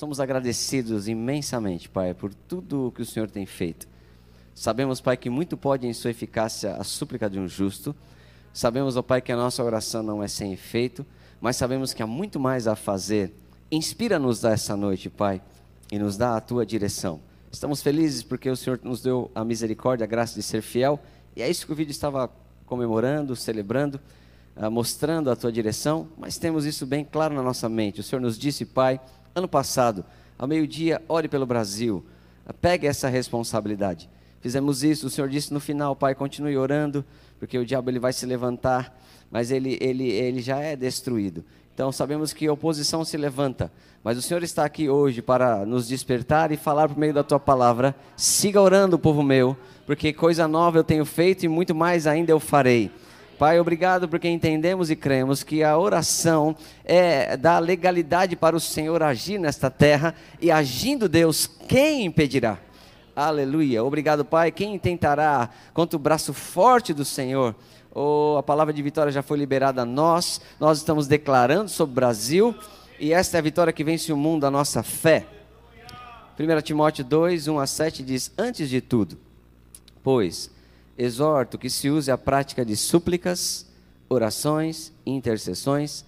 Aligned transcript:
Somos 0.00 0.18
agradecidos 0.18 1.08
imensamente, 1.08 1.86
Pai, 1.86 2.14
por 2.14 2.32
tudo 2.32 2.86
o 2.86 2.90
que 2.90 3.02
o 3.02 3.04
Senhor 3.04 3.28
tem 3.28 3.44
feito. 3.44 3.86
Sabemos, 4.54 4.98
Pai, 4.98 5.14
que 5.14 5.28
muito 5.28 5.58
pode 5.58 5.86
em 5.86 5.92
sua 5.92 6.10
eficácia 6.10 6.74
a 6.76 6.84
súplica 6.84 7.28
de 7.28 7.38
um 7.38 7.46
justo. 7.46 7.94
Sabemos, 8.50 8.96
ó 8.96 9.02
Pai, 9.02 9.20
que 9.20 9.30
a 9.30 9.36
nossa 9.36 9.62
oração 9.62 10.02
não 10.02 10.22
é 10.22 10.26
sem 10.26 10.54
efeito, 10.54 11.04
mas 11.38 11.56
sabemos 11.56 11.92
que 11.92 12.02
há 12.02 12.06
muito 12.06 12.40
mais 12.40 12.66
a 12.66 12.74
fazer. 12.74 13.30
Inspira-nos 13.70 14.42
essa 14.42 14.74
noite, 14.74 15.10
Pai, 15.10 15.42
e 15.92 15.98
nos 15.98 16.16
dá 16.16 16.34
a 16.34 16.40
tua 16.40 16.64
direção. 16.64 17.20
Estamos 17.52 17.82
felizes 17.82 18.22
porque 18.22 18.48
o 18.48 18.56
Senhor 18.56 18.80
nos 18.82 19.02
deu 19.02 19.30
a 19.34 19.44
misericórdia, 19.44 20.04
a 20.04 20.06
graça 20.06 20.34
de 20.34 20.42
ser 20.42 20.62
fiel, 20.62 20.98
e 21.36 21.42
é 21.42 21.50
isso 21.50 21.66
que 21.66 21.74
o 21.74 21.76
vídeo 21.76 21.90
estava 21.90 22.30
comemorando, 22.64 23.36
celebrando. 23.36 24.00
Ah, 24.56 24.68
mostrando 24.68 25.30
a 25.30 25.36
tua 25.36 25.50
direção, 25.50 26.08
mas 26.18 26.36
temos 26.36 26.66
isso 26.66 26.84
bem 26.84 27.02
claro 27.02 27.34
na 27.34 27.42
nossa 27.42 27.68
mente. 27.68 28.00
O 28.00 28.02
Senhor 28.02 28.20
nos 28.20 28.38
disse, 28.38 28.66
Pai, 28.66 29.00
ano 29.34 29.48
passado, 29.48 30.04
ao 30.38 30.48
meio-dia, 30.48 31.02
ore 31.08 31.28
pelo 31.28 31.46
Brasil, 31.46 32.04
pegue 32.60 32.86
essa 32.86 33.08
responsabilidade. 33.08 34.08
Fizemos 34.40 34.82
isso, 34.82 35.06
o 35.06 35.10
Senhor 35.10 35.28
disse 35.28 35.52
no 35.52 35.60
final, 35.60 35.94
Pai, 35.94 36.14
continue 36.14 36.56
orando, 36.56 37.04
porque 37.38 37.58
o 37.58 37.64
diabo 37.64 37.90
ele 37.90 37.98
vai 37.98 38.12
se 38.12 38.24
levantar, 38.24 38.98
mas 39.30 39.50
ele, 39.50 39.76
ele, 39.80 40.08
ele 40.08 40.40
já 40.40 40.58
é 40.58 40.74
destruído. 40.74 41.44
Então 41.74 41.92
sabemos 41.92 42.32
que 42.32 42.46
a 42.46 42.52
oposição 42.52 43.04
se 43.04 43.16
levanta, 43.16 43.70
mas 44.02 44.18
o 44.18 44.22
Senhor 44.22 44.42
está 44.42 44.64
aqui 44.64 44.88
hoje 44.88 45.22
para 45.22 45.64
nos 45.64 45.86
despertar 45.86 46.52
e 46.52 46.56
falar 46.56 46.88
por 46.88 46.98
meio 46.98 47.14
da 47.14 47.22
tua 47.22 47.38
palavra. 47.38 47.94
Siga 48.16 48.60
orando, 48.60 48.98
povo 48.98 49.22
meu, 49.22 49.56
porque 49.86 50.12
coisa 50.12 50.48
nova 50.48 50.78
eu 50.78 50.84
tenho 50.84 51.04
feito 51.04 51.44
e 51.44 51.48
muito 51.48 51.74
mais 51.74 52.06
ainda 52.06 52.32
eu 52.32 52.40
farei. 52.40 52.90
Pai, 53.40 53.58
obrigado 53.58 54.06
porque 54.06 54.28
entendemos 54.28 54.90
e 54.90 54.94
cremos 54.94 55.42
que 55.42 55.64
a 55.64 55.78
oração 55.78 56.54
é 56.84 57.38
da 57.38 57.58
legalidade 57.58 58.36
para 58.36 58.54
o 58.54 58.60
Senhor 58.60 59.02
agir 59.02 59.38
nesta 59.38 59.70
terra 59.70 60.14
e 60.42 60.50
agindo 60.50 61.08
Deus, 61.08 61.46
quem 61.66 62.04
impedirá? 62.04 62.58
Aleluia. 63.16 63.82
Obrigado, 63.82 64.26
Pai. 64.26 64.52
Quem 64.52 64.78
tentará 64.78 65.48
contra 65.72 65.96
o 65.96 65.98
braço 65.98 66.34
forte 66.34 66.92
do 66.92 67.02
Senhor? 67.02 67.56
Oh, 67.94 68.36
a 68.38 68.42
palavra 68.42 68.74
de 68.74 68.82
vitória 68.82 69.10
já 69.10 69.22
foi 69.22 69.38
liberada 69.38 69.80
a 69.80 69.86
nós. 69.86 70.38
Nós 70.60 70.76
estamos 70.76 71.06
declarando 71.06 71.70
sobre 71.70 71.92
o 71.92 71.94
Brasil 71.94 72.54
e 72.98 73.14
esta 73.14 73.38
é 73.38 73.40
a 73.40 73.42
vitória 73.42 73.72
que 73.72 73.82
vence 73.82 74.12
o 74.12 74.18
mundo, 74.18 74.44
a 74.44 74.50
nossa 74.50 74.82
fé. 74.82 75.26
1 76.38 76.60
Timóteo 76.60 77.02
2, 77.06 77.48
1 77.48 77.58
a 77.58 77.66
7 77.66 78.02
diz: 78.02 78.30
Antes 78.36 78.68
de 78.68 78.82
tudo, 78.82 79.16
pois 80.02 80.50
exorto 81.00 81.56
que 81.56 81.70
se 81.70 81.88
use 81.88 82.10
a 82.10 82.18
prática 82.18 82.62
de 82.62 82.76
súplicas, 82.76 83.66
orações, 84.06 84.92
intercessões, 85.06 86.04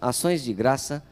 ações 0.00 0.42
de 0.42 0.54
graça 0.54 1.04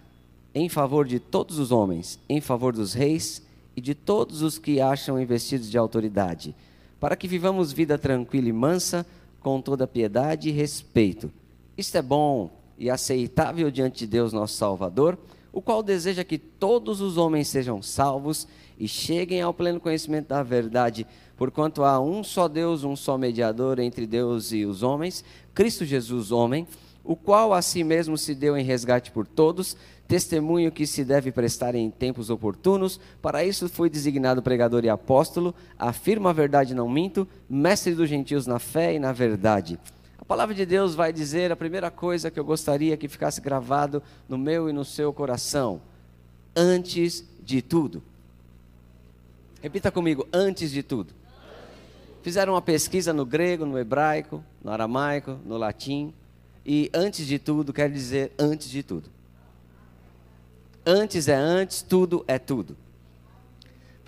em 0.54 0.70
favor 0.70 1.06
de 1.06 1.20
todos 1.20 1.58
os 1.58 1.70
homens, 1.70 2.18
em 2.28 2.40
favor 2.40 2.72
dos 2.72 2.94
reis 2.94 3.42
e 3.76 3.80
de 3.80 3.94
todos 3.94 4.40
os 4.40 4.58
que 4.58 4.80
acham 4.80 5.20
investidos 5.20 5.70
de 5.70 5.76
autoridade, 5.76 6.54
para 6.98 7.14
que 7.14 7.28
vivamos 7.28 7.72
vida 7.72 7.98
tranquila 7.98 8.48
e 8.48 8.52
mansa, 8.52 9.04
com 9.40 9.60
toda 9.60 9.86
piedade 9.86 10.48
e 10.48 10.52
respeito. 10.52 11.30
Isto 11.76 11.98
é 11.98 12.02
bom 12.02 12.50
e 12.78 12.88
aceitável 12.88 13.70
diante 13.70 13.98
de 13.98 14.06
Deus, 14.06 14.32
nosso 14.32 14.54
Salvador, 14.54 15.18
o 15.58 15.62
qual 15.62 15.82
deseja 15.82 16.24
que 16.24 16.38
todos 16.38 17.00
os 17.00 17.16
homens 17.16 17.48
sejam 17.48 17.82
salvos 17.82 18.46
e 18.78 18.86
cheguem 18.86 19.42
ao 19.42 19.52
pleno 19.52 19.80
conhecimento 19.80 20.28
da 20.28 20.42
verdade 20.42 21.06
Porquanto 21.38 21.84
há 21.84 22.00
um 22.00 22.24
só 22.24 22.48
Deus, 22.48 22.82
um 22.82 22.96
só 22.96 23.16
mediador 23.16 23.78
entre 23.78 24.08
Deus 24.08 24.50
e 24.50 24.66
os 24.66 24.82
homens, 24.82 25.24
Cristo 25.54 25.84
Jesus, 25.84 26.32
homem, 26.32 26.66
o 27.04 27.14
qual 27.14 27.54
a 27.54 27.62
si 27.62 27.84
mesmo 27.84 28.18
se 28.18 28.34
deu 28.34 28.58
em 28.58 28.64
resgate 28.64 29.12
por 29.12 29.24
todos, 29.24 29.76
testemunho 30.08 30.72
que 30.72 30.84
se 30.84 31.04
deve 31.04 31.30
prestar 31.30 31.76
em 31.76 31.90
tempos 31.90 32.28
oportunos. 32.28 32.98
Para 33.22 33.44
isso 33.44 33.68
fui 33.68 33.88
designado 33.88 34.42
pregador 34.42 34.84
e 34.84 34.88
apóstolo, 34.88 35.54
afirmo 35.78 36.26
a 36.26 36.32
verdade, 36.32 36.74
não 36.74 36.88
minto, 36.88 37.26
mestre 37.48 37.94
dos 37.94 38.08
gentios 38.08 38.44
na 38.44 38.58
fé 38.58 38.94
e 38.94 38.98
na 38.98 39.12
verdade. 39.12 39.78
Palavra 40.28 40.54
de 40.54 40.66
Deus 40.66 40.94
vai 40.94 41.10
dizer 41.10 41.50
a 41.50 41.56
primeira 41.56 41.90
coisa 41.90 42.30
que 42.30 42.38
eu 42.38 42.44
gostaria 42.44 42.98
que 42.98 43.08
ficasse 43.08 43.40
gravado 43.40 44.02
no 44.28 44.36
meu 44.36 44.68
e 44.68 44.74
no 44.74 44.84
seu 44.84 45.10
coração: 45.10 45.80
antes 46.54 47.24
de 47.42 47.62
tudo. 47.62 48.02
Repita 49.62 49.90
comigo: 49.90 50.28
antes 50.30 50.70
de 50.70 50.82
tudo. 50.82 51.14
Fizeram 52.22 52.52
uma 52.52 52.60
pesquisa 52.60 53.10
no 53.10 53.24
grego, 53.24 53.64
no 53.64 53.78
hebraico, 53.78 54.44
no 54.62 54.70
aramaico, 54.70 55.38
no 55.46 55.56
latim. 55.56 56.12
E 56.66 56.90
antes 56.92 57.26
de 57.26 57.38
tudo 57.38 57.72
quer 57.72 57.90
dizer 57.90 58.30
antes 58.38 58.68
de 58.68 58.82
tudo. 58.82 59.08
Antes 60.84 61.26
é 61.26 61.34
antes, 61.34 61.80
tudo 61.80 62.22
é 62.28 62.38
tudo. 62.38 62.76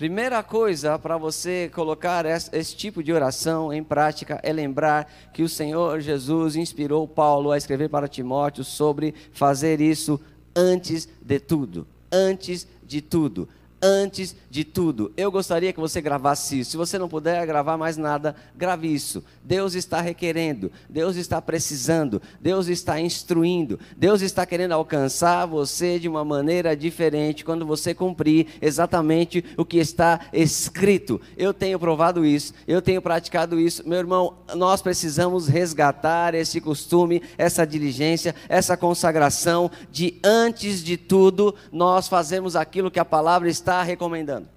Primeira 0.01 0.43
coisa 0.43 0.99
para 0.99 1.19
você 1.19 1.71
colocar 1.75 2.25
esse, 2.25 2.75
tipo 2.75 3.03
de 3.03 3.13
oração 3.13 3.71
em 3.71 3.85
prática 3.85 4.41
é 4.43 4.51
lembrar 4.51 5.13
que 5.31 5.43
o 5.43 5.49
Senhor 5.49 6.01
Jesus 6.01 6.57
inspirou 6.57 7.07
Paulo 7.07 7.53
a 7.53 7.59
escrever 7.59 7.91
para 7.91 8.09
Timóteo 8.09 8.65
sobre 8.65 9.15
fazer 9.31 9.79
isso 9.79 10.19
antes 10.57 11.07
de 11.21 11.39
tudo. 11.39 11.87
Antes 12.11 12.67
de 12.83 13.03
tudo 13.03 13.47
antes 13.83 14.35
de 14.51 14.65
tudo. 14.65 15.13
Eu 15.17 15.31
gostaria 15.31 15.73
que 15.73 15.81
você 15.81 16.01
gravasse 16.01 16.61
isso. 16.61 16.73
Se 16.73 16.77
você 16.77 16.99
não 16.99 17.09
puder 17.09 17.47
gravar 17.47 17.77
mais 17.77 17.97
nada, 17.97 18.35
grave 18.57 18.93
isso. 18.93 19.25
Deus 19.43 19.75
está 19.75 20.01
requerendo, 20.01 20.71
Deus 20.89 21.17
está 21.17 21.41
precisando, 21.41 22.21
Deus 22.41 22.69
está 22.69 23.01
instruindo, 23.01 23.79
Deus 23.97 24.23
está 24.23 24.45
querendo 24.45 24.73
alcançar 24.73 25.47
você 25.47 25.99
de 25.99 26.09
uma 26.09 26.25
maneira 26.25 26.77
diferente 26.77 27.45
quando 27.45 27.65
você 27.65 27.95
cumprir 27.95 28.47
exatamente 28.61 29.45
o 29.57 29.65
que 29.65 29.79
está 29.79 30.21
escrito. 30.33 31.21
Eu 31.37 31.55
tenho 31.55 31.79
provado 31.79 32.25
isso, 32.25 32.53
eu 32.67 32.83
tenho 32.83 33.01
praticado 33.01 33.59
isso. 33.59 33.89
Meu 33.89 33.99
irmão, 33.99 34.35
nós 34.55 34.83
precisamos 34.83 35.49
resgatar 35.49 36.35
esse 36.35 36.61
costume, 36.61 37.23
essa 37.39 37.67
diligência, 37.67 38.35
essa 38.49 38.77
consagração 38.77 39.71
de 39.91 40.19
antes 40.23 40.83
de 40.83 40.97
tudo 40.97 41.55
nós 41.73 42.09
fazemos 42.09 42.57
aquilo 42.57 42.91
que 42.91 42.99
a 42.99 43.05
palavra 43.05 43.49
está 43.49 43.70
está 43.71 43.85
recomendando. 43.85 44.49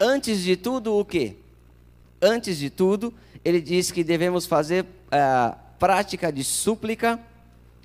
Antes 0.00 0.42
de 0.42 0.56
tudo, 0.56 0.96
o 0.96 1.04
que? 1.04 1.36
Antes 2.22 2.56
de 2.56 2.70
tudo, 2.70 3.12
ele 3.44 3.60
diz 3.60 3.90
que 3.90 4.04
devemos 4.04 4.46
fazer 4.46 4.84
uh, 4.84 5.56
prática 5.76 6.32
de 6.32 6.44
súplica, 6.44 7.18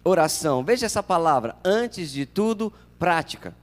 oração. 0.03 0.63
Veja 0.63 0.85
essa 0.85 1.01
palavra, 1.01 1.55
antes 1.65 2.11
de 2.11 2.23
tudo, 2.23 2.71
prática. 2.99 3.55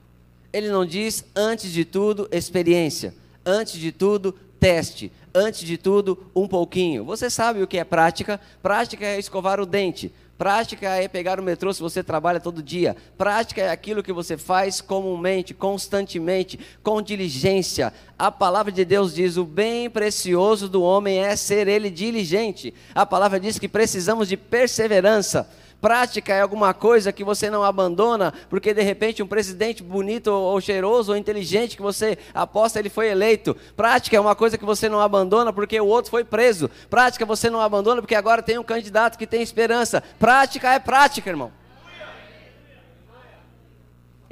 Ele 0.51 0.67
não 0.67 0.85
diz 0.85 1.23
antes 1.33 1.71
de 1.71 1.85
tudo, 1.85 2.27
experiência. 2.29 3.15
Antes 3.45 3.79
de 3.79 3.93
tudo, 3.93 4.33
teste. 4.59 5.13
Antes 5.33 5.61
de 5.61 5.77
tudo, 5.77 6.29
um 6.35 6.47
pouquinho. 6.47 7.05
Você 7.05 7.29
sabe 7.29 7.63
o 7.63 7.67
que 7.67 7.77
é 7.77 7.85
prática? 7.85 8.39
Prática 8.61 9.05
é 9.05 9.17
escovar 9.17 9.61
o 9.61 9.65
dente. 9.65 10.11
Prática 10.37 10.89
é 10.89 11.07
pegar 11.07 11.39
o 11.39 11.43
metrô 11.43 11.71
se 11.71 11.79
você 11.79 12.03
trabalha 12.03 12.39
todo 12.39 12.63
dia. 12.63 12.95
Prática 13.17 13.61
é 13.61 13.69
aquilo 13.69 14.01
que 14.01 14.11
você 14.11 14.35
faz 14.35 14.81
comumente, 14.81 15.53
constantemente, 15.53 16.59
com 16.81 17.01
diligência. 17.01 17.93
A 18.17 18.31
palavra 18.31 18.71
de 18.71 18.83
Deus 18.83 19.13
diz: 19.13 19.37
o 19.37 19.45
bem 19.45 19.89
precioso 19.89 20.67
do 20.67 20.81
homem 20.81 21.19
é 21.19 21.35
ser 21.35 21.67
ele 21.67 21.89
diligente. 21.89 22.73
A 22.95 23.05
palavra 23.05 23.39
diz 23.39 23.59
que 23.59 23.67
precisamos 23.67 24.27
de 24.27 24.35
perseverança. 24.35 25.47
Prática 25.83 26.33
é 26.33 26.39
alguma 26.39 26.73
coisa 26.73 27.11
que 27.11 27.25
você 27.25 27.49
não 27.49 27.61
abandona, 27.61 28.33
porque 28.49 28.73
de 28.73 28.81
repente 28.81 29.21
um 29.21 29.27
presidente 29.27 29.83
bonito 29.83 30.27
ou 30.27 30.61
cheiroso 30.61 31.11
ou 31.11 31.17
inteligente 31.17 31.75
que 31.75 31.81
você 31.81 32.17
aposta 32.33 32.79
ele 32.79 32.87
foi 32.87 33.09
eleito. 33.09 33.53
Prática 33.75 34.15
é 34.15 34.19
uma 34.21 34.33
coisa 34.33 34.57
que 34.57 34.63
você 34.63 34.87
não 34.87 35.01
abandona 35.01 35.51
porque 35.51 35.77
o 35.81 35.85
outro 35.85 36.09
foi 36.09 36.23
preso. 36.23 36.69
Prática 36.89 37.25
você 37.25 37.49
não 37.49 37.59
abandona 37.59 38.01
porque 38.01 38.15
agora 38.15 38.41
tem 38.41 38.57
um 38.57 38.63
candidato 38.63 39.17
que 39.17 39.27
tem 39.27 39.41
esperança. 39.41 40.01
Prática 40.17 40.73
é 40.73 40.79
prática, 40.79 41.29
irmão. 41.29 41.51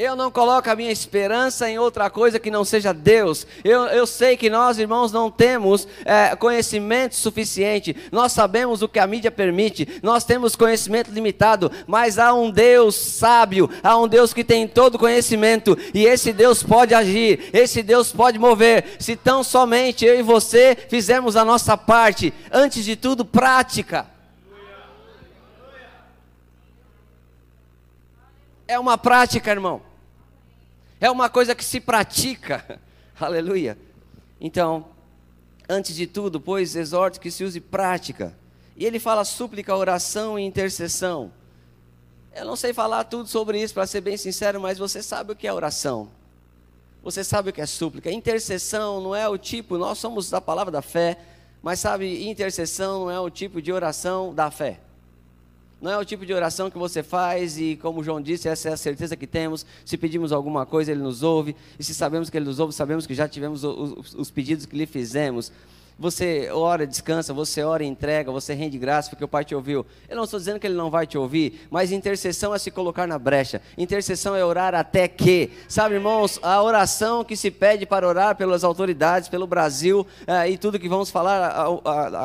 Eu 0.01 0.15
não 0.15 0.31
coloco 0.31 0.67
a 0.67 0.75
minha 0.75 0.91
esperança 0.91 1.69
em 1.69 1.77
outra 1.77 2.09
coisa 2.09 2.39
que 2.39 2.49
não 2.49 2.65
seja 2.65 2.91
Deus. 2.91 3.45
Eu, 3.63 3.83
eu 3.83 4.07
sei 4.07 4.35
que 4.35 4.49
nós, 4.49 4.79
irmãos, 4.79 5.11
não 5.11 5.29
temos 5.29 5.87
é, 6.03 6.35
conhecimento 6.35 7.15
suficiente. 7.15 7.95
Nós 8.11 8.31
sabemos 8.31 8.81
o 8.81 8.89
que 8.89 8.97
a 8.97 9.05
mídia 9.05 9.29
permite. 9.29 9.87
Nós 10.01 10.23
temos 10.23 10.55
conhecimento 10.55 11.11
limitado. 11.11 11.71
Mas 11.85 12.17
há 12.17 12.33
um 12.33 12.49
Deus 12.49 12.95
sábio. 12.95 13.69
Há 13.83 13.95
um 13.95 14.07
Deus 14.07 14.33
que 14.33 14.43
tem 14.43 14.67
todo 14.67 14.97
conhecimento. 14.97 15.77
E 15.93 16.03
esse 16.03 16.33
Deus 16.33 16.63
pode 16.63 16.95
agir. 16.95 17.51
Esse 17.53 17.83
Deus 17.83 18.11
pode 18.11 18.39
mover. 18.39 18.95
Se 18.97 19.15
tão 19.15 19.43
somente 19.43 20.03
eu 20.03 20.19
e 20.19 20.23
você 20.23 20.75
fizermos 20.89 21.35
a 21.35 21.45
nossa 21.45 21.77
parte. 21.77 22.33
Antes 22.51 22.83
de 22.83 22.95
tudo, 22.95 23.23
prática. 23.23 24.07
É 28.67 28.79
uma 28.79 28.97
prática, 28.97 29.51
irmão. 29.51 29.90
É 31.01 31.09
uma 31.09 31.31
coisa 31.31 31.55
que 31.55 31.65
se 31.65 31.81
pratica. 31.81 32.79
Aleluia. 33.19 33.75
Então, 34.39 34.85
antes 35.67 35.95
de 35.95 36.05
tudo, 36.05 36.39
pois 36.39 36.75
exorto 36.75 37.19
que 37.19 37.31
se 37.31 37.43
use 37.43 37.59
prática. 37.59 38.37
E 38.77 38.85
ele 38.85 38.99
fala 38.99 39.25
súplica, 39.25 39.75
oração 39.75 40.37
e 40.37 40.43
intercessão. 40.43 41.33
Eu 42.35 42.45
não 42.45 42.55
sei 42.55 42.71
falar 42.71 43.03
tudo 43.05 43.27
sobre 43.27 43.59
isso, 43.59 43.73
para 43.73 43.87
ser 43.87 44.01
bem 44.01 44.15
sincero, 44.15 44.61
mas 44.61 44.77
você 44.77 45.01
sabe 45.01 45.31
o 45.31 45.35
que 45.35 45.47
é 45.47 45.53
oração. 45.53 46.07
Você 47.01 47.23
sabe 47.23 47.49
o 47.49 47.53
que 47.53 47.61
é 47.61 47.65
súplica. 47.65 48.11
Intercessão 48.11 49.01
não 49.01 49.15
é 49.15 49.27
o 49.27 49.39
tipo, 49.39 49.79
nós 49.79 49.97
somos 49.97 50.29
da 50.29 50.39
palavra 50.39 50.71
da 50.71 50.83
fé, 50.83 51.17
mas 51.63 51.79
sabe, 51.79 52.29
intercessão 52.29 53.05
não 53.05 53.11
é 53.11 53.19
o 53.19 53.29
tipo 53.29 53.59
de 53.59 53.73
oração 53.73 54.35
da 54.35 54.51
fé. 54.51 54.79
Não 55.81 55.91
é 55.91 55.97
o 55.97 56.05
tipo 56.05 56.27
de 56.27 56.33
oração 56.33 56.69
que 56.69 56.77
você 56.77 57.01
faz 57.01 57.57
e, 57.57 57.75
como 57.81 58.03
João 58.03 58.21
disse, 58.21 58.47
essa 58.47 58.69
é 58.69 58.73
a 58.73 58.77
certeza 58.77 59.15
que 59.15 59.25
temos. 59.25 59.65
Se 59.83 59.97
pedimos 59.97 60.31
alguma 60.31 60.63
coisa, 60.63 60.91
Ele 60.91 61.01
nos 61.01 61.23
ouve. 61.23 61.55
E 61.79 61.83
se 61.83 61.95
sabemos 61.95 62.29
que 62.29 62.37
Ele 62.37 62.45
nos 62.45 62.59
ouve, 62.59 62.71
sabemos 62.71 63.07
que 63.07 63.15
já 63.15 63.27
tivemos 63.27 63.63
os, 63.63 64.13
os 64.13 64.29
pedidos 64.29 64.67
que 64.67 64.77
lhe 64.77 64.85
fizemos. 64.85 65.51
Você 65.97 66.49
ora, 66.51 66.85
descansa, 66.85 67.33
você 67.33 67.63
ora 67.63 67.83
entrega, 67.83 68.31
você 68.31 68.53
rende 68.53 68.77
graça 68.77 69.09
porque 69.09 69.23
o 69.23 69.27
Pai 69.27 69.43
te 69.43 69.55
ouviu. 69.55 69.85
Eu 70.07 70.15
não 70.15 70.23
estou 70.23 70.39
dizendo 70.39 70.59
que 70.59 70.67
Ele 70.67 70.75
não 70.75 70.91
vai 70.91 71.07
te 71.07 71.17
ouvir, 71.17 71.67
mas 71.69 71.91
intercessão 71.91 72.53
é 72.53 72.59
se 72.59 72.69
colocar 72.69 73.07
na 73.07 73.17
brecha. 73.17 73.59
Intercessão 73.75 74.35
é 74.35 74.45
orar 74.45 74.75
até 74.75 75.07
que. 75.07 75.51
Sabe, 75.67 75.95
irmãos, 75.95 76.39
a 76.43 76.61
oração 76.61 77.23
que 77.23 77.35
se 77.35 77.49
pede 77.49 77.87
para 77.87 78.07
orar 78.07 78.35
pelas 78.35 78.63
autoridades, 78.63 79.29
pelo 79.29 79.47
Brasil 79.47 80.05
eh, 80.27 80.51
e 80.51 80.57
tudo 80.57 80.79
que 80.79 80.89
vamos 80.89 81.09
falar 81.09 81.67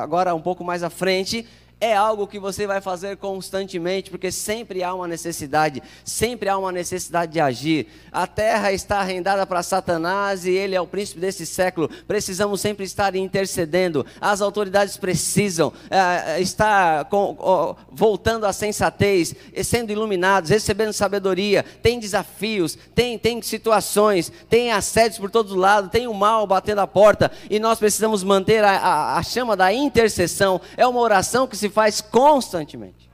agora 0.03 0.35
um 0.35 0.43
pouco 0.43 0.63
mais 0.63 0.83
à 0.83 0.91
frente 0.91 1.47
é 1.79 1.95
algo 1.95 2.27
que 2.27 2.39
você 2.39 2.67
vai 2.67 2.81
fazer 2.81 3.19
constantemente, 3.19 4.11
porque 4.11 4.33
sempre 4.33 4.83
há 4.83 4.95
uma 4.95 5.07
necessidade, 5.07 5.83
sempre 6.05 6.49
há 6.49 6.57
uma 6.57 6.73
necessidade 6.73 7.33
de 7.33 7.41
agir. 7.41 7.87
A 8.11 8.27
terra 8.27 8.73
está 8.73 9.01
arrendada 9.01 9.47
para 9.47 9.63
Satanás 9.63 10.47
e 10.47 10.51
ele 10.53 10.75
é 10.75 10.81
o 10.81 10.87
príncipe 10.87 11.21
desse 11.21 11.45
século. 11.45 11.91
Precisamos 12.09 12.63
sempre 12.63 12.87
estar 12.87 13.15
intercedendo. 13.15 14.07
As 14.19 14.41
autoridades 14.41 14.97
precisam 14.97 15.71
é, 15.91 16.41
estar 16.41 17.05
com, 17.07 17.37
ó, 17.39 17.75
voltando 17.91 18.47
à 18.47 18.55
sensatez, 18.55 19.35
sendo 19.63 19.93
iluminados, 19.93 20.49
recebendo 20.49 20.95
sabedoria. 20.95 21.63
Tem 21.83 22.01
desafios, 22.01 22.79
tem, 22.95 23.19
tem 23.19 23.43
situações, 23.43 24.33
tem 24.49 24.73
assédios 24.73 25.19
por 25.19 25.31
todos 25.31 25.55
lados, 25.55 25.91
tem 25.91 26.07
o 26.07 26.15
mal 26.15 26.47
batendo 26.47 26.81
a 26.81 26.87
porta 26.87 27.31
e 27.51 27.59
nós 27.59 27.79
precisamos 27.79 28.25
manter 28.25 28.65
a, 28.65 28.79
a, 28.79 29.19
a 29.19 29.23
chama 29.23 29.55
da 29.55 29.71
intercessão. 29.75 30.59
É 30.75 30.87
uma 30.87 31.01
oração 31.01 31.47
que 31.47 31.57
se 31.57 31.66
se 31.67 31.71
faz 31.71 32.01
constantemente. 32.01 33.11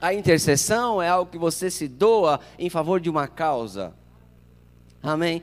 A 0.00 0.14
intercessão 0.14 1.02
é 1.02 1.08
algo 1.08 1.30
que 1.30 1.36
você 1.36 1.70
se 1.70 1.86
doa 1.86 2.40
em 2.58 2.70
favor 2.70 3.00
de 3.00 3.10
uma 3.10 3.26
causa. 3.26 3.92
Amém? 5.02 5.42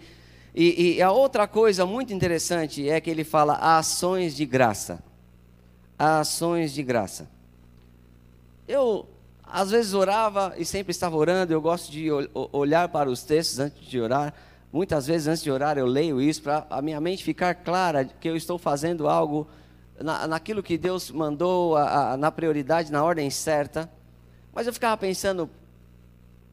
E, 0.56 0.96
e, 0.96 1.02
a 1.02 1.12
outra 1.12 1.48
coisa 1.48 1.86
muito 1.86 2.12
interessante 2.12 2.90
é 2.90 3.00
que 3.00 3.10
ele 3.10 3.24
fala 3.24 3.54
ações 3.78 4.36
de 4.36 4.46
graça. 4.46 5.04
Ações 6.00 6.74
de 6.74 6.82
graça. 6.82 7.30
Eu, 8.68 9.08
às 9.44 9.70
vezes, 9.70 9.94
orava 9.94 10.56
e 10.58 10.66
sempre 10.66 10.92
estava 10.92 11.16
orando. 11.16 11.54
Eu 11.54 11.62
gosto 11.62 11.92
de 11.92 12.10
olhar 12.34 12.90
para 12.90 13.10
os 13.10 13.22
textos 13.22 13.60
antes 13.60 13.86
de 13.86 14.00
orar. 14.00 14.34
Muitas 14.74 15.06
vezes, 15.06 15.28
antes 15.28 15.44
de 15.44 15.52
orar, 15.52 15.78
eu 15.78 15.86
leio 15.86 16.20
isso 16.20 16.42
para 16.42 16.66
a 16.70 16.82
minha 16.82 17.00
mente 17.00 17.24
ficar 17.24 17.54
clara 17.54 18.06
que 18.06 18.28
eu 18.28 18.36
estou 18.36 18.58
fazendo 18.58 19.08
algo 19.08 19.48
na, 20.02 20.28
naquilo 20.28 20.64
que 20.64 20.78
Deus 20.78 21.12
mandou, 21.12 21.76
a, 21.76 22.14
a, 22.14 22.18
na 22.18 22.32
prioridade, 22.32 22.92
na 22.92 23.04
ordem 23.04 23.30
certa. 23.30 23.90
Mas 24.54 24.68
eu 24.68 24.74
ficava 24.74 24.98
pensando, 24.98 25.50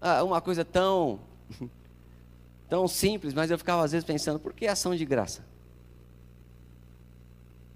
ah, 0.00 0.22
uma 0.22 0.40
coisa 0.40 0.64
tão, 0.64 1.20
tão 2.68 2.86
simples, 2.88 3.34
mas 3.34 3.50
eu 3.50 3.58
ficava 3.58 3.84
às 3.84 3.92
vezes 3.92 4.04
pensando, 4.04 4.38
por 4.38 4.52
que 4.52 4.66
ação 4.66 4.94
de 4.94 5.04
graça? 5.04 5.44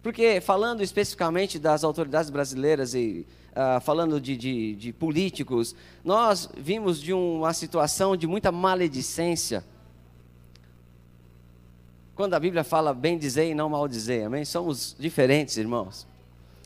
Porque, 0.02 0.40
falando 0.40 0.82
especificamente 0.82 1.58
das 1.58 1.84
autoridades 1.84 2.30
brasileiras 2.30 2.94
e 2.94 3.26
uh, 3.52 3.80
falando 3.80 4.20
de, 4.20 4.36
de, 4.36 4.74
de 4.76 4.92
políticos, 4.92 5.74
nós 6.04 6.48
vimos 6.56 7.00
de 7.00 7.12
uma 7.12 7.52
situação 7.52 8.16
de 8.16 8.26
muita 8.26 8.52
maledicência 8.52 9.64
quando 12.18 12.34
a 12.34 12.40
Bíblia 12.40 12.64
fala 12.64 12.92
bem 12.92 13.16
dizer 13.16 13.48
e 13.48 13.54
não 13.54 13.68
mal 13.68 13.86
dizer, 13.86 14.24
amém? 14.24 14.44
Somos 14.44 14.96
diferentes, 14.98 15.56
irmãos. 15.56 16.04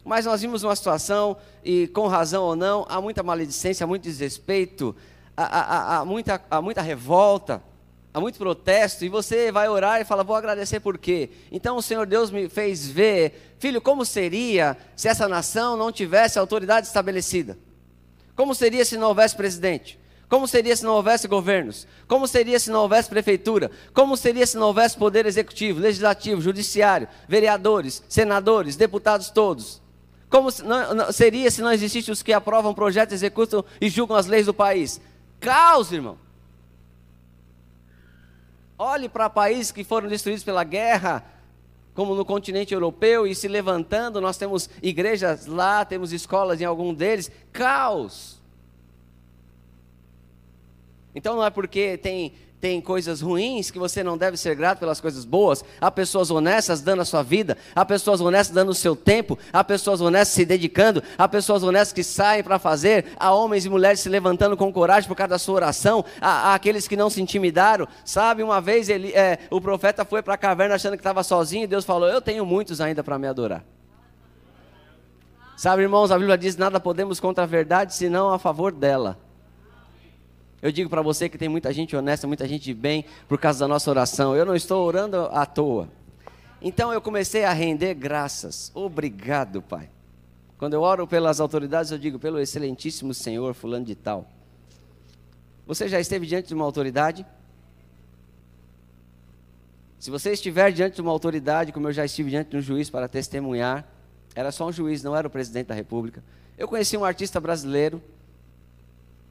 Mas 0.03 0.25
nós 0.25 0.41
vimos 0.41 0.63
uma 0.63 0.75
situação, 0.75 1.37
e 1.63 1.89
com 1.89 2.07
razão 2.07 2.45
ou 2.45 2.57
não, 2.57 2.87
há 2.89 3.03
muita 3.03 3.23
maledicência, 3.23 3.85
há 3.85 3.87
muito 3.87 4.03
desrespeito, 4.03 4.97
há, 5.37 5.45
há, 5.45 5.99
há, 5.99 6.05
muita, 6.07 6.43
há 6.51 6.63
muita 6.63 6.81
revolta, 6.81 7.63
há 8.15 8.19
muito 8.19 8.39
protesto, 8.39 9.05
e 9.05 9.11
você 9.11 9.53
vai 9.53 9.69
orar 9.69 10.01
e 10.01 10.07
fala, 10.07 10.25
vou 10.25 10.35
agradecer 10.35 10.81
por 10.81 10.97
quê? 10.97 11.29
Então 11.53 11.77
o 11.77 11.83
Senhor 11.83 12.07
Deus 12.07 12.31
me 12.31 12.49
fez 12.49 12.87
ver, 12.87 13.55
filho, 13.59 13.83
como 13.83 14.07
seria 14.07 14.75
se 14.97 15.07
essa 15.07 15.29
nação 15.29 15.77
não 15.77 15.93
tivesse 15.93 16.39
autoridade 16.39 16.87
estabelecida? 16.87 17.59
Como 18.35 18.55
seria 18.55 18.87
se 18.87 18.97
não 18.97 19.09
houvesse 19.09 19.37
presidente? 19.37 20.01
Como 20.33 20.49
seria 20.49 20.75
se 20.75 20.83
não 20.83 20.95
houvesse 20.95 21.29
governos? 21.29 21.87
Como 22.09 22.27
seria 22.27 22.59
se 22.59 22.71
não 22.71 22.81
houvesse 22.81 23.07
prefeitura? 23.07 23.71
Como 23.93 24.17
seria 24.17 24.47
se 24.47 24.57
não 24.57 24.69
houvesse 24.69 24.97
poder 24.97 25.27
executivo, 25.27 25.79
legislativo, 25.79 26.41
judiciário, 26.41 27.07
vereadores, 27.29 28.03
senadores, 28.09 28.75
deputados 28.75 29.29
todos? 29.29 29.83
Como 30.31 30.49
seria 31.13 31.51
se 31.51 31.61
não 31.61 31.71
existissem 31.71 32.11
os 32.11 32.23
que 32.23 32.33
aprovam 32.33 32.73
projetos, 32.73 33.13
executam 33.13 33.63
e 33.79 33.91
julgam 33.91 34.17
as 34.17 34.25
leis 34.25 34.47
do 34.47 34.55
país? 34.55 35.03
Caos, 35.39 35.93
irmão. 35.93 36.17
Olhe 38.79 39.11
para 39.11 39.29
países 39.29 39.71
que 39.71 39.85
foram 39.85 40.09
destruídos 40.09 40.43
pela 40.43 40.65
guerra, 40.65 41.23
como 41.93 42.15
no 42.15 42.25
continente 42.25 42.73
europeu, 42.73 43.27
e 43.27 43.35
se 43.35 43.49
levantando, 43.49 44.19
nós 44.19 44.39
temos 44.39 44.71
igrejas 44.83 45.45
lá, 45.45 45.85
temos 45.85 46.11
escolas 46.11 46.59
em 46.59 46.65
algum 46.65 46.95
deles. 46.95 47.31
Caos. 47.53 48.41
Então 51.15 51.37
não 51.37 51.45
é 51.45 51.51
porque 51.51 51.99
tem, 51.99 52.33
tem 52.59 52.81
coisas 52.81 53.21
ruins 53.21 53.71
que 53.71 53.79
você 53.79 54.03
não 54.03 54.17
deve 54.17 54.37
ser 54.37 54.55
grato 54.55 54.79
pelas 54.79 55.01
coisas 55.01 55.25
boas. 55.25 55.65
Há 55.81 55.91
pessoas 55.91 56.31
honestas 56.31 56.81
dando 56.81 57.03
a 57.03 57.05
sua 57.05 57.23
vida, 57.23 57.59
há 57.75 57.85
pessoas 57.85 58.21
honestas 58.21 58.55
dando 58.55 58.71
o 58.71 58.75
seu 58.75 58.97
tempo, 58.97 59.39
há 59.53 59.63
pessoas 59.63 60.01
honestas 60.01 60.37
se 60.37 60.45
dedicando, 60.45 61.03
há 61.19 61.29
pessoas 61.29 61.63
honestas 61.63 61.93
que 61.93 62.05
saem 62.05 62.43
para 62.43 62.59
fazer, 62.59 63.07
há 63.17 63.35
homens 63.35 63.67
e 63.67 63.69
mulheres 63.69 64.01
se 64.01 64.09
levantando 64.09 64.57
com 64.57 64.73
coragem 64.73 65.09
por 65.09 65.17
causa 65.17 65.31
da 65.31 65.39
sua 65.39 65.57
oração, 65.57 66.05
há, 66.21 66.51
há 66.51 66.55
aqueles 66.55 66.89
que 66.89 66.97
não 66.97 67.11
se 67.11 67.21
intimidaram. 67.21 67.87
Sabe, 68.05 68.43
uma 68.43 68.61
vez 68.61 68.89
ele, 68.89 69.13
é, 69.13 69.41
o 69.51 69.61
profeta 69.61 70.05
foi 70.05 70.23
para 70.23 70.35
a 70.35 70.39
caverna 70.39 70.77
achando 70.77 70.93
que 70.93 71.01
estava 71.01 71.23
sozinho 71.23 71.65
e 71.65 71.67
Deus 71.67 71.85
falou: 71.85 72.09
Eu 72.09 72.23
tenho 72.23 72.47
muitos 72.47 72.81
ainda 72.81 73.05
para 73.05 73.19
me 73.19 73.27
adorar. 73.27 73.65
Sabe, 75.57 75.83
irmãos, 75.83 76.11
a 76.11 76.19
Bíblia 76.19 76.39
diz: 76.39 76.57
Nada 76.57 76.81
podemos 76.81 77.21
contra 77.21 77.45
a 77.45 77.47
verdade 77.47 77.95
senão 77.95 78.33
a 78.33 78.39
favor 78.39 78.73
dela. 78.73 79.19
Eu 80.63 80.71
digo 80.71 80.89
para 80.89 81.03
você 81.03 81.29
que 81.29 81.37
tem 81.37 81.49
muita 81.49 81.73
gente 81.73 81.97
honesta, 81.97 82.25
muita 82.29 82.47
gente 82.47 82.63
de 82.63 82.73
bem 82.73 83.05
por 83.29 83.37
causa 83.37 83.59
da 83.59 83.69
nossa 83.69 83.91
oração. 83.91 84.37
Eu 84.37 84.47
não 84.47 84.55
estou 84.55 84.87
orando 84.87 85.17
à 85.33 85.45
toa. 85.45 85.89
Então 86.61 86.93
eu 86.93 87.01
comecei 87.01 87.45
a 87.45 87.53
render 87.53 87.95
graças. 87.95 88.71
Obrigado, 88.73 89.61
Pai. 89.61 89.91
Quando 90.57 90.75
eu 90.75 90.83
oro 90.83 91.05
pelas 91.09 91.41
autoridades, 91.41 91.91
eu 91.91 91.99
digo 91.99 92.21
pelo 92.21 92.39
excelentíssimo 92.39 93.13
Senhor, 93.13 93.53
fulano 93.53 93.85
de 93.85 93.97
tal. 93.97 94.31
Você 95.67 95.89
já 95.89 95.99
esteve 95.99 96.25
diante 96.25 96.47
de 96.47 96.55
uma 96.55 96.65
autoridade? 96.65 97.27
Se 99.99 100.09
você 100.09 100.31
estiver 100.31 100.71
diante 100.71 100.95
de 100.95 101.01
uma 101.01 101.11
autoridade, 101.11 101.73
como 101.73 101.89
eu 101.89 101.93
já 101.93 102.05
estive 102.05 102.31
diante 102.31 102.51
de 102.51 102.57
um 102.57 102.61
juiz 102.61 102.89
para 102.89 103.09
testemunhar, 103.09 103.85
era 104.33 104.53
só 104.53 104.69
um 104.69 104.73
juiz, 104.73 105.03
não 105.03 105.17
era 105.17 105.27
o 105.27 105.31
presidente 105.31 105.67
da 105.67 105.75
República. 105.75 106.23
Eu 106.57 106.69
conheci 106.69 106.97
um 106.97 107.05
artista 107.05 107.41
brasileiro, 107.41 108.01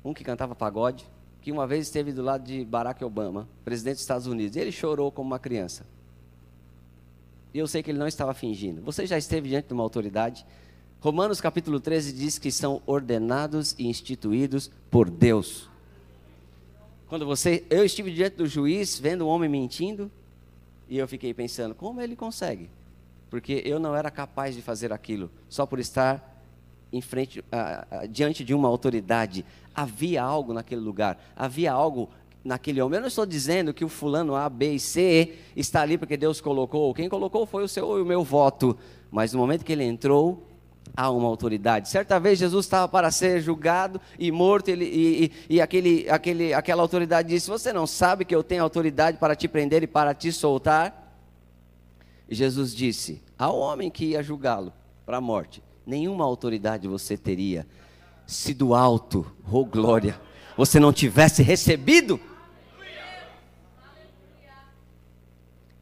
um 0.04 0.14
que 0.14 0.26
cantava 0.26 0.54
pagode, 0.54 1.06
que 1.42 1.52
uma 1.52 1.66
vez 1.66 1.88
esteve 1.88 2.12
do 2.12 2.22
lado 2.22 2.44
de 2.44 2.64
Barack 2.64 3.04
Obama, 3.04 3.48
presidente 3.66 3.96
dos 3.96 4.02
Estados 4.02 4.28
Unidos, 4.28 4.56
e 4.56 4.60
ele 4.60 4.72
chorou 4.72 5.12
como 5.12 5.28
uma 5.28 5.40
criança. 5.40 5.86
E 7.54 7.58
eu 7.58 7.68
sei 7.68 7.82
que 7.82 7.92
ele 7.92 7.98
não 7.98 8.08
estava 8.08 8.34
fingindo. 8.34 8.82
Você 8.84 9.06
já 9.06 9.18
esteve 9.18 9.50
diante 9.50 9.68
de 9.68 9.74
uma 9.74 9.84
autoridade? 9.84 10.46
Romanos 11.02 11.42
capítulo 11.42 11.80
13 11.80 12.14
diz 12.14 12.38
que 12.38 12.52
são 12.52 12.82
ordenados 12.86 13.76
e 13.78 13.88
instituídos 13.88 14.70
por 14.90 15.10
Deus. 15.10 15.68
Quando 17.10 17.26
você, 17.26 17.66
eu 17.70 17.84
estive 17.84 18.14
diante 18.14 18.38
do 18.38 18.46
juiz 18.46 19.00
vendo 19.00 19.26
um 19.26 19.28
homem 19.28 19.50
mentindo, 19.50 20.10
e 20.88 20.98
eu 20.98 21.08
fiquei 21.08 21.34
pensando, 21.34 21.74
como 21.74 22.00
ele 22.00 22.16
consegue? 22.16 22.70
Porque 23.30 23.64
eu 23.66 23.80
não 23.80 23.96
era 23.96 24.12
capaz 24.12 24.56
de 24.56 24.62
fazer 24.62 24.94
aquilo, 24.94 25.30
só 25.50 25.66
por 25.66 25.80
estar 25.80 26.31
em 26.92 27.02
frente, 27.02 27.44
diante 28.10 28.44
de 28.44 28.54
uma 28.54 28.68
autoridade. 28.68 29.46
Havia 29.74 30.22
algo 30.22 30.54
naquele 30.54 30.82
lugar, 30.82 31.18
havia 31.36 31.72
algo 31.72 32.10
naquele 32.44 32.82
homem. 32.82 32.98
Eu 32.98 33.02
não 33.02 33.08
estou 33.08 33.26
dizendo 33.26 33.74
que 33.74 33.86
o 33.86 33.90
fulano 33.90 34.36
A, 34.36 34.50
B 34.50 34.74
e 34.74 34.80
C 34.80 35.36
está 35.56 35.82
ali 35.82 35.98
porque 35.98 36.18
Deus 36.18 36.42
colocou. 36.42 36.94
Quem 36.94 37.08
colocou 37.08 37.46
foi 37.46 37.64
o 37.64 37.68
seu 37.68 37.98
e 37.98 38.02
o 38.02 38.06
meu 38.06 38.24
voto. 38.24 38.78
Mas 39.10 39.34
no 39.34 39.40
momento 39.40 39.64
que 39.64 39.72
ele 39.72 39.84
entrou, 39.84 40.46
há 40.96 41.10
uma 41.10 41.28
autoridade. 41.28 41.90
Certa 41.90 42.20
vez 42.20 42.40
Jesus 42.40 42.66
estava 42.66 42.88
para 42.88 43.12
ser 43.12 43.42
julgado 43.42 44.00
e 44.18 44.32
morto, 44.32 44.70
ele, 44.70 44.86
e, 44.86 45.26
e, 45.26 45.56
e 45.56 45.62
aquele, 45.62 46.10
aquele, 46.10 46.54
aquela 46.54 46.82
autoridade 46.82 47.30
disse: 47.30 47.50
Você 47.50 47.72
não 47.72 47.88
sabe 47.88 48.26
que 48.26 48.36
eu 48.36 48.44
tenho 48.44 48.64
autoridade 48.64 49.18
para 49.18 49.36
te 49.36 49.48
prender 49.48 49.84
e 49.84 49.88
para 49.88 50.14
te 50.14 50.32
soltar? 50.32 51.00
Jesus 52.30 52.74
disse 52.74 53.22
ao 53.38 53.58
homem 53.58 53.90
que 53.90 54.06
ia 54.06 54.24
julgá-lo 54.24 54.74
para 55.06 55.18
a 55.18 55.22
morte: 55.22 55.62
nenhuma 55.86 56.26
autoridade 56.26 56.88
você 56.88 57.18
teria, 57.18 57.68
se 58.26 58.54
do 58.54 58.74
alto, 58.74 59.30
oh 59.52 59.66
glória, 59.66 60.20
você 60.56 60.80
não 60.80 60.94
tivesse 60.94 61.44
recebido. 61.44 62.20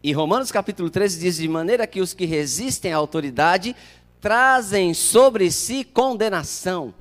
E 0.02 0.14
Romanos 0.14 0.52
capítulo 0.52 0.90
13 0.90 1.20
diz: 1.20 1.36
de 1.38 1.48
maneira 1.48 1.86
que 1.86 2.00
os 2.00 2.14
que 2.14 2.26
resistem 2.26 2.94
à 2.94 2.98
autoridade 2.98 3.76
trazem 4.22 4.94
sobre 4.94 5.52
si 5.52 5.84
condenação. 5.84 6.94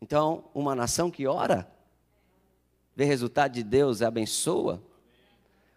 Então, 0.00 0.44
uma 0.54 0.74
nação 0.74 1.10
que 1.10 1.26
ora, 1.26 1.68
vê 2.94 3.04
resultado 3.04 3.52
de 3.52 3.62
Deus 3.62 4.00
e 4.00 4.04
abençoa. 4.04 4.82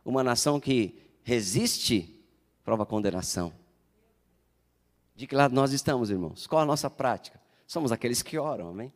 Uma 0.04 0.24
nação 0.24 0.60
que 0.60 0.96
resiste, 1.24 2.20
prova 2.64 2.86
condenação. 2.86 3.59
De 5.20 5.28
que 5.28 5.36
lado 5.36 5.54
nós 5.54 5.74
estamos, 5.74 6.10
irmãos? 6.10 6.48
Qual 6.48 6.62
a 6.62 6.66
nossa 6.66 6.90
prática? 6.90 7.42
Somos 7.68 7.92
aqueles 7.92 8.22
que 8.22 8.38
oram, 8.38 8.70
amém? 8.70 8.90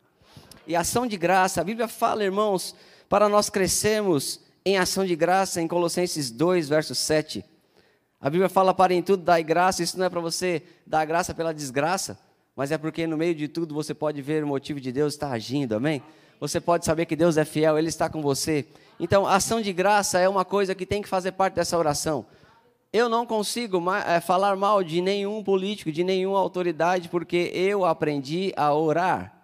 E 0.66 0.74
ação 0.74 1.06
de 1.06 1.18
graça, 1.18 1.60
a 1.60 1.64
Bíblia 1.64 1.86
fala, 1.86 2.24
irmãos, 2.24 2.74
para 3.10 3.28
nós 3.28 3.50
crescermos 3.50 4.40
em 4.64 4.78
ação 4.78 5.04
de 5.04 5.14
graça, 5.14 5.60
em 5.60 5.68
Colossenses 5.68 6.30
2, 6.30 6.66
verso 6.66 6.94
7. 6.94 7.44
A 8.18 8.30
Bíblia 8.30 8.48
fala 8.48 8.72
para 8.72 8.94
em 8.94 9.02
tudo 9.02 9.22
dar 9.22 9.38
graça, 9.42 9.82
isso 9.82 9.98
não 9.98 10.06
é 10.06 10.08
para 10.08 10.18
você 10.18 10.62
dar 10.86 11.04
graça 11.04 11.34
pela 11.34 11.52
desgraça, 11.52 12.18
mas 12.56 12.72
é 12.72 12.78
porque 12.78 13.06
no 13.06 13.18
meio 13.18 13.34
de 13.34 13.46
tudo 13.46 13.74
você 13.74 13.92
pode 13.92 14.22
ver 14.22 14.44
o 14.44 14.46
motivo 14.46 14.80
de 14.80 14.90
Deus 14.90 15.12
estar 15.12 15.30
agindo, 15.30 15.74
amém? 15.74 16.02
Você 16.40 16.58
pode 16.58 16.86
saber 16.86 17.04
que 17.04 17.14
Deus 17.14 17.36
é 17.36 17.44
fiel, 17.44 17.76
Ele 17.76 17.90
está 17.90 18.08
com 18.08 18.22
você. 18.22 18.64
Então, 18.98 19.26
ação 19.26 19.60
de 19.60 19.74
graça 19.74 20.18
é 20.18 20.26
uma 20.26 20.42
coisa 20.42 20.74
que 20.74 20.86
tem 20.86 21.02
que 21.02 21.08
fazer 21.08 21.32
parte 21.32 21.52
dessa 21.52 21.76
oração. 21.76 22.24
Eu 22.94 23.08
não 23.08 23.26
consigo 23.26 23.82
é, 23.92 24.20
falar 24.20 24.54
mal 24.54 24.84
de 24.84 25.00
nenhum 25.00 25.42
político, 25.42 25.90
de 25.90 26.04
nenhuma 26.04 26.38
autoridade, 26.38 27.08
porque 27.08 27.50
eu 27.52 27.84
aprendi 27.84 28.52
a 28.56 28.72
orar. 28.72 29.34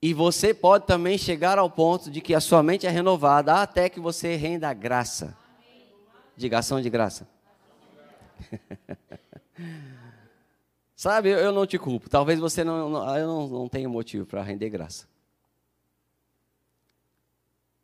E 0.00 0.14
você 0.14 0.54
pode 0.54 0.86
também 0.86 1.18
chegar 1.18 1.58
ao 1.58 1.68
ponto 1.68 2.10
de 2.10 2.22
que 2.22 2.34
a 2.34 2.40
sua 2.40 2.62
mente 2.62 2.86
é 2.86 2.90
renovada 2.90 3.60
até 3.60 3.90
que 3.90 4.00
você 4.00 4.36
renda 4.36 4.72
graça. 4.72 5.36
Diga 6.34 6.60
ação 6.60 6.80
de 6.80 6.88
graça. 6.88 7.28
Sabe, 10.96 11.28
eu, 11.28 11.52
não 11.52 11.66
te 11.66 11.78
culpo. 11.78 12.08
Talvez 12.08 12.40
você 12.40 12.64
não, 12.64 12.88
não 12.88 13.18
eu 13.18 13.26
não, 13.26 13.48
não 13.48 13.68
tenha 13.68 13.86
motivo 13.86 14.24
para 14.24 14.42
render 14.42 14.70
graça. 14.70 15.06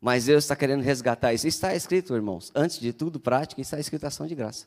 Mas 0.01 0.25
Deus 0.25 0.43
está 0.43 0.55
querendo 0.55 0.81
resgatar 0.81 1.31
isso. 1.31 1.47
Está 1.47 1.75
escrito, 1.75 2.15
irmãos. 2.15 2.51
Antes 2.55 2.79
de 2.79 2.91
tudo, 2.91 3.19
prática, 3.19 3.61
está 3.61 3.79
escrito 3.79 4.05
ação 4.05 4.25
de 4.25 4.33
graça. 4.33 4.65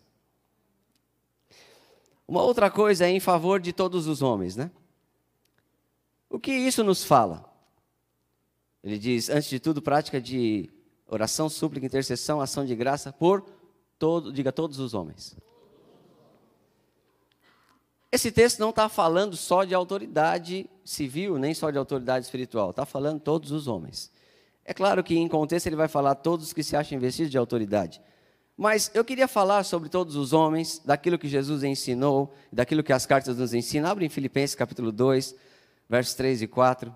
Uma 2.26 2.42
outra 2.42 2.70
coisa 2.70 3.04
é 3.04 3.10
em 3.10 3.18
favor 3.18 3.60
de 3.60 3.72
todos 3.72 4.06
os 4.06 4.22
homens, 4.22 4.54
né? 4.54 4.70
O 6.30 6.38
que 6.38 6.52
isso 6.52 6.84
nos 6.84 7.02
fala? 7.02 7.52
Ele 8.82 8.96
diz, 8.96 9.28
antes 9.28 9.50
de 9.50 9.58
tudo, 9.58 9.82
prática 9.82 10.20
de 10.20 10.70
oração, 11.06 11.48
súplica, 11.48 11.84
intercessão, 11.84 12.40
ação 12.40 12.64
de 12.64 12.74
graça 12.76 13.12
por 13.12 13.44
todo, 13.98 14.32
diga 14.32 14.52
todos 14.52 14.78
os 14.78 14.94
homens. 14.94 15.36
Esse 18.10 18.30
texto 18.30 18.60
não 18.60 18.70
está 18.70 18.88
falando 18.88 19.36
só 19.36 19.64
de 19.64 19.74
autoridade 19.74 20.70
civil, 20.84 21.38
nem 21.38 21.52
só 21.52 21.70
de 21.70 21.78
autoridade 21.78 22.24
espiritual, 22.24 22.70
está 22.70 22.86
falando 22.86 23.18
todos 23.20 23.50
os 23.50 23.66
homens. 23.66 24.13
É 24.64 24.72
claro 24.72 25.04
que 25.04 25.14
em 25.14 25.28
contexto 25.28 25.66
ele 25.66 25.76
vai 25.76 25.88
falar 25.88 26.14
todos 26.14 26.52
que 26.52 26.62
se 26.62 26.74
acham 26.74 26.96
investidos 26.96 27.30
de 27.30 27.36
autoridade. 27.36 28.00
Mas 28.56 28.90
eu 28.94 29.04
queria 29.04 29.28
falar 29.28 29.64
sobre 29.64 29.88
todos 29.88 30.16
os 30.16 30.32
homens, 30.32 30.80
daquilo 30.84 31.18
que 31.18 31.28
Jesus 31.28 31.62
ensinou, 31.64 32.32
daquilo 32.52 32.82
que 32.82 32.92
as 32.92 33.04
cartas 33.04 33.36
nos 33.36 33.52
ensinam. 33.52 33.90
Abre 33.90 34.06
em 34.06 34.08
Filipenses 34.08 34.54
capítulo 34.54 34.92
2, 34.92 35.34
versos 35.88 36.14
3 36.14 36.42
e 36.42 36.46
4. 36.46 36.94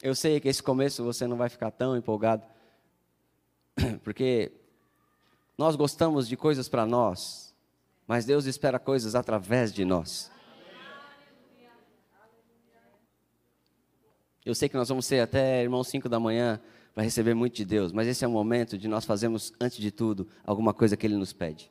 Eu 0.00 0.14
sei 0.14 0.40
que 0.40 0.48
esse 0.48 0.62
começo 0.62 1.04
você 1.04 1.26
não 1.26 1.36
vai 1.36 1.48
ficar 1.48 1.70
tão 1.70 1.96
empolgado, 1.96 2.44
porque 4.02 4.52
nós 5.58 5.76
gostamos 5.76 6.26
de 6.26 6.36
coisas 6.36 6.68
para 6.68 6.86
nós, 6.86 7.54
mas 8.06 8.24
Deus 8.24 8.46
espera 8.46 8.78
coisas 8.78 9.14
através 9.14 9.72
de 9.72 9.84
nós. 9.84 10.30
Eu 14.44 14.54
sei 14.54 14.68
que 14.68 14.76
nós 14.76 14.88
vamos 14.88 15.06
ser 15.06 15.20
até, 15.20 15.62
irmão, 15.62 15.84
5 15.84 16.08
da 16.08 16.18
manhã 16.18 16.60
para 16.94 17.04
receber 17.04 17.34
muito 17.34 17.54
de 17.54 17.64
Deus, 17.64 17.92
mas 17.92 18.06
esse 18.06 18.24
é 18.24 18.28
o 18.28 18.30
momento 18.30 18.76
de 18.76 18.86
nós 18.86 19.04
fazermos, 19.04 19.52
antes 19.60 19.78
de 19.78 19.90
tudo, 19.90 20.28
alguma 20.44 20.74
coisa 20.74 20.96
que 20.96 21.06
Ele 21.06 21.16
nos 21.16 21.32
pede. 21.32 21.70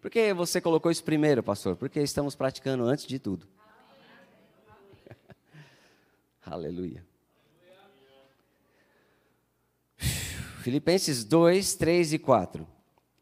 Por 0.00 0.10
que 0.10 0.32
você 0.32 0.60
colocou 0.60 0.90
isso 0.90 1.04
primeiro, 1.04 1.42
pastor? 1.42 1.76
Porque 1.76 2.00
estamos 2.00 2.34
praticando 2.34 2.84
antes 2.84 3.06
de 3.06 3.18
tudo. 3.18 3.46
Aleluia. 6.46 7.04
Filipenses 10.62 11.24
2, 11.24 11.74
3 11.74 12.12
e 12.14 12.18
4. 12.18 12.66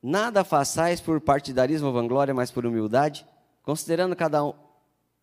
Nada 0.02 0.44
façais 0.44 1.00
por 1.00 1.20
partidarismo 1.20 1.88
ou 1.88 1.92
vanglória, 1.92 2.34
mas 2.34 2.50
por 2.50 2.66
humildade, 2.66 3.26
considerando 3.62 4.14
cada 4.14 4.44
um, 4.44 4.52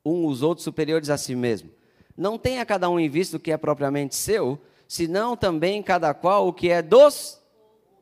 um 0.04 0.26
os 0.26 0.42
outros 0.42 0.64
superiores 0.64 1.10
a 1.10 1.18
si 1.18 1.36
mesmo. 1.36 1.70
Não 2.18 2.38
tenha 2.38 2.66
cada 2.66 2.90
um 2.90 3.00
em 3.00 3.10
vista 3.10 3.38
o 3.38 3.40
que 3.40 3.52
é 3.52 3.58
propriamente 3.58 4.16
seu, 4.16 4.60
senão 4.92 5.38
também 5.38 5.82
cada 5.82 6.14
qual 6.14 6.50
o 6.50 6.52
que 6.52 6.68
é 6.70 6.82
dos 6.82 7.42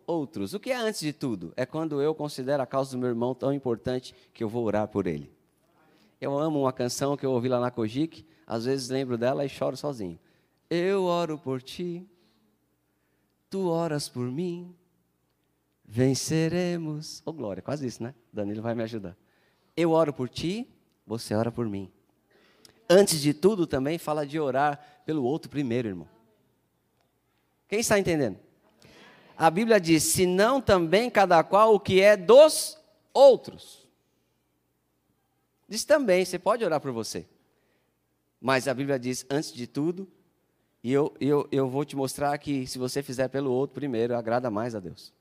outros. 0.08 0.56
O 0.56 0.60
que 0.60 0.72
é 0.72 0.76
antes 0.76 1.02
de 1.02 1.14
tudo? 1.14 1.54
É 1.56 1.64
quando 1.64 2.02
eu 2.02 2.16
considero 2.16 2.64
a 2.64 2.66
causa 2.66 2.94
do 2.94 2.98
meu 2.98 3.10
irmão 3.10 3.36
tão 3.36 3.54
importante 3.54 4.16
que 4.34 4.44
eu 4.44 4.50
vou 4.50 4.66
orar 4.66 4.88
por 4.88 5.06
ele. 5.06 5.32
Eu 6.20 6.36
amo 6.36 6.62
uma 6.62 6.74
canção 6.74 7.16
que 7.16 7.24
eu 7.24 7.32
ouvi 7.32 7.48
lá 7.48 7.60
na 7.60 7.70
Cojic, 7.70 8.26
às 8.48 8.66
vezes 8.66 8.90
lembro 8.90 9.20
dela 9.20 9.46
e 9.46 9.50
choro 9.50 9.78
sozinho. 9.78 10.18
Eu 10.68 11.04
oro 11.04 11.38
por 11.38 11.62
ti, 11.62 12.10
tu 13.52 13.68
oras 13.68 14.10
por 14.10 14.26
mim, 14.26 14.76
venceremos. 15.86 17.22
Oh, 17.24 17.32
glória, 17.32 17.62
quase 17.62 17.86
isso, 17.86 18.02
né? 18.02 18.16
Danilo 18.34 18.64
vai 18.64 18.74
me 18.74 18.82
ajudar. 18.82 19.16
Eu 19.78 19.92
oro 19.92 20.12
por 20.12 20.28
ti, 20.28 20.68
você 21.06 21.36
ora 21.36 21.52
por 21.52 21.68
mim. 21.70 21.92
Antes 22.90 23.22
de 23.22 23.32
tudo, 23.32 23.68
também 23.68 24.00
fala 24.00 24.26
de 24.26 24.40
orar 24.40 25.04
pelo 25.06 25.24
outro 25.24 25.52
primeiro, 25.52 25.88
irmão. 25.88 26.19
Quem 27.70 27.80
está 27.80 27.98
entendendo? 27.98 28.38
A 29.38 29.50
Bíblia 29.50 29.80
diz: 29.80 30.04
se 30.04 30.26
não 30.26 30.60
também 30.60 31.10
cada 31.10 31.42
qual 31.44 31.74
o 31.74 31.80
que 31.80 32.02
é 32.02 32.18
dos 32.18 32.78
outros. 33.14 33.88
Diz 35.68 35.86
também, 35.86 36.26
você 36.26 36.38
pode 36.38 36.66
orar 36.66 36.82
por 36.82 36.92
você. 36.92 37.28
Mas 38.42 38.68
a 38.68 38.74
Bíblia 38.74 38.98
diz, 38.98 39.26
antes 39.30 39.54
de 39.54 39.68
tudo, 39.68 40.12
e 40.84 40.92
eu, 40.92 41.14
eu, 41.20 41.48
eu 41.52 41.70
vou 41.70 41.86
te 41.86 41.96
mostrar 41.96 42.36
que 42.40 42.66
se 42.66 42.80
você 42.80 43.04
fizer 43.04 43.28
pelo 43.28 43.52
outro 43.52 43.76
primeiro, 43.76 44.16
agrada 44.16 44.50
mais 44.50 44.74
a 44.74 44.80
Deus. 44.80 45.14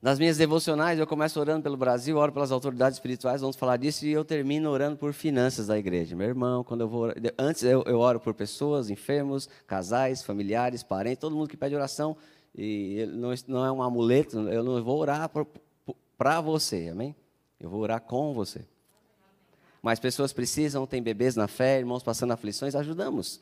Nas 0.00 0.16
minhas 0.16 0.36
devocionais, 0.36 0.96
eu 0.96 1.06
começo 1.08 1.40
orando 1.40 1.64
pelo 1.64 1.76
Brasil, 1.76 2.16
oro 2.16 2.30
pelas 2.30 2.52
autoridades 2.52 2.98
espirituais, 2.98 3.40
vamos 3.40 3.56
falar 3.56 3.76
disso, 3.76 4.06
e 4.06 4.12
eu 4.12 4.24
termino 4.24 4.70
orando 4.70 4.96
por 4.96 5.12
finanças 5.12 5.66
da 5.66 5.76
igreja. 5.76 6.14
Meu 6.14 6.28
irmão, 6.28 6.62
quando 6.62 6.82
eu 6.82 6.88
vou. 6.88 7.12
Antes 7.36 7.64
eu, 7.64 7.82
eu 7.82 7.98
oro 7.98 8.20
por 8.20 8.32
pessoas, 8.32 8.90
enfermos, 8.90 9.48
casais, 9.66 10.22
familiares, 10.22 10.84
parentes, 10.84 11.18
todo 11.18 11.34
mundo 11.34 11.48
que 11.48 11.56
pede 11.56 11.74
oração. 11.74 12.16
E 12.54 13.06
não, 13.10 13.30
não 13.48 13.64
é 13.64 13.72
um 13.72 13.82
amuleto, 13.82 14.38
eu 14.48 14.62
não 14.62 14.82
vou 14.84 15.00
orar 15.00 15.28
para 16.16 16.40
você, 16.40 16.90
amém? 16.92 17.14
Eu 17.58 17.68
vou 17.68 17.80
orar 17.80 18.00
com 18.00 18.32
você. 18.32 18.64
Mas 19.82 19.98
pessoas 19.98 20.32
precisam, 20.32 20.86
tem 20.86 21.02
bebês 21.02 21.34
na 21.34 21.48
fé, 21.48 21.80
irmãos 21.80 22.04
passando 22.04 22.32
aflições, 22.32 22.76
ajudamos. 22.76 23.40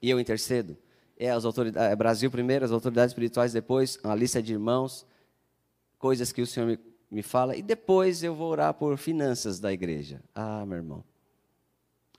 E 0.00 0.08
eu 0.08 0.20
intercedo. 0.20 0.76
É, 1.18 1.30
as 1.30 1.44
autoridades, 1.44 1.92
é 1.92 1.96
Brasil 1.96 2.30
primeiro, 2.30 2.64
as 2.64 2.70
autoridades 2.70 3.10
espirituais 3.10 3.52
depois, 3.52 3.98
uma 4.04 4.14
lista 4.14 4.40
de 4.40 4.52
irmãos, 4.52 5.04
coisas 6.00 6.32
que 6.32 6.42
o 6.42 6.46
Senhor 6.46 6.66
me, 6.66 6.80
me 7.08 7.22
fala, 7.22 7.54
e 7.54 7.62
depois 7.62 8.24
eu 8.24 8.34
vou 8.34 8.50
orar 8.50 8.74
por 8.74 8.98
finanças 8.98 9.60
da 9.60 9.72
igreja. 9.72 10.20
Ah, 10.34 10.66
meu 10.66 10.78
irmão. 10.78 11.04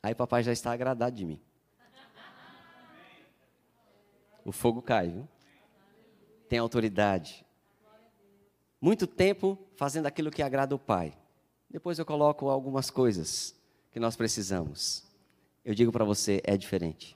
Aí 0.01 0.15
papai 0.15 0.41
já 0.41 0.53
está 0.53 0.71
agradado 0.71 1.13
de 1.13 1.25
mim. 1.25 1.41
O 4.45 4.53
fogo 4.53 4.81
cai, 4.81 5.09
viu? 5.09 5.27
Tem 6.47 6.57
autoridade 6.57 7.45
muito 8.81 9.05
tempo 9.05 9.57
fazendo 9.75 10.07
aquilo 10.07 10.31
que 10.31 10.41
agrada 10.41 10.73
o 10.73 10.79
Pai. 10.79 11.13
Depois 11.69 11.99
eu 11.99 12.05
coloco 12.05 12.49
algumas 12.49 12.89
coisas 12.89 13.55
que 13.91 13.99
nós 13.99 14.15
precisamos. 14.15 15.03
Eu 15.63 15.75
digo 15.75 15.91
para 15.91 16.03
você, 16.03 16.41
é 16.43 16.57
diferente. 16.57 17.15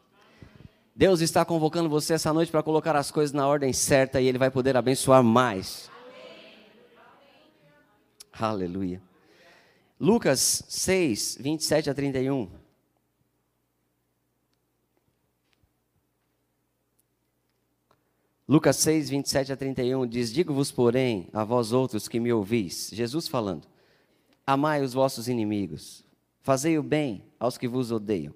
Deus 0.96 1.20
está 1.20 1.44
convocando 1.44 1.90
você 1.90 2.14
essa 2.14 2.32
noite 2.32 2.52
para 2.52 2.62
colocar 2.62 2.96
as 2.96 3.10
coisas 3.10 3.34
na 3.34 3.48
ordem 3.48 3.74
certa 3.74 4.22
e 4.22 4.28
Ele 4.28 4.38
vai 4.38 4.52
poder 4.52 4.78
abençoar 4.78 5.24
mais. 5.24 5.90
Aleluia. 8.38 9.02
Lucas 10.00 10.64
6, 10.68 11.38
27 11.40 11.90
a 11.90 11.94
31. 11.94 12.50
Lucas 18.48 18.76
6, 18.76 19.10
27 19.10 19.54
a 19.54 19.58
31 19.58 20.06
diz: 20.06 20.32
Digo-vos, 20.32 20.72
porém, 20.72 21.30
a 21.34 21.44
vós 21.44 21.72
outros 21.72 22.08
que 22.08 22.20
me 22.20 22.32
ouvis, 22.32 22.92
Jesus 22.94 23.28
falando, 23.28 23.68
amai 24.46 24.84
os 24.84 24.94
vossos 24.94 25.28
inimigos, 25.28 26.04
fazei 26.42 26.78
o 26.78 26.84
bem 26.84 27.24
aos 27.40 27.58
que 27.58 27.68
vos 27.68 27.92
odeiam, 27.92 28.36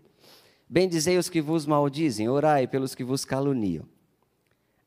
bendizei 0.68 1.18
os 1.18 1.30
que 1.30 1.42
vos 1.42 1.68
maldizem, 1.68 2.28
orai 2.28 2.66
pelos 2.66 2.96
que 2.96 3.04
vos 3.04 3.24
caluniam. 3.24 3.86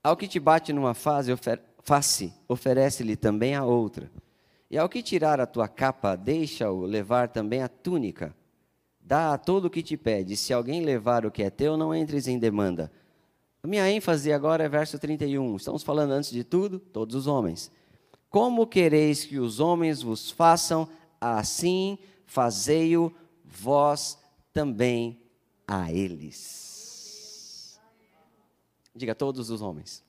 Ao 0.02 0.16
que 0.16 0.26
te 0.26 0.40
bate 0.40 0.73
numa 0.73 0.95
face, 0.95 1.31
ofer 1.31 1.62
face 1.85 2.33
oferece-lhe 2.49 3.14
também 3.14 3.54
a 3.54 3.64
outra. 3.64 4.11
E 4.73 4.79
ao 4.79 4.88
que 4.88 5.02
tirar 5.02 5.38
a 5.38 5.47
tua 5.47 5.69
capa, 5.69 6.17
deixa-o 6.17 6.87
levar 6.87 7.29
também 7.29 7.61
a 7.61 7.69
túnica. 7.69 8.35
Dá 8.99 9.35
a 9.35 9.38
todo 9.38 9.67
o 9.67 9.71
que 9.71 9.83
te 9.83 9.99
pede. 9.99 10.35
Se 10.35 10.50
alguém 10.50 10.81
levar 10.81 11.26
o 11.26 11.31
que 11.31 11.43
é 11.43 11.50
teu, 11.50 11.76
não 11.76 11.95
entres 11.95 12.26
em 12.26 12.38
demanda. 12.38 12.91
A 13.62 13.67
minha 13.67 13.87
ênfase 13.91 14.33
agora 14.33 14.64
é 14.64 14.71
verso 14.71 14.99
31. 14.99 15.57
Estamos 15.57 15.83
falando, 15.83 16.12
antes 16.12 16.31
de 16.31 16.43
tudo, 16.43 16.79
todos 16.79 17.14
os 17.14 17.26
homens. 17.26 17.71
Como 18.31 18.67
quereis 18.67 19.26
que 19.26 19.38
os 19.38 19.61
homens 19.61 20.00
vos 20.00 20.31
façam, 20.31 20.88
assim 21.21 21.99
fazei-o 22.25 23.14
vós 23.45 24.19
também 24.55 25.21
a 25.69 25.93
eles. 25.93 27.79
Diga 28.97 29.14
todos 29.14 29.50
os 29.50 29.61
homens. 29.61 30.02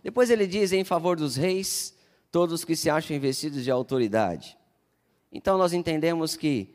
Depois 0.00 0.30
ele 0.30 0.46
diz 0.46 0.72
em 0.72 0.84
favor 0.84 1.16
dos 1.16 1.34
reis, 1.34 1.92
todos 2.32 2.64
que 2.64 2.74
se 2.74 2.88
acham 2.88 3.14
investidos 3.14 3.62
de 3.62 3.70
autoridade. 3.70 4.58
Então 5.30 5.58
nós 5.58 5.74
entendemos 5.74 6.34
que 6.34 6.74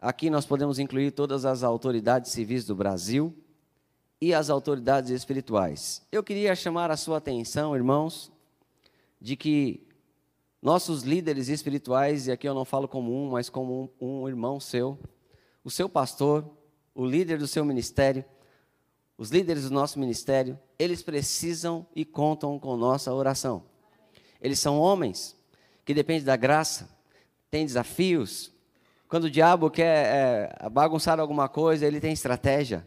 aqui 0.00 0.30
nós 0.30 0.46
podemos 0.46 0.78
incluir 0.78 1.12
todas 1.12 1.44
as 1.44 1.62
autoridades 1.62 2.32
civis 2.32 2.64
do 2.64 2.74
Brasil 2.74 3.36
e 4.18 4.32
as 4.32 4.48
autoridades 4.48 5.10
espirituais. 5.10 6.00
Eu 6.10 6.24
queria 6.24 6.56
chamar 6.56 6.90
a 6.90 6.96
sua 6.96 7.18
atenção, 7.18 7.76
irmãos, 7.76 8.32
de 9.20 9.36
que 9.36 9.86
nossos 10.62 11.02
líderes 11.02 11.48
espirituais, 11.48 12.26
e 12.26 12.32
aqui 12.32 12.48
eu 12.48 12.54
não 12.54 12.64
falo 12.64 12.88
como 12.88 13.14
um, 13.14 13.30
mas 13.30 13.50
como 13.50 13.92
um, 14.00 14.22
um 14.22 14.28
irmão 14.28 14.58
seu, 14.58 14.98
o 15.62 15.70
seu 15.70 15.90
pastor, 15.90 16.48
o 16.94 17.04
líder 17.04 17.38
do 17.38 17.46
seu 17.46 17.66
ministério, 17.66 18.24
os 19.18 19.30
líderes 19.30 19.64
do 19.64 19.70
nosso 19.70 19.98
ministério, 19.98 20.58
eles 20.78 21.02
precisam 21.02 21.86
e 21.94 22.04
contam 22.04 22.58
com 22.58 22.76
nossa 22.78 23.12
oração. 23.12 23.75
Eles 24.40 24.58
são 24.58 24.78
homens 24.78 25.36
que 25.84 25.94
dependem 25.94 26.24
da 26.24 26.36
graça, 26.36 26.88
têm 27.50 27.64
desafios. 27.64 28.52
Quando 29.08 29.24
o 29.24 29.30
diabo 29.30 29.70
quer 29.70 30.06
é, 30.62 30.68
bagunçar 30.68 31.20
alguma 31.20 31.48
coisa, 31.48 31.86
ele 31.86 32.00
tem 32.00 32.12
estratégia. 32.12 32.86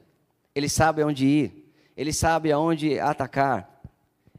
Ele 0.53 0.68
sabe 0.68 1.01
aonde 1.01 1.25
ir. 1.25 1.74
Ele 1.96 2.12
sabe 2.13 2.51
aonde 2.51 3.00
atacar. 3.00 3.82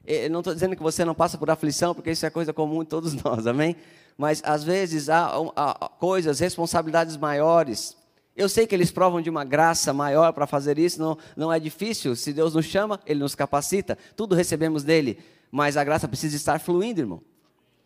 Eu 0.07 0.31
não 0.31 0.41
estou 0.41 0.55
dizendo 0.55 0.77
que 0.77 0.83
você 0.83 1.05
não 1.05 1.15
passa 1.15 1.39
por 1.39 1.51
aflição, 1.51 1.95
porque 1.95 2.11
isso 2.11 2.27
é 2.27 2.31
coisa 2.31 2.53
comum 2.53 2.83
de 2.83 2.89
todos 2.89 3.15
nós, 3.23 3.47
amém? 3.47 3.77
Mas 4.17 4.43
às 4.45 4.65
vezes 4.65 5.09
há, 5.09 5.31
há 5.57 5.89
coisas, 5.89 6.41
responsabilidades 6.41 7.17
maiores 7.17 7.97
eu 8.41 8.49
sei 8.49 8.67
que 8.67 8.75
eles 8.75 8.91
provam 8.91 9.21
de 9.21 9.29
uma 9.29 9.45
graça 9.45 9.93
maior 9.93 10.33
para 10.33 10.47
fazer 10.47 10.79
isso, 10.79 11.01
não, 11.01 11.19
não 11.37 11.53
é 11.53 11.61
difícil. 11.61 12.17
Se 12.17 12.33
Deus 12.33 12.55
nos 12.55 12.65
chama, 12.65 13.01
Ele 13.05 13.21
nos 13.21 13.35
capacita, 13.35 13.99
tudo 14.17 14.35
recebemos 14.35 14.83
dele. 14.83 15.19
Mas 15.51 15.77
a 15.77 15.85
graça 15.85 16.07
precisa 16.07 16.37
estar 16.37 16.61
fluindo, 16.61 17.01
irmão. 17.01 17.23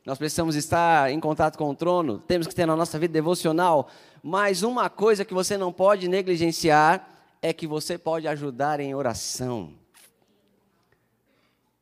Nós 0.05 0.19
precisamos 0.19 0.55
estar 0.55 1.11
em 1.11 1.19
contato 1.19 1.57
com 1.57 1.71
o 1.71 1.75
trono, 1.75 2.19
temos 2.19 2.47
que 2.47 2.55
ter 2.55 2.67
na 2.67 2.77
nossa 2.77 2.99
vida 2.99 3.13
devocional. 3.13 3.89
Mas 4.23 4.63
uma 4.63 4.91
coisa 4.91 5.25
que 5.25 5.33
você 5.33 5.57
não 5.57 5.73
pode 5.73 6.09
negligenciar 6.09 7.09
é 7.41 7.53
que 7.53 7.67
você 7.67 7.97
pode 7.97 8.29
ajudar 8.29 8.81
em 8.81 8.95
oração. 8.95 9.73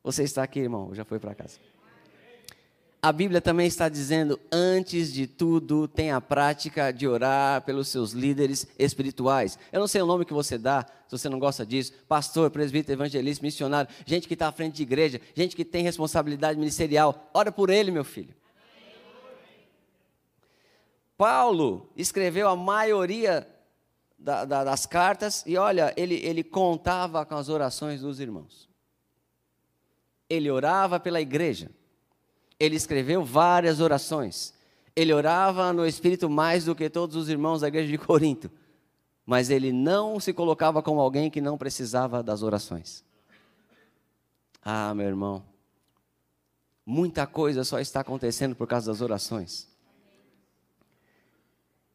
Você 0.05 0.23
está 0.23 0.43
aqui, 0.43 0.61
irmão, 0.61 0.95
já 0.95 1.05
foi 1.05 1.19
para 1.19 1.35
casa 1.35 1.72
a 3.05 3.11
Bíblia 3.11 3.41
também 3.41 3.67
está 3.67 3.89
dizendo, 3.89 4.39
antes 4.51 5.13
de 5.13 5.27
tudo, 5.27 5.89
tenha 5.89 6.15
a 6.15 6.21
prática 6.21 6.93
de 6.93 7.09
orar 7.09 7.61
pelos 7.63 7.89
seus 7.89 8.13
líderes 8.13 8.65
espirituais. 8.79 9.59
Eu 9.73 9.81
não 9.81 9.89
sei 9.89 10.01
o 10.01 10.07
nome 10.07 10.25
que 10.25 10.33
você 10.33 10.57
dá, 10.57 10.87
se 11.09 11.19
você 11.19 11.29
não 11.29 11.41
gosta 11.41 11.67
disso, 11.67 11.93
pastor, 12.07 12.49
presbítero, 12.49 12.93
evangelista, 12.93 13.45
missionário, 13.45 13.93
gente 14.07 14.29
que 14.29 14.35
está 14.35 14.47
à 14.47 14.53
frente 14.53 14.77
de 14.77 14.85
igreja, 14.85 15.21
gente 15.35 15.57
que 15.57 15.65
tem 15.65 15.83
responsabilidade 15.83 16.57
ministerial. 16.57 17.29
Ora 17.35 17.51
por 17.51 17.71
ele, 17.71 17.91
meu 17.91 18.05
filho. 18.05 18.33
Paulo 21.19 21.91
escreveu 21.97 22.49
a 22.49 22.55
maioria 22.55 23.49
da, 24.17 24.45
da, 24.45 24.63
das 24.63 24.87
cartas 24.87 25.43
e 25.45 25.57
olha, 25.57 25.93
ele, 25.97 26.15
ele 26.25 26.45
contava 26.45 27.27
com 27.27 27.35
as 27.35 27.49
orações 27.49 28.01
dos 28.01 28.21
irmãos. 28.21 28.69
Ele 30.31 30.49
orava 30.49 31.01
pela 31.01 31.21
igreja 31.21 31.69
ele 32.63 32.77
escreveu 32.77 33.25
várias 33.25 33.81
orações. 33.81 34.55
Ele 34.95 35.13
orava 35.13 35.73
no 35.73 35.85
Espírito 35.85 36.31
mais 36.31 36.65
do 36.65 36.77
que 36.77 36.89
todos 36.89 37.17
os 37.17 37.29
irmãos 37.29 37.63
da 37.63 37.67
igreja 37.67 37.89
de 37.89 37.99
Corinto. 38.07 38.49
Mas 39.27 39.51
ele 39.51 39.73
não 39.73 40.21
se 40.21 40.33
colocava 40.33 40.81
como 40.81 41.01
alguém 41.01 41.29
que 41.29 41.41
não 41.41 41.59
precisava 41.59 42.23
das 42.23 42.41
orações. 42.41 43.05
Ah, 44.65 44.95
meu 44.95 45.07
irmão, 45.07 45.45
muita 46.87 47.27
coisa 47.27 47.65
só 47.65 47.81
está 47.81 47.99
acontecendo 47.99 48.55
por 48.55 48.69
causa 48.69 48.93
das 48.93 49.01
orações. 49.01 49.67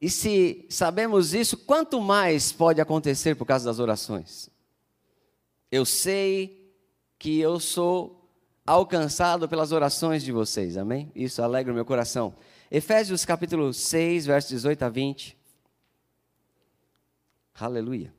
E 0.01 0.09
se 0.09 0.65
sabemos 0.69 1.33
isso, 1.33 1.55
quanto 1.55 2.01
mais 2.01 2.51
pode 2.51 2.81
acontecer 2.81 3.35
por 3.35 3.45
causa 3.45 3.63
das 3.63 3.79
orações? 3.79 4.49
Eu 5.71 5.85
sei 5.85 6.75
que 7.17 7.39
eu 7.39 7.57
sou 7.57 8.16
alcançado 8.67 9.47
pelas 9.47 9.71
orações 9.71 10.21
de 10.21 10.33
vocês, 10.33 10.75
amém? 10.75 11.09
Isso 11.15 11.41
alegra 11.41 11.71
o 11.71 11.75
meu 11.75 11.85
coração. 11.85 12.35
Efésios 12.69 13.23
capítulo 13.23 13.73
6, 13.73 14.25
versos 14.25 14.51
18 14.51 14.83
a 14.83 14.89
20. 14.89 15.37
Aleluia. 17.57 18.13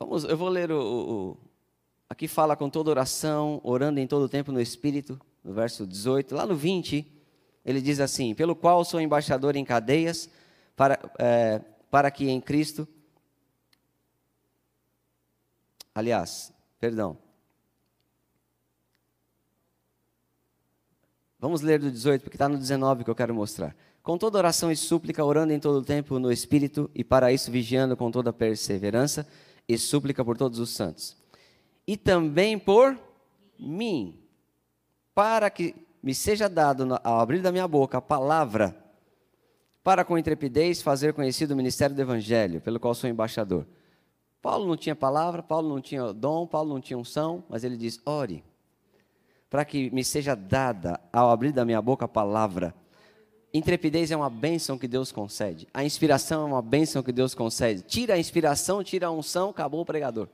Vamos, 0.00 0.24
eu 0.24 0.36
vou 0.36 0.48
ler 0.48 0.72
o, 0.72 0.80
o, 0.80 1.36
Aqui 2.10 2.26
fala 2.26 2.56
com 2.56 2.68
toda 2.68 2.90
oração, 2.90 3.60
orando 3.62 4.00
em 4.00 4.08
todo 4.08 4.24
o 4.24 4.28
tempo 4.28 4.50
no 4.50 4.60
Espírito, 4.60 5.20
no 5.42 5.54
verso 5.54 5.86
18. 5.86 6.34
Lá 6.34 6.44
no 6.44 6.56
20, 6.56 7.06
ele 7.64 7.80
diz 7.80 8.00
assim: 8.00 8.34
Pelo 8.34 8.56
qual 8.56 8.84
sou 8.84 9.00
embaixador 9.00 9.54
em 9.54 9.64
cadeias, 9.64 10.28
para, 10.74 10.98
é, 11.16 11.60
para 11.90 12.10
que 12.10 12.28
em 12.28 12.40
Cristo 12.40 12.88
Aliás, 15.96 16.52
perdão. 16.78 17.16
Vamos 21.38 21.62
ler 21.62 21.80
do 21.80 21.90
18, 21.90 22.20
porque 22.20 22.36
está 22.36 22.50
no 22.50 22.58
19 22.58 23.02
que 23.02 23.08
eu 23.08 23.14
quero 23.14 23.34
mostrar. 23.34 23.74
Com 24.02 24.18
toda 24.18 24.36
oração 24.36 24.70
e 24.70 24.76
súplica, 24.76 25.24
orando 25.24 25.54
em 25.54 25.58
todo 25.58 25.76
o 25.76 25.82
tempo 25.82 26.18
no 26.18 26.30
Espírito, 26.30 26.90
e 26.94 27.02
para 27.02 27.32
isso 27.32 27.50
vigiando 27.50 27.96
com 27.96 28.10
toda 28.10 28.30
perseverança 28.30 29.26
e 29.66 29.78
súplica 29.78 30.22
por 30.22 30.36
todos 30.36 30.58
os 30.58 30.68
santos. 30.68 31.16
E 31.86 31.96
também 31.96 32.58
por 32.58 32.94
mim, 33.58 34.20
para 35.14 35.48
que 35.48 35.74
me 36.02 36.14
seja 36.14 36.46
dado, 36.46 36.86
ao 37.02 37.20
abrir 37.20 37.40
da 37.40 37.50
minha 37.50 37.66
boca, 37.66 37.96
a 37.96 38.02
palavra, 38.02 38.76
para 39.82 40.04
com 40.04 40.18
intrepidez 40.18 40.82
fazer 40.82 41.14
conhecido 41.14 41.54
o 41.54 41.56
ministério 41.56 41.96
do 41.96 42.02
Evangelho, 42.02 42.60
pelo 42.60 42.78
qual 42.78 42.94
sou 42.94 43.08
embaixador 43.08 43.66
Paulo 44.46 44.64
não 44.64 44.76
tinha 44.76 44.94
palavra, 44.94 45.42
Paulo 45.42 45.68
não 45.68 45.80
tinha 45.80 46.12
dom, 46.12 46.46
Paulo 46.46 46.72
não 46.72 46.80
tinha 46.80 46.96
unção, 46.96 47.42
mas 47.48 47.64
ele 47.64 47.76
diz: 47.76 48.00
ore, 48.06 48.44
para 49.50 49.64
que 49.64 49.90
me 49.90 50.04
seja 50.04 50.36
dada, 50.36 51.00
ao 51.12 51.30
abrir 51.30 51.50
da 51.50 51.64
minha 51.64 51.82
boca 51.82 52.04
a 52.04 52.08
palavra. 52.08 52.72
Intrepidez 53.52 54.12
é 54.12 54.16
uma 54.16 54.30
bênção 54.30 54.78
que 54.78 54.86
Deus 54.86 55.10
concede. 55.10 55.66
A 55.74 55.82
inspiração 55.82 56.42
é 56.42 56.44
uma 56.44 56.62
bênção 56.62 57.02
que 57.02 57.10
Deus 57.10 57.34
concede. 57.34 57.82
Tira 57.82 58.14
a 58.14 58.18
inspiração, 58.20 58.84
tira 58.84 59.08
a 59.08 59.10
unção, 59.10 59.50
acabou 59.50 59.80
o 59.80 59.84
pregador. 59.84 60.28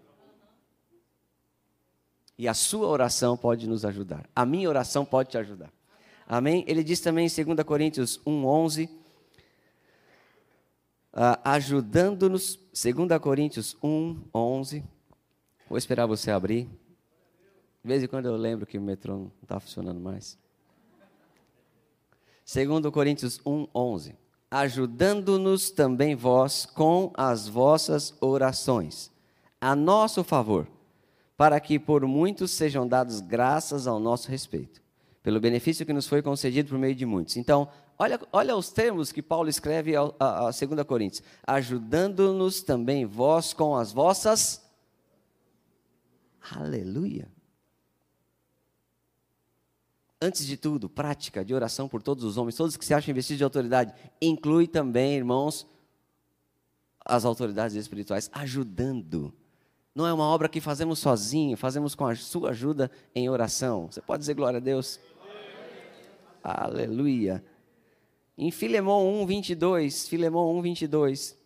E 2.36 2.46
a 2.46 2.52
sua 2.52 2.88
oração 2.88 3.34
pode 3.34 3.66
nos 3.66 3.82
ajudar. 3.82 4.28
A 4.36 4.44
minha 4.44 4.68
oração 4.68 5.06
pode 5.06 5.30
te 5.30 5.38
ajudar. 5.38 5.72
Amém? 6.28 6.66
Ele 6.68 6.84
diz 6.84 7.00
também 7.00 7.26
em 7.26 7.44
2 7.44 7.64
Coríntios 7.64 8.20
1,11 8.26 8.90
uh, 8.90 9.01
ajudando-nos, 11.44 12.58
2 12.72 13.18
Coríntios 13.20 13.76
1, 13.82 14.22
11. 14.34 14.84
Vou 15.68 15.78
esperar 15.78 16.06
você 16.06 16.30
abrir. 16.30 16.68
De 17.82 17.88
vez 17.88 18.02
em 18.02 18.06
quando 18.06 18.26
eu 18.26 18.36
lembro 18.36 18.66
que 18.66 18.78
o 18.78 18.82
metrô 18.82 19.16
não 19.16 19.32
está 19.42 19.58
funcionando 19.58 20.00
mais. 20.00 20.38
2 22.52 22.90
Coríntios 22.92 23.40
1, 23.44 23.68
11. 23.74 24.16
Ajudando-nos 24.50 25.70
também 25.70 26.14
vós 26.14 26.66
com 26.66 27.10
as 27.16 27.48
vossas 27.48 28.14
orações, 28.20 29.10
a 29.58 29.74
nosso 29.74 30.22
favor, 30.22 30.68
para 31.36 31.58
que 31.58 31.78
por 31.78 32.06
muitos 32.06 32.50
sejam 32.50 32.86
dadas 32.86 33.20
graças 33.20 33.86
ao 33.86 33.98
nosso 33.98 34.30
respeito, 34.30 34.82
pelo 35.22 35.40
benefício 35.40 35.86
que 35.86 35.92
nos 35.92 36.06
foi 36.06 36.20
concedido 36.20 36.68
por 36.68 36.78
meio 36.78 36.94
de 36.94 37.06
muitos. 37.06 37.38
Então, 37.38 37.68
Olha, 38.02 38.20
olha 38.32 38.56
os 38.56 38.68
termos 38.68 39.12
que 39.12 39.22
Paulo 39.22 39.48
escreve 39.48 39.94
a, 39.94 40.00
a, 40.18 40.48
a 40.48 40.50
2 40.50 40.82
Coríntios. 40.88 41.22
Ajudando-nos 41.46 42.60
também 42.60 43.06
vós 43.06 43.52
com 43.52 43.76
as 43.76 43.92
vossas. 43.92 44.60
Aleluia. 46.50 47.30
Antes 50.20 50.44
de 50.44 50.56
tudo, 50.56 50.88
prática 50.88 51.44
de 51.44 51.54
oração 51.54 51.88
por 51.88 52.02
todos 52.02 52.24
os 52.24 52.36
homens, 52.36 52.56
todos 52.56 52.76
que 52.76 52.84
se 52.84 52.92
acham 52.92 53.12
investidos 53.12 53.38
de 53.38 53.44
autoridade, 53.44 53.94
inclui 54.20 54.66
também, 54.66 55.14
irmãos, 55.14 55.64
as 57.04 57.24
autoridades 57.24 57.76
espirituais, 57.76 58.28
ajudando. 58.32 59.32
Não 59.94 60.08
é 60.08 60.12
uma 60.12 60.24
obra 60.24 60.48
que 60.48 60.60
fazemos 60.60 60.98
sozinho, 60.98 61.56
fazemos 61.56 61.94
com 61.94 62.06
a 62.06 62.16
sua 62.16 62.50
ajuda 62.50 62.90
em 63.14 63.30
oração. 63.30 63.86
Você 63.86 64.02
pode 64.02 64.22
dizer 64.22 64.34
glória 64.34 64.56
a 64.56 64.60
Deus? 64.60 64.98
Aleluia. 66.42 67.44
Em 68.36 68.50
Filemão 68.50 69.22
1, 69.22 69.26
22, 69.26 70.08
Filemão 70.08 70.56
1, 70.56 70.62
22. 70.62 71.42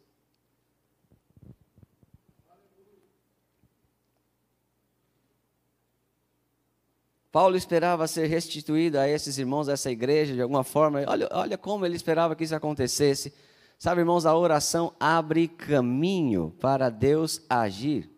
Paulo 7.36 7.56
esperava 7.56 8.06
ser 8.06 8.28
restituído 8.28 8.98
a 8.98 9.06
esses 9.06 9.36
irmãos 9.36 9.66
dessa 9.66 9.90
igreja 9.90 10.32
de 10.32 10.40
alguma 10.40 10.64
forma. 10.64 11.04
Olha, 11.06 11.28
olha 11.32 11.58
como 11.58 11.84
ele 11.84 11.96
esperava 11.96 12.34
que 12.34 12.44
isso 12.44 12.54
acontecesse. 12.54 13.34
Sabe, 13.78 14.00
irmãos, 14.00 14.24
a 14.24 14.34
oração 14.34 14.94
abre 14.98 15.46
caminho 15.48 16.54
para 16.60 16.88
Deus 16.88 17.44
agir. 17.50 18.10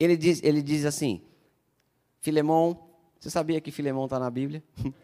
Ele 0.00 0.16
diz, 0.16 0.42
ele 0.42 0.60
diz 0.60 0.84
assim: 0.84 1.22
Filemão, 2.20 2.88
você 3.20 3.30
sabia 3.30 3.60
que 3.60 3.70
Filemão 3.70 4.06
está 4.06 4.18
na 4.18 4.28
Bíblia? 4.28 4.60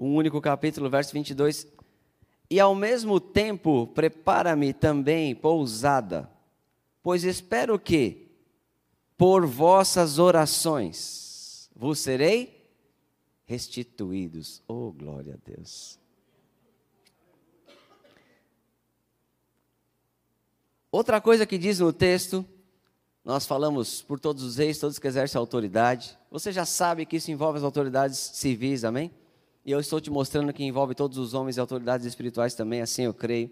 um 0.00 0.16
único 0.16 0.40
capítulo, 0.40 0.88
verso 0.88 1.12
22. 1.12 1.66
E 2.48 2.58
ao 2.58 2.74
mesmo 2.74 3.20
tempo, 3.20 3.86
prepara-me 3.88 4.72
também 4.72 5.34
pousada, 5.34 6.28
pois 7.02 7.22
espero 7.22 7.78
que, 7.78 8.30
por 9.16 9.46
vossas 9.46 10.18
orações, 10.18 11.70
vos 11.76 11.98
serei 11.98 12.66
restituídos. 13.44 14.62
Oh, 14.66 14.90
glória 14.90 15.34
a 15.34 15.50
Deus. 15.50 15.98
Outra 20.90 21.20
coisa 21.20 21.46
que 21.46 21.58
diz 21.58 21.78
no 21.78 21.92
texto, 21.92 22.44
nós 23.24 23.46
falamos 23.46 24.02
por 24.02 24.18
todos 24.18 24.42
os 24.42 24.56
reis, 24.56 24.78
todos 24.78 24.98
que 24.98 25.06
exercem 25.06 25.38
autoridade. 25.38 26.18
Você 26.30 26.50
já 26.50 26.64
sabe 26.64 27.04
que 27.04 27.16
isso 27.16 27.30
envolve 27.30 27.58
as 27.58 27.64
autoridades 27.64 28.18
civis, 28.18 28.82
amém? 28.82 29.12
E 29.64 29.70
eu 29.70 29.80
estou 29.80 30.00
te 30.00 30.10
mostrando 30.10 30.52
que 30.52 30.64
envolve 30.64 30.94
todos 30.94 31.18
os 31.18 31.34
homens 31.34 31.56
e 31.56 31.60
autoridades 31.60 32.06
espirituais 32.06 32.54
também, 32.54 32.80
assim 32.80 33.02
eu 33.02 33.14
creio. 33.14 33.50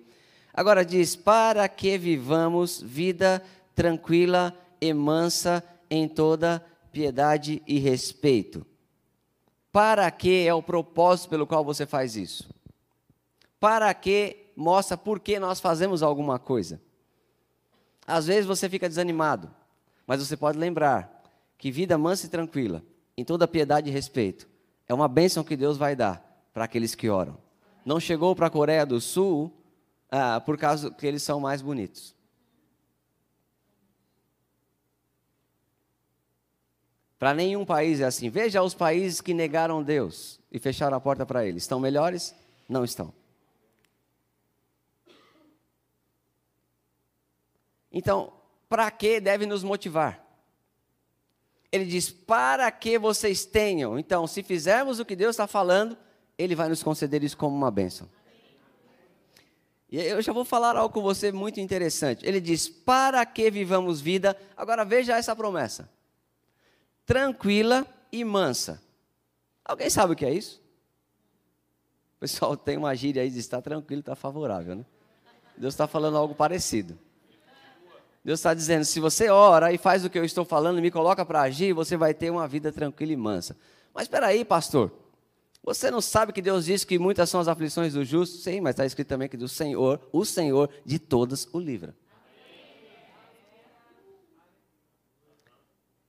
Agora 0.52 0.84
diz: 0.84 1.14
para 1.14 1.68
que 1.68 1.98
vivamos 1.98 2.80
vida 2.80 3.42
tranquila 3.74 4.56
e 4.80 4.92
mansa 4.92 5.62
em 5.90 6.08
toda 6.08 6.64
piedade 6.90 7.62
e 7.66 7.78
respeito. 7.78 8.66
Para 9.70 10.10
que 10.10 10.46
é 10.46 10.54
o 10.54 10.62
propósito 10.62 11.28
pelo 11.28 11.46
qual 11.46 11.64
você 11.64 11.86
faz 11.86 12.16
isso? 12.16 12.48
Para 13.60 13.92
que 13.94 14.46
mostra 14.56 14.96
por 14.96 15.20
que 15.20 15.38
nós 15.38 15.60
fazemos 15.60 16.02
alguma 16.02 16.38
coisa. 16.38 16.80
Às 18.06 18.26
vezes 18.26 18.46
você 18.46 18.68
fica 18.68 18.88
desanimado, 18.88 19.48
mas 20.06 20.26
você 20.26 20.36
pode 20.36 20.58
lembrar 20.58 21.22
que 21.58 21.70
vida 21.70 21.98
mansa 21.98 22.26
e 22.26 22.30
tranquila, 22.30 22.82
em 23.16 23.24
toda 23.24 23.46
piedade 23.46 23.90
e 23.90 23.92
respeito, 23.92 24.48
é 24.88 24.94
uma 24.94 25.06
bênção 25.06 25.44
que 25.44 25.56
Deus 25.56 25.76
vai 25.76 25.94
dar 25.94 26.24
para 26.52 26.64
aqueles 26.64 26.94
que 26.94 27.10
oram. 27.10 27.36
Não 27.84 28.00
chegou 28.00 28.34
para 28.34 28.46
a 28.46 28.50
Coreia 28.50 28.86
do 28.86 29.00
Sul 29.00 29.52
ah, 30.10 30.40
por 30.40 30.56
causa 30.56 30.90
que 30.90 31.06
eles 31.06 31.22
são 31.22 31.38
mais 31.38 31.60
bonitos. 31.60 32.16
Para 37.18 37.34
nenhum 37.34 37.64
país 37.64 38.00
é 38.00 38.04
assim. 38.04 38.30
Veja 38.30 38.62
os 38.62 38.74
países 38.74 39.20
que 39.20 39.34
negaram 39.34 39.82
Deus 39.82 40.40
e 40.50 40.58
fecharam 40.58 40.96
a 40.96 41.00
porta 41.00 41.26
para 41.26 41.44
ele. 41.44 41.58
Estão 41.58 41.80
melhores? 41.80 42.34
Não 42.68 42.84
estão. 42.84 43.12
Então, 47.90 48.32
para 48.68 48.90
que 48.90 49.20
deve 49.20 49.46
nos 49.46 49.64
motivar? 49.64 50.27
Ele 51.70 51.84
diz: 51.84 52.10
para 52.10 52.70
que 52.70 52.98
vocês 52.98 53.44
tenham. 53.44 53.98
Então, 53.98 54.26
se 54.26 54.42
fizermos 54.42 54.98
o 54.98 55.04
que 55.04 55.14
Deus 55.14 55.30
está 55.30 55.46
falando, 55.46 55.96
Ele 56.36 56.54
vai 56.54 56.68
nos 56.68 56.82
conceder 56.82 57.22
isso 57.22 57.36
como 57.36 57.54
uma 57.56 57.70
bênção. 57.70 58.08
E 59.90 59.98
eu 59.98 60.20
já 60.20 60.32
vou 60.32 60.44
falar 60.44 60.76
algo 60.76 60.92
com 60.92 61.00
você 61.00 61.32
muito 61.32 61.60
interessante. 61.60 62.26
Ele 62.26 62.40
diz: 62.40 62.68
para 62.68 63.24
que 63.24 63.50
vivamos 63.50 64.00
vida. 64.00 64.36
Agora 64.56 64.84
veja 64.84 65.16
essa 65.16 65.34
promessa: 65.34 65.90
tranquila 67.06 67.86
e 68.12 68.24
mansa. 68.24 68.82
Alguém 69.64 69.90
sabe 69.90 70.14
o 70.14 70.16
que 70.16 70.24
é 70.24 70.32
isso? 70.32 70.62
O 72.16 72.20
pessoal 72.20 72.56
tem 72.56 72.76
uma 72.76 72.94
gíria 72.94 73.22
aí 73.22 73.30
de 73.30 73.38
estar 73.38 73.62
tranquilo, 73.62 74.00
está 74.00 74.16
favorável, 74.16 74.74
né? 74.74 74.84
Deus 75.56 75.74
está 75.74 75.86
falando 75.86 76.16
algo 76.16 76.34
parecido. 76.34 76.98
Deus 78.24 78.40
está 78.40 78.54
dizendo: 78.54 78.84
se 78.84 79.00
você 79.00 79.28
ora 79.28 79.72
e 79.72 79.78
faz 79.78 80.04
o 80.04 80.10
que 80.10 80.18
eu 80.18 80.24
estou 80.24 80.44
falando 80.44 80.80
me 80.80 80.90
coloca 80.90 81.24
para 81.24 81.42
agir, 81.42 81.72
você 81.72 81.96
vai 81.96 82.12
ter 82.12 82.30
uma 82.30 82.46
vida 82.46 82.72
tranquila 82.72 83.12
e 83.12 83.16
mansa. 83.16 83.56
Mas 83.94 84.04
espera 84.04 84.26
aí, 84.26 84.44
pastor. 84.44 84.92
Você 85.62 85.90
não 85.90 86.00
sabe 86.00 86.32
que 86.32 86.40
Deus 86.40 86.64
diz 86.64 86.84
que 86.84 86.98
muitas 86.98 87.28
são 87.28 87.40
as 87.40 87.48
aflições 87.48 87.92
do 87.92 88.04
justo? 88.04 88.38
Sim, 88.38 88.60
mas 88.60 88.70
está 88.70 88.86
escrito 88.86 89.08
também 89.08 89.28
que 89.28 89.36
do 89.36 89.48
Senhor, 89.48 90.00
o 90.12 90.24
Senhor 90.24 90.70
de 90.84 90.98
todas 90.98 91.48
o 91.52 91.58
livra. 91.58 91.94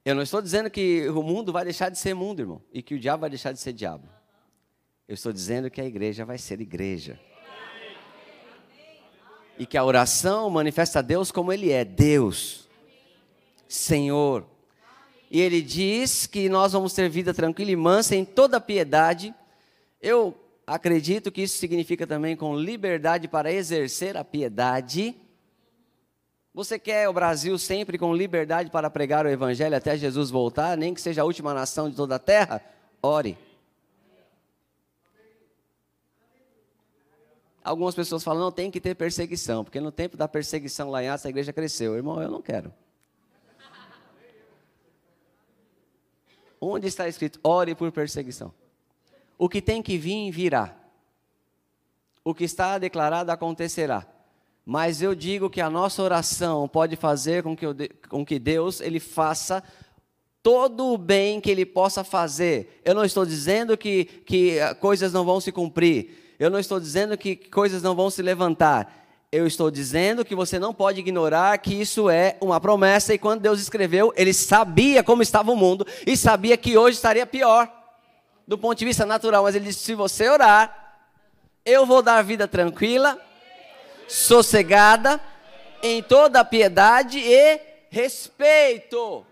Eu 0.06 0.16
não 0.16 0.24
estou 0.24 0.42
dizendo 0.42 0.70
que 0.70 1.08
o 1.10 1.22
mundo 1.22 1.52
vai 1.52 1.64
deixar 1.64 1.90
de 1.90 2.00
ser 2.00 2.14
mundo, 2.14 2.40
irmão, 2.40 2.62
e 2.72 2.82
que 2.82 2.96
o 2.96 3.00
diabo 3.00 3.22
vai 3.22 3.30
deixar 3.30 3.52
de 3.52 3.60
ser 3.60 3.74
diabo. 3.74 4.08
Eu 5.08 5.14
estou 5.14 5.34
dizendo 5.34 5.70
que 5.70 5.82
a 5.82 5.86
igreja 5.86 6.24
vai 6.24 6.38
ser 6.38 6.62
igreja 6.62 7.20
e 9.60 9.66
que 9.66 9.78
a 9.78 9.84
oração 9.84 10.50
manifesta 10.50 11.00
a 11.00 11.02
Deus 11.02 11.32
como 11.32 11.52
Ele 11.52 11.70
é, 11.70 11.84
Deus, 11.84 12.70
Senhor. 13.68 14.46
E 15.30 15.42
Ele 15.42 15.62
diz 15.62 16.26
que 16.26 16.48
nós 16.48 16.72
vamos 16.72 16.94
ter 16.94 17.10
vida 17.10 17.34
tranquila 17.34 17.70
e 17.70 17.76
mansa 17.76 18.16
em 18.16 18.24
toda 18.24 18.62
piedade. 18.62 19.36
Eu 20.02 20.34
acredito 20.66 21.30
que 21.30 21.42
isso 21.42 21.58
significa 21.58 22.08
também 22.08 22.38
com 22.38 22.56
liberdade 22.56 23.28
para 23.28 23.52
exercer 23.52 24.16
a 24.16 24.24
piedade. 24.24 25.14
Você 26.54 26.80
quer 26.80 27.10
o 27.10 27.14
Brasil 27.14 27.58
sempre 27.58 27.98
com 27.98 28.16
liberdade 28.16 28.72
para 28.72 28.90
pregar 28.90 29.26
o 29.26 29.30
Evangelho 29.30 29.76
até 29.76 29.98
Jesus 29.98 30.32
voltar, 30.32 30.78
nem 30.78 30.94
que 30.94 31.02
seja 31.02 31.22
a 31.22 31.26
última 31.26 31.54
nação 31.54 31.90
de 31.90 31.98
toda 31.98 32.16
a 32.16 32.20
terra? 32.20 32.64
Ore. 33.04 33.38
Algumas 37.70 37.94
pessoas 37.94 38.24
falam, 38.24 38.46
não, 38.46 38.52
tem 38.52 38.72
que 38.72 38.82
ter 38.82 38.96
perseguição, 38.96 39.64
porque 39.64 39.80
no 39.80 39.92
tempo 39.92 40.18
da 40.18 40.28
perseguição 40.28 40.90
lá 40.90 41.04
em 41.04 41.08
Atos 41.08 41.28
a 41.28 41.30
igreja 41.30 41.54
cresceu. 41.54 41.96
Irmão, 41.96 42.20
eu 42.20 42.28
não 42.28 42.42
quero. 42.42 42.74
Onde 46.60 46.88
está 46.88 47.08
escrito, 47.08 47.40
ore 47.44 47.76
por 47.76 47.92
perseguição? 47.92 48.52
O 49.38 49.48
que 49.48 49.62
tem 49.62 49.84
que 49.84 50.00
vir, 50.00 50.32
virá. 50.32 50.76
O 52.24 52.34
que 52.34 52.44
está 52.44 52.80
declarado 52.80 53.32
acontecerá. 53.32 54.04
Mas 54.66 55.00
eu 55.00 55.14
digo 55.14 55.48
que 55.48 55.62
a 55.62 55.70
nossa 55.70 56.02
oração 56.02 56.68
pode 56.68 56.96
fazer 56.96 57.44
com 57.44 57.56
que, 57.56 57.68
com 58.10 58.26
que 58.26 58.40
Deus 58.40 58.82
ele 58.82 59.00
faça 59.00 59.62
todo 60.42 60.88
o 60.88 60.98
bem 60.98 61.40
que 61.40 61.52
ele 61.52 61.68
possa 61.68 62.04
fazer. 62.04 62.82
Eu 62.84 62.96
não 62.96 63.06
estou 63.06 63.28
dizendo 63.28 63.78
que, 63.78 64.06
que 64.06 64.58
coisas 64.80 65.14
não 65.14 65.24
vão 65.24 65.40
se 65.40 65.52
cumprir. 65.52 66.29
Eu 66.40 66.50
não 66.50 66.58
estou 66.58 66.80
dizendo 66.80 67.18
que 67.18 67.36
coisas 67.36 67.84
não 67.84 67.94
vão 67.94 68.10
se 68.10 68.22
levantar. 68.22 68.96
Eu 69.30 69.46
estou 69.46 69.70
dizendo 69.70 70.24
que 70.24 70.34
você 70.34 70.58
não 70.58 70.74
pode 70.74 71.00
ignorar 71.02 71.58
que 71.58 71.74
isso 71.74 72.10
é 72.10 72.38
uma 72.40 72.62
promessa. 72.62 73.14
E 73.14 73.20
quando 73.20 73.42
Deus 73.42 73.60
escreveu, 73.60 74.14
Ele 74.16 74.34
sabia 74.34 75.04
como 75.04 75.22
estava 75.22 75.52
o 75.52 75.56
mundo 75.56 75.86
e 76.08 76.16
sabia 76.16 76.56
que 76.56 76.78
hoje 76.78 76.96
estaria 76.96 77.26
pior, 77.26 77.70
do 78.48 78.58
ponto 78.58 78.80
de 78.80 78.86
vista 78.86 79.06
natural. 79.06 79.44
Mas 79.44 79.54
Ele 79.54 79.66
disse: 79.66 79.84
se 79.84 79.94
você 79.94 80.30
orar, 80.30 80.98
eu 81.66 81.86
vou 81.86 82.02
dar 82.02 82.24
vida 82.24 82.48
tranquila, 82.48 83.20
sossegada, 84.08 85.20
em 85.84 86.02
toda 86.02 86.44
piedade 86.46 87.20
e 87.20 87.60
respeito. 87.90 89.26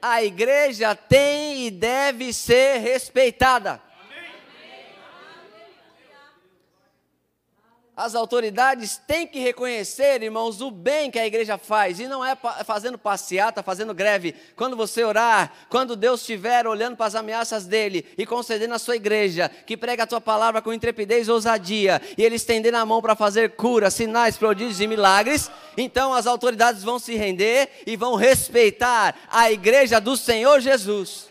A 0.00 0.24
igreja 0.24 0.94
tem 0.94 1.66
e 1.66 1.70
deve 1.70 2.32
ser 2.32 2.78
respeitada. 2.78 3.85
As 7.96 8.14
autoridades 8.14 9.00
têm 9.06 9.26
que 9.26 9.38
reconhecer, 9.38 10.22
irmãos, 10.22 10.60
o 10.60 10.70
bem 10.70 11.10
que 11.10 11.18
a 11.18 11.26
igreja 11.26 11.56
faz, 11.56 11.98
e 11.98 12.06
não 12.06 12.22
é 12.22 12.36
fazendo 12.62 12.98
passeata, 12.98 13.62
fazendo 13.62 13.94
greve. 13.94 14.34
Quando 14.54 14.76
você 14.76 15.02
orar, 15.02 15.50
quando 15.70 15.96
Deus 15.96 16.20
estiver 16.20 16.66
olhando 16.66 16.94
para 16.94 17.06
as 17.06 17.14
ameaças 17.14 17.64
dele 17.64 18.04
e 18.18 18.26
concedendo 18.26 18.74
a 18.74 18.78
sua 18.78 18.96
igreja, 18.96 19.48
que 19.48 19.78
prega 19.78 20.02
a 20.02 20.06
tua 20.06 20.20
palavra 20.20 20.60
com 20.60 20.74
intrepidez 20.74 21.26
e 21.26 21.30
ousadia, 21.30 22.02
e 22.18 22.22
ele 22.22 22.36
estender 22.36 22.74
a 22.74 22.84
mão 22.84 23.00
para 23.00 23.16
fazer 23.16 23.52
cura, 23.56 23.90
sinais, 23.90 24.36
prodígios 24.36 24.82
e 24.82 24.86
milagres, 24.86 25.50
então 25.74 26.12
as 26.12 26.26
autoridades 26.26 26.82
vão 26.82 26.98
se 26.98 27.14
render 27.14 27.70
e 27.86 27.96
vão 27.96 28.14
respeitar 28.14 29.14
a 29.30 29.50
igreja 29.50 29.98
do 29.98 30.18
Senhor 30.18 30.60
Jesus. 30.60 31.30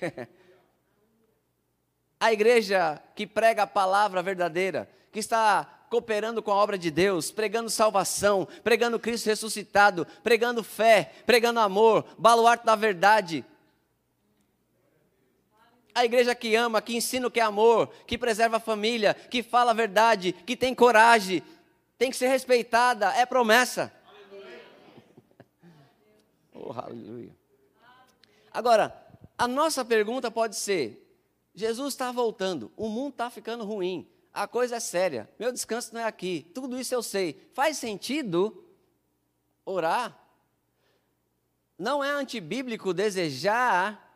a 2.22 2.32
igreja 2.32 3.02
que 3.16 3.26
prega 3.26 3.64
a 3.64 3.66
palavra 3.66 4.22
verdadeira, 4.22 4.88
que 5.10 5.18
está 5.18 5.64
cooperando 5.90 6.40
com 6.40 6.52
a 6.52 6.54
obra 6.54 6.78
de 6.78 6.88
Deus, 6.88 7.32
pregando 7.32 7.68
salvação, 7.68 8.46
pregando 8.62 8.96
Cristo 8.96 9.26
ressuscitado, 9.26 10.06
pregando 10.22 10.62
fé, 10.62 11.10
pregando 11.26 11.58
amor, 11.58 12.06
baluarte 12.16 12.64
da 12.64 12.76
verdade. 12.76 13.44
A 15.92 16.04
igreja 16.04 16.32
que 16.32 16.54
ama, 16.54 16.80
que 16.80 16.94
ensina 16.94 17.26
o 17.26 17.30
que 17.30 17.40
é 17.40 17.42
amor, 17.42 17.92
que 18.06 18.16
preserva 18.16 18.58
a 18.58 18.60
família, 18.60 19.14
que 19.14 19.42
fala 19.42 19.72
a 19.72 19.74
verdade, 19.74 20.32
que 20.32 20.56
tem 20.56 20.76
coragem, 20.76 21.42
tem 21.98 22.08
que 22.08 22.16
ser 22.16 22.28
respeitada, 22.28 23.12
é 23.16 23.26
promessa. 23.26 23.92
Aleluia. 24.06 24.62
Oh, 26.54 26.72
aleluia. 26.72 27.34
Agora, 28.52 28.96
a 29.36 29.48
nossa 29.48 29.84
pergunta 29.84 30.30
pode 30.30 30.54
ser: 30.54 31.01
Jesus 31.54 31.94
está 31.94 32.10
voltando, 32.10 32.72
o 32.76 32.88
mundo 32.88 33.12
está 33.12 33.30
ficando 33.30 33.64
ruim, 33.64 34.08
a 34.32 34.48
coisa 34.48 34.76
é 34.76 34.80
séria, 34.80 35.28
meu 35.38 35.52
descanso 35.52 35.92
não 35.92 36.00
é 36.00 36.04
aqui, 36.04 36.50
tudo 36.54 36.78
isso 36.78 36.94
eu 36.94 37.02
sei. 37.02 37.50
Faz 37.52 37.76
sentido 37.76 38.64
orar? 39.64 40.18
Não 41.78 42.02
é 42.02 42.10
antibíblico 42.10 42.94
desejar 42.94 44.10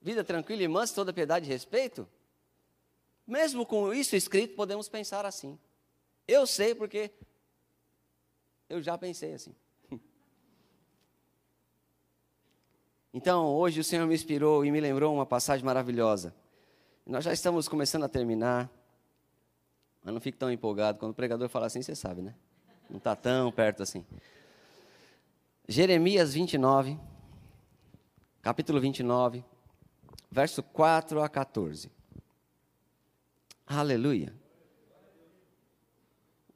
vida 0.00 0.24
tranquila 0.24 0.62
e 0.62 0.68
mansa, 0.68 0.94
toda 0.94 1.12
piedade 1.12 1.46
e 1.46 1.48
respeito? 1.48 2.08
Mesmo 3.26 3.66
com 3.66 3.92
isso 3.92 4.16
escrito, 4.16 4.54
podemos 4.54 4.88
pensar 4.88 5.26
assim. 5.26 5.58
Eu 6.26 6.46
sei 6.46 6.74
porque 6.74 7.10
eu 8.68 8.80
já 8.82 8.96
pensei 8.96 9.34
assim. 9.34 9.54
Então, 13.10 13.46
hoje 13.46 13.80
o 13.80 13.84
Senhor 13.84 14.06
me 14.06 14.14
inspirou 14.14 14.64
e 14.64 14.70
me 14.70 14.80
lembrou 14.80 15.12
uma 15.12 15.24
passagem 15.24 15.64
maravilhosa. 15.64 16.32
Nós 17.08 17.24
já 17.24 17.32
estamos 17.32 17.66
começando 17.68 18.04
a 18.04 18.08
terminar, 18.08 18.70
mas 20.04 20.12
não 20.12 20.20
fique 20.20 20.36
tão 20.36 20.52
empolgado. 20.52 20.98
Quando 20.98 21.12
o 21.12 21.14
pregador 21.14 21.48
fala 21.48 21.64
assim, 21.64 21.80
você 21.80 21.94
sabe, 21.94 22.20
né? 22.20 22.34
Não 22.90 22.98
está 22.98 23.16
tão 23.16 23.50
perto 23.50 23.82
assim. 23.82 24.04
Jeremias 25.66 26.34
29, 26.34 27.00
capítulo 28.42 28.78
29, 28.78 29.42
verso 30.30 30.62
4 30.62 31.22
a 31.22 31.30
14. 31.30 31.90
Aleluia. 33.66 34.34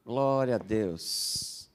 Glória 0.05 0.57
a 0.57 0.59
Deus. 0.59 1.71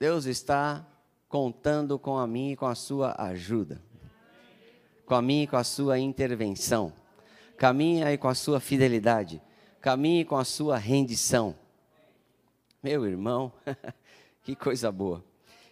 Deus 0.00 0.24
está 0.24 0.84
contando 1.28 2.00
com 2.00 2.18
a 2.18 2.26
mim 2.26 2.50
e 2.50 2.56
com 2.56 2.66
a 2.66 2.74
sua 2.74 3.14
ajuda. 3.16 3.80
Com 5.06 5.14
a 5.14 5.22
minha 5.22 5.44
e 5.44 5.46
com 5.46 5.56
a 5.56 5.62
sua 5.62 6.00
intervenção. 6.00 7.00
Caminhe 7.62 8.02
aí 8.02 8.18
com 8.18 8.26
a 8.26 8.34
sua 8.34 8.58
fidelidade. 8.58 9.40
Caminhe 9.80 10.24
com 10.24 10.36
a 10.36 10.44
sua 10.44 10.76
rendição. 10.76 11.54
Meu 12.82 13.06
irmão, 13.06 13.52
que 14.42 14.56
coisa 14.56 14.90
boa. 14.90 15.24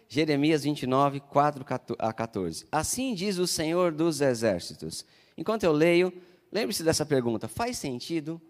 Jeremias 0.07 0.63
29, 0.63 1.19
4 1.19 1.65
a 1.99 2.13
14. 2.13 2.65
Assim 2.71 3.13
diz 3.13 3.37
o 3.37 3.45
Senhor 3.45 3.91
dos 3.91 4.21
Exércitos. 4.21 5.05
Enquanto 5.37 5.65
eu 5.65 5.73
leio, 5.73 6.13
lembre-se 6.49 6.81
dessa 6.81 7.05
pergunta: 7.05 7.49
faz 7.49 7.77
sentido 7.77 8.41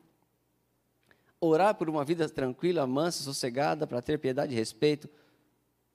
orar 1.39 1.73
por 1.73 1.89
uma 1.89 2.05
vida 2.05 2.29
tranquila, 2.29 2.85
mansa, 2.85 3.23
sossegada, 3.23 3.87
para 3.87 4.03
ter 4.03 4.19
piedade 4.19 4.53
e 4.53 4.55
respeito 4.55 5.09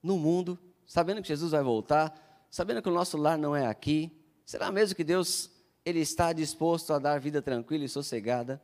no 0.03 0.19
mundo, 0.19 0.59
sabendo 0.85 1.23
que 1.23 1.29
Jesus 1.29 1.53
vai 1.53 1.63
voltar, 1.63 2.13
sabendo 2.51 2.83
que 2.83 2.89
o 2.89 2.93
nosso 2.93 3.17
lar 3.17 3.39
não 3.39 3.55
é 3.55 3.69
aqui? 3.69 4.11
Será 4.45 4.73
mesmo 4.73 4.97
que 4.97 5.05
Deus 5.05 5.55
ele 5.87 6.01
está 6.01 6.33
disposto 6.33 6.93
a 6.93 6.99
dar 6.99 7.21
vida 7.21 7.41
tranquila 7.41 7.85
e 7.85 7.89
sossegada. 7.89 8.61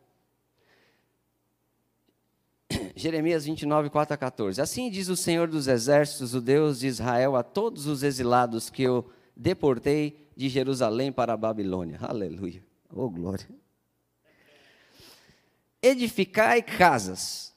Jeremias 2.97 3.45
29, 3.45 3.91
4 3.91 4.15
a 4.15 4.17
14. 4.17 4.61
Assim 4.61 4.91
diz 4.91 5.09
o 5.09 5.15
Senhor 5.15 5.47
dos 5.47 5.69
Exércitos, 5.69 6.35
o 6.35 6.41
Deus 6.41 6.81
de 6.81 6.89
Israel, 6.89 7.37
a 7.37 7.45
todos 7.45 7.87
os 7.87 8.03
exilados 8.03 8.69
que 8.69 8.83
eu 8.83 9.09
deportei 9.37 10.29
de 10.37 10.49
Jerusalém 10.49 11.13
para 11.13 11.33
a 11.33 11.37
Babilônia. 11.37 12.01
Aleluia. 12.03 12.65
Oh, 12.93 13.09
glória. 13.09 13.49
Edificai 15.81 16.61
casas 16.61 17.55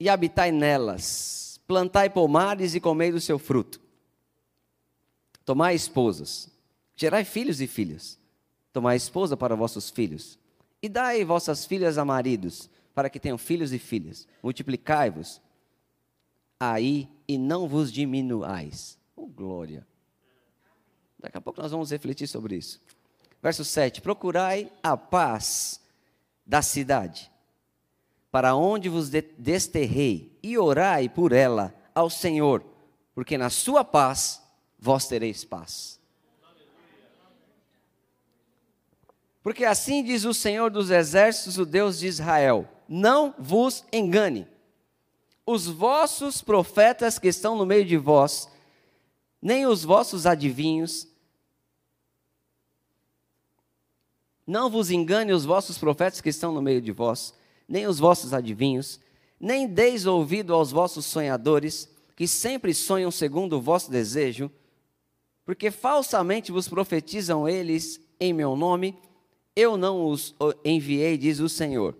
e 0.00 0.08
habitai 0.08 0.50
nelas, 0.50 1.60
plantai 1.68 2.10
pomares 2.10 2.74
e 2.74 2.80
comei 2.80 3.12
do 3.12 3.20
seu 3.20 3.38
fruto. 3.38 3.80
Tomai 5.44 5.76
esposas, 5.76 6.50
gerai 6.96 7.24
filhos 7.24 7.60
e 7.60 7.68
filhas 7.68 8.18
Tomai 8.78 8.96
esposa 8.96 9.36
para 9.36 9.56
vossos 9.56 9.90
filhos, 9.90 10.38
e 10.80 10.88
dai 10.88 11.24
vossas 11.24 11.66
filhas 11.66 11.98
a 11.98 12.04
maridos, 12.04 12.70
para 12.94 13.10
que 13.10 13.18
tenham 13.18 13.36
filhos 13.36 13.72
e 13.72 13.78
filhas. 13.80 14.28
Multiplicai-vos 14.40 15.42
aí 16.60 17.08
e 17.26 17.36
não 17.36 17.66
vos 17.66 17.90
diminuais. 17.90 18.96
Oh, 19.16 19.26
glória! 19.26 19.84
Daqui 21.18 21.36
a 21.36 21.40
pouco 21.40 21.60
nós 21.60 21.72
vamos 21.72 21.90
refletir 21.90 22.28
sobre 22.28 22.54
isso. 22.54 22.80
Verso 23.42 23.64
7: 23.64 24.00
Procurai 24.00 24.70
a 24.80 24.96
paz 24.96 25.80
da 26.46 26.62
cidade, 26.62 27.32
para 28.30 28.54
onde 28.54 28.88
vos 28.88 29.10
desterrei, 29.10 30.38
e 30.40 30.56
orai 30.56 31.08
por 31.08 31.32
ela 31.32 31.74
ao 31.92 32.08
Senhor, 32.08 32.64
porque 33.12 33.36
na 33.36 33.50
sua 33.50 33.82
paz 33.82 34.40
vós 34.78 35.08
tereis 35.08 35.44
paz. 35.44 35.97
Porque 39.42 39.64
assim 39.64 40.02
diz 40.02 40.24
o 40.24 40.34
Senhor 40.34 40.70
dos 40.70 40.90
Exércitos, 40.90 41.58
o 41.58 41.64
Deus 41.64 41.98
de 41.98 42.06
Israel: 42.06 42.68
Não 42.88 43.34
vos 43.38 43.84
engane. 43.92 44.46
Os 45.46 45.66
vossos 45.66 46.42
profetas 46.42 47.18
que 47.18 47.28
estão 47.28 47.56
no 47.56 47.64
meio 47.64 47.84
de 47.84 47.96
vós, 47.96 48.48
nem 49.40 49.66
os 49.66 49.82
vossos 49.82 50.26
adivinhos, 50.26 51.08
não 54.46 54.70
vos 54.70 54.90
engane 54.90 55.32
os 55.32 55.44
vossos 55.44 55.76
profetas 55.76 56.22
que 56.22 56.30
estão 56.30 56.52
no 56.52 56.62
meio 56.62 56.80
de 56.80 56.90
vós, 56.90 57.34
nem 57.68 57.86
os 57.86 57.98
vossos 57.98 58.32
adivinhos, 58.32 58.98
nem 59.38 59.66
deis 59.66 60.06
ouvido 60.06 60.54
aos 60.54 60.70
vossos 60.70 61.04
sonhadores, 61.04 61.86
que 62.16 62.26
sempre 62.26 62.72
sonham 62.72 63.10
segundo 63.10 63.58
o 63.58 63.60
vosso 63.60 63.90
desejo, 63.90 64.50
porque 65.44 65.70
falsamente 65.70 66.50
vos 66.50 66.66
profetizam 66.66 67.48
eles 67.48 68.00
em 68.18 68.32
meu 68.32 68.56
nome, 68.56 68.98
eu 69.58 69.76
não 69.76 70.06
os 70.06 70.36
enviei, 70.64 71.18
diz 71.18 71.40
o 71.40 71.48
Senhor. 71.48 71.96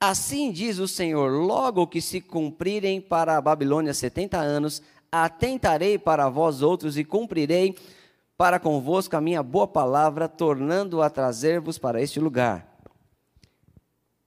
Assim 0.00 0.50
diz 0.50 0.78
o 0.78 0.88
Senhor: 0.88 1.30
logo 1.30 1.86
que 1.86 2.00
se 2.00 2.20
cumprirem 2.20 3.00
para 3.00 3.36
a 3.36 3.40
Babilônia 3.40 3.94
setenta 3.94 4.38
anos, 4.38 4.82
atentarei 5.12 5.98
para 5.98 6.28
vós 6.28 6.62
outros 6.62 6.98
e 6.98 7.04
cumprirei 7.04 7.76
para 8.36 8.58
convosco 8.58 9.16
a 9.16 9.20
minha 9.20 9.40
boa 9.40 9.68
palavra, 9.68 10.28
tornando 10.28 11.00
a 11.00 11.08
trazer-vos 11.08 11.78
para 11.78 12.02
este 12.02 12.18
lugar. 12.18 12.66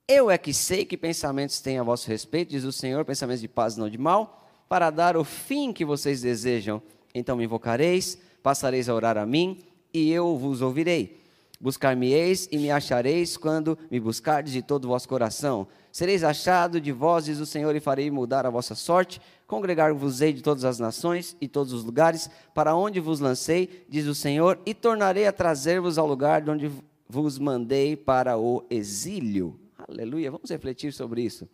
Eu 0.07 0.31
é 0.31 0.37
que 0.37 0.53
sei 0.53 0.85
que 0.85 0.95
pensamentos 0.95 1.59
têm 1.59 1.79
a 1.79 1.83
vosso 1.83 2.07
respeito, 2.07 2.51
diz 2.51 2.63
o 2.63 2.71
Senhor, 2.71 3.03
pensamentos 3.03 3.41
de 3.41 3.47
paz, 3.47 3.75
não 3.75 3.89
de 3.89 3.97
mal, 3.97 4.41
para 4.69 4.89
dar 4.89 5.17
o 5.17 5.23
fim 5.23 5.73
que 5.73 5.83
vocês 5.83 6.21
desejam. 6.21 6.81
Então 7.13 7.35
me 7.35 7.43
invocareis, 7.43 8.17
passareis 8.41 8.87
a 8.87 8.93
orar 8.93 9.17
a 9.17 9.25
mim, 9.25 9.63
e 9.93 10.11
eu 10.11 10.37
vos 10.37 10.61
ouvirei. 10.61 11.22
Buscar-me-eis 11.63 12.49
e 12.51 12.57
me 12.57 12.69
achareis 12.69 13.37
quando 13.37 13.79
me 13.89 13.97
buscardes 13.97 14.51
de 14.51 14.61
todo 14.61 14.83
o 14.83 14.89
vosso 14.89 15.07
coração. 15.07 15.65
Sereis 15.93 16.21
achado 16.21 16.81
de 16.81 16.91
vós, 16.91 17.23
diz 17.23 17.39
o 17.39 17.45
Senhor, 17.45 17.73
e 17.73 17.79
farei 17.79 18.11
mudar 18.11 18.45
a 18.45 18.49
vossa 18.49 18.75
sorte. 18.75 19.21
Congregar-vos-ei 19.47 20.33
de 20.33 20.41
todas 20.41 20.65
as 20.65 20.77
nações 20.77 21.37
e 21.39 21.47
todos 21.47 21.71
os 21.71 21.85
lugares, 21.85 22.29
para 22.53 22.75
onde 22.75 22.99
vos 22.99 23.21
lancei, 23.21 23.85
diz 23.87 24.07
o 24.07 24.13
Senhor, 24.13 24.59
e 24.65 24.73
tornarei 24.73 25.25
a 25.25 25.31
trazer-vos 25.31 25.97
ao 25.97 26.05
lugar 26.05 26.41
de 26.41 26.51
onde 26.51 26.69
vos 27.07 27.39
mandei 27.39 27.95
para 27.95 28.37
o 28.37 28.65
exílio. 28.69 29.57
Aleluia. 29.87 30.31
Vamos 30.31 30.49
refletir 30.49 30.91
sobre 30.91 31.21
isso. 31.21 31.47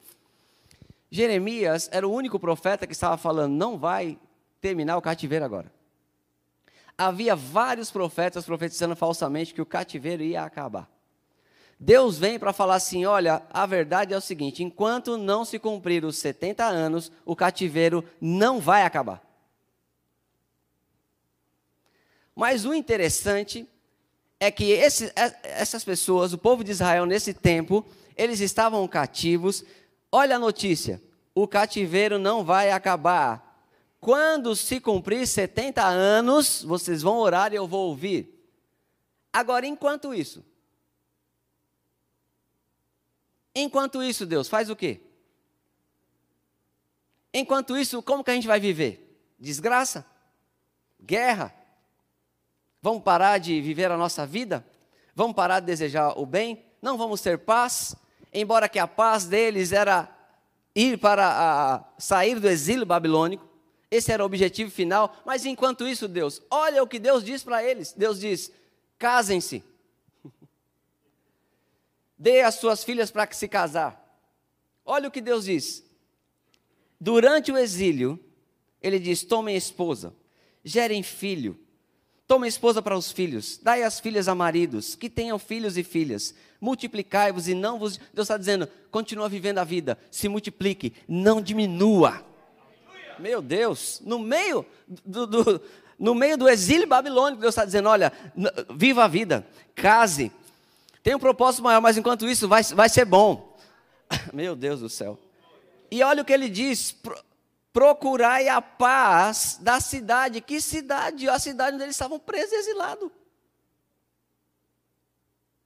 Jeremias 1.11 1.87
era 1.91 2.07
o 2.07 2.11
único 2.11 2.39
profeta 2.39 2.87
que 2.87 2.93
estava 2.93 3.15
falando: 3.15 3.53
não 3.53 3.77
vai 3.77 4.17
terminar 4.59 4.97
o 4.97 5.03
cativeiro 5.03 5.45
agora 5.45 5.78
havia 6.99 7.33
vários 7.33 7.89
profetas 7.89 8.43
profetizando 8.43 8.93
falsamente 8.93 9.53
que 9.53 9.61
o 9.61 9.65
cativeiro 9.65 10.21
ia 10.21 10.43
acabar. 10.43 10.89
Deus 11.79 12.17
vem 12.17 12.37
para 12.37 12.51
falar 12.51 12.75
assim: 12.75 13.05
olha, 13.05 13.41
a 13.49 13.65
verdade 13.65 14.13
é 14.13 14.17
o 14.17 14.21
seguinte: 14.21 14.61
enquanto 14.61 15.17
não 15.17 15.45
se 15.45 15.57
cumprir 15.57 16.03
os 16.03 16.17
70 16.17 16.65
anos, 16.65 17.09
o 17.25 17.37
cativeiro 17.37 18.03
não 18.19 18.59
vai 18.59 18.83
acabar. 18.83 19.23
Mas 22.35 22.65
o 22.65 22.73
interessante 22.73 23.65
é 24.37 24.51
que 24.51 24.71
esse, 24.71 25.05
é, 25.15 25.33
essas 25.43 25.85
pessoas, 25.85 26.33
o 26.33 26.37
povo 26.37 26.65
de 26.65 26.71
Israel 26.71 27.05
nesse 27.05 27.33
tempo, 27.33 27.85
eles 28.15 28.41
estavam 28.41 28.85
cativos. 28.85 29.63
Olha 30.11 30.35
a 30.35 30.39
notícia: 30.39 31.01
o 31.33 31.47
cativeiro 31.47 32.19
não 32.19 32.43
vai 32.43 32.71
acabar. 32.71 33.48
Quando 33.99 34.55
se 34.55 34.79
cumprir 34.79 35.27
70 35.27 35.83
anos, 35.85 36.63
vocês 36.63 37.01
vão 37.01 37.17
orar 37.17 37.51
e 37.53 37.57
eu 37.57 37.67
vou 37.67 37.87
ouvir. 37.89 38.35
Agora, 39.31 39.65
enquanto 39.65 40.13
isso, 40.13 40.43
Enquanto 43.55 44.03
isso, 44.03 44.25
Deus, 44.25 44.47
faz 44.47 44.69
o 44.69 44.75
quê? 44.75 45.01
Enquanto 47.33 47.77
isso, 47.77 48.01
como 48.01 48.23
que 48.23 48.31
a 48.31 48.33
gente 48.33 48.47
vai 48.47 48.59
viver? 48.59 49.21
Desgraça? 49.39 50.05
Guerra? 51.01 51.53
Vamos 52.81 53.03
parar 53.03 53.37
de 53.37 53.59
viver 53.61 53.91
a 53.91 53.97
nossa 53.97 54.25
vida? 54.25 54.65
Vamos 55.15 55.35
parar 55.35 55.59
de 55.59 55.65
desejar 55.65 56.17
o 56.17 56.25
bem? 56.25 56.65
Não 56.81 56.97
vamos 56.97 57.21
ter 57.21 57.37
paz? 57.39 57.95
Embora 58.33 58.69
que 58.69 58.79
a 58.79 58.87
paz 58.87 59.25
deles 59.25 59.71
era 59.71 60.09
ir 60.73 60.97
para 60.97 61.27
a, 61.27 61.83
sair 61.97 62.39
do 62.39 62.47
exílio 62.47 62.85
babilônico, 62.85 63.48
esse 63.91 64.11
era 64.11 64.21
o 64.21 64.25
objetivo 64.25 64.69
final, 64.69 65.15
mas 65.25 65.45
enquanto 65.45 65.87
isso, 65.87 66.07
Deus, 66.07 66.41
olha 66.49 66.83
o 66.83 66.87
que 66.87 66.99
Deus 66.99 67.23
diz 67.23 67.43
para 67.43 67.63
eles. 67.63 67.91
Deus 67.93 68.19
diz: 68.19 68.51
casem-se, 68.99 69.63
dê 72.17 72.41
as 72.41 72.55
suas 72.55 72.83
filhas 72.83 73.09
para 73.09 73.31
se 73.31 73.47
casar. 73.47 73.99
Olha 74.85 75.07
o 75.07 75.11
que 75.11 75.21
Deus 75.21 75.45
diz. 75.45 75.83
Durante 76.99 77.51
o 77.51 77.57
exílio, 77.57 78.19
ele 78.79 78.99
diz: 78.99 79.23
tomem 79.23 79.55
esposa, 79.55 80.13
gerem 80.63 81.01
filho, 81.01 81.59
tomem 82.27 82.47
esposa 82.47 82.83
para 82.83 82.95
os 82.95 83.11
filhos, 83.11 83.57
dai 83.57 83.81
as 83.81 83.99
filhas 83.99 84.27
a 84.27 84.35
maridos, 84.35 84.93
que 84.93 85.09
tenham 85.09 85.39
filhos 85.39 85.77
e 85.77 85.83
filhas, 85.83 86.35
multiplicai-vos 86.61 87.47
e 87.47 87.55
não 87.55 87.79
vos. 87.79 87.97
Deus 88.13 88.25
está 88.25 88.37
dizendo: 88.37 88.69
continua 88.91 89.27
vivendo 89.27 89.57
a 89.57 89.63
vida, 89.63 89.97
se 90.11 90.29
multiplique, 90.29 90.93
não 91.07 91.41
diminua. 91.41 92.28
Meu 93.19 93.41
Deus, 93.41 94.01
no 94.03 94.17
meio 94.17 94.65
do, 94.87 95.27
do 95.27 95.61
no 95.99 96.15
meio 96.15 96.37
do 96.37 96.47
exílio 96.47 96.87
babilônico, 96.87 97.41
Deus 97.41 97.53
está 97.53 97.65
dizendo: 97.65 97.89
olha, 97.89 98.13
viva 98.73 99.03
a 99.03 99.07
vida, 99.07 99.45
case, 99.75 100.31
tem 101.03 101.13
um 101.13 101.19
propósito 101.19 101.63
maior, 101.63 101.81
mas 101.81 101.97
enquanto 101.97 102.27
isso 102.27 102.47
vai, 102.47 102.63
vai 102.63 102.87
ser 102.87 103.05
bom. 103.05 103.57
Meu 104.33 104.55
Deus 104.55 104.79
do 104.79 104.89
céu. 104.89 105.19
E 105.91 106.01
olha 106.01 106.21
o 106.21 106.25
que 106.25 106.33
ele 106.33 106.49
diz: 106.49 106.95
procurai 107.73 108.47
a 108.47 108.61
paz 108.61 109.57
da 109.61 109.79
cidade. 109.79 110.39
Que 110.39 110.61
cidade? 110.61 111.27
A 111.27 111.37
cidade 111.37 111.75
onde 111.75 111.83
eles 111.83 111.95
estavam 111.95 112.19
presos 112.19 112.53
e 112.53 112.55
exilados. 112.55 113.11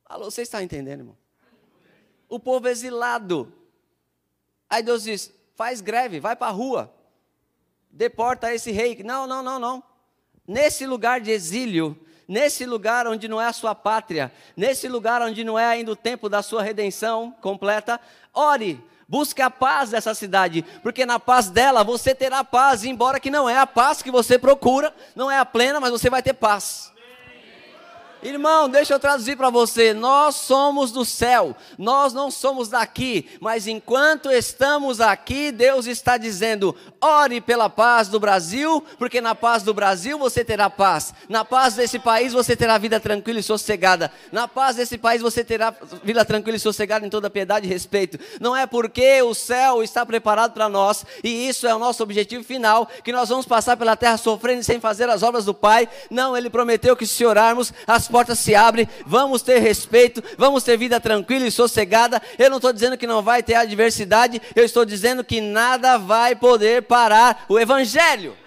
Alô, 0.05 0.29
você 0.29 0.41
está 0.41 0.61
entendendo, 0.63 0.99
irmão? 0.99 1.17
O 2.27 2.39
povo 2.39 2.67
exilado. 2.67 3.53
Aí 4.69 4.81
Deus 4.81 5.03
diz: 5.03 5.31
faz 5.55 5.81
greve, 5.81 6.19
vai 6.19 6.35
para 6.35 6.47
a 6.47 6.51
rua, 6.51 6.93
deporta 7.93 8.53
esse 8.53 8.71
rei. 8.71 9.01
Não, 9.03 9.27
não, 9.27 9.43
não, 9.43 9.59
não. 9.59 9.83
Nesse 10.45 10.85
lugar 10.85 11.21
de 11.21 11.31
exílio, 11.31 11.97
nesse 12.27 12.65
lugar 12.65 13.07
onde 13.07 13.27
não 13.27 13.39
é 13.39 13.45
a 13.45 13.53
sua 13.53 13.73
pátria, 13.73 14.31
nesse 14.57 14.89
lugar 14.89 15.21
onde 15.21 15.43
não 15.43 15.57
é 15.57 15.65
ainda 15.65 15.91
o 15.91 15.95
tempo 15.95 16.27
da 16.27 16.41
sua 16.41 16.61
redenção 16.61 17.33
completa, 17.39 17.99
ore, 18.33 18.83
busque 19.07 19.41
a 19.41 19.49
paz 19.49 19.91
dessa 19.91 20.13
cidade, 20.13 20.63
porque 20.81 21.05
na 21.05 21.19
paz 21.19 21.49
dela 21.49 21.83
você 21.83 22.13
terá 22.15 22.43
paz, 22.43 22.83
embora 22.83 23.19
que 23.19 23.29
não 23.29 23.49
é 23.49 23.57
a 23.57 23.67
paz 23.67 24.01
que 24.01 24.11
você 24.11 24.37
procura, 24.37 24.93
não 25.15 25.29
é 25.29 25.37
a 25.37 25.45
plena, 25.45 25.79
mas 25.79 25.91
você 25.91 26.09
vai 26.09 26.21
ter 26.21 26.33
paz. 26.33 26.92
Irmão, 28.23 28.69
deixa 28.69 28.93
eu 28.93 28.99
traduzir 28.99 29.35
para 29.35 29.49
você. 29.49 29.93
Nós 29.93 30.35
somos 30.35 30.93
do 30.93 31.03
céu, 31.03 31.53
nós 31.77 32.13
não 32.13 32.31
somos 32.31 32.69
daqui, 32.69 33.29
mas 33.41 33.67
enquanto 33.67 34.31
estamos 34.31 35.01
aqui, 35.01 35.51
Deus 35.51 35.87
está 35.87 36.17
dizendo: 36.17 36.73
ore 37.01 37.41
pela 37.41 37.69
paz 37.69 38.07
do 38.07 38.21
Brasil, 38.21 38.81
porque 38.97 39.19
na 39.19 39.35
paz 39.35 39.61
do 39.61 39.73
Brasil 39.73 40.17
você 40.17 40.43
terá 40.43 40.69
paz, 40.69 41.13
na 41.27 41.43
paz 41.43 41.73
desse 41.73 41.99
país 41.99 42.31
você 42.31 42.55
terá 42.55 42.77
vida 42.77 42.97
tranquila 42.97 43.41
e 43.41 43.43
sossegada, 43.43 44.09
na 44.31 44.47
paz 44.47 44.77
desse 44.77 44.97
país 44.97 45.21
você 45.21 45.43
terá 45.43 45.73
vida 46.01 46.23
tranquila 46.23 46.55
e 46.55 46.59
sossegada 46.61 47.05
em 47.05 47.09
toda 47.09 47.29
piedade 47.29 47.67
e 47.67 47.69
respeito. 47.69 48.17
Não 48.39 48.55
é 48.55 48.65
porque 48.65 49.21
o 49.21 49.33
céu 49.33 49.83
está 49.83 50.05
preparado 50.05 50.53
para 50.53 50.69
nós, 50.69 51.05
e 51.21 51.49
isso 51.49 51.67
é 51.67 51.75
o 51.75 51.79
nosso 51.79 52.01
objetivo 52.01 52.43
final, 52.43 52.87
que 53.03 53.11
nós 53.11 53.27
vamos 53.27 53.45
passar 53.45 53.75
pela 53.75 53.97
terra 53.97 54.15
sofrendo 54.15 54.63
sem 54.63 54.79
fazer 54.79 55.09
as 55.09 55.23
obras 55.23 55.43
do 55.43 55.53
Pai. 55.53 55.89
Não, 56.09 56.37
Ele 56.37 56.49
prometeu 56.49 56.95
que 56.95 57.05
se 57.05 57.25
orarmos, 57.25 57.73
as 57.85 58.07
portas 58.13 58.37
se 58.37 58.53
abrem, 58.53 58.87
vamos 59.07 59.41
ter 59.41 59.57
respeito, 59.57 60.23
vamos 60.37 60.63
ter 60.63 60.77
vida 60.77 60.99
tranquila 60.99 61.47
e 61.47 61.51
sossegada. 61.51 62.21
Eu 62.37 62.47
não 62.47 62.57
estou 62.57 62.71
dizendo 62.71 62.95
que 62.95 63.07
não 63.07 63.23
vai 63.23 63.41
ter 63.41 63.55
adversidade, 63.55 64.39
eu 64.55 64.63
estou 64.63 64.85
dizendo 64.85 65.23
que 65.23 65.41
nada 65.41 65.97
vai 65.97 66.35
poder 66.35 66.83
parar 66.83 67.43
o 67.49 67.59
Evangelho. 67.59 68.37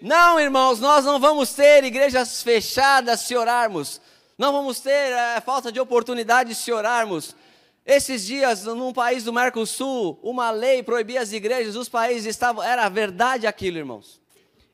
Não, 0.00 0.38
irmãos, 0.38 0.78
nós 0.78 1.04
não 1.04 1.18
vamos 1.18 1.52
ter 1.52 1.82
igrejas 1.82 2.44
fechadas 2.44 3.22
se 3.22 3.36
orarmos. 3.36 4.00
Não 4.38 4.52
vamos 4.52 4.78
ter 4.78 4.90
é, 5.12 5.40
falta 5.40 5.72
de 5.72 5.80
oportunidade 5.80 6.54
se 6.54 6.70
orarmos. 6.70 7.34
Esses 7.84 8.24
dias, 8.24 8.66
num 8.66 8.92
país 8.92 9.24
do 9.24 9.32
Mercosul, 9.32 10.16
uma 10.22 10.52
lei 10.52 10.80
proibia 10.80 11.20
as 11.20 11.32
igrejas, 11.32 11.74
os 11.74 11.88
países 11.88 12.26
estavam. 12.26 12.62
Era 12.62 12.88
verdade 12.88 13.48
aquilo, 13.48 13.78
irmãos. 13.78 14.19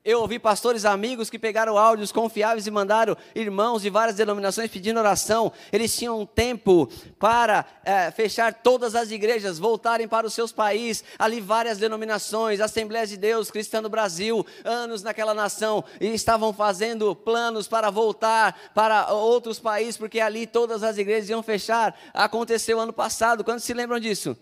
Eu 0.07 0.21
ouvi 0.21 0.39
pastores 0.39 0.85
amigos 0.85 1.29
que 1.29 1.37
pegaram 1.37 1.77
áudios 1.77 2.13
confiáveis 2.13 2.65
e 2.65 2.71
mandaram 2.71 3.17
irmãos 3.35 3.83
de 3.83 3.91
várias 3.91 4.15
denominações 4.15 4.71
pedindo 4.71 5.01
oração. 5.01 5.53
Eles 5.73 5.97
tinham 5.97 6.21
um 6.21 6.25
tempo 6.25 6.89
para 7.19 7.67
é, 7.85 8.13
fechar 8.13 8.55
todas 8.55 8.95
as 8.95 9.11
igrejas, 9.11 9.59
voltarem 9.59 10.07
para 10.07 10.25
os 10.25 10.33
seus 10.33 10.53
países. 10.53 11.03
Ali 11.19 11.41
várias 11.41 11.79
denominações, 11.79 12.61
Assembleias 12.61 13.09
de 13.09 13.17
Deus, 13.17 13.51
Cristã 13.51 13.83
do 13.83 13.89
Brasil, 13.89 14.47
anos 14.65 15.03
naquela 15.03 15.35
nação. 15.35 15.83
E 16.01 16.07
estavam 16.15 16.53
fazendo 16.53 17.13
planos 17.13 17.67
para 17.67 17.91
voltar 17.91 18.71
para 18.77 19.13
outros 19.13 19.59
países, 19.59 19.97
porque 19.97 20.21
ali 20.21 20.47
todas 20.47 20.85
as 20.85 20.99
igrejas 20.99 21.31
iam 21.31 21.43
fechar. 21.43 21.99
Aconteceu 22.15 22.79
ano 22.79 22.93
passado. 22.93 23.43
Quando 23.43 23.59
se 23.59 23.75
lembram 23.75 23.99
disso? 23.99 24.37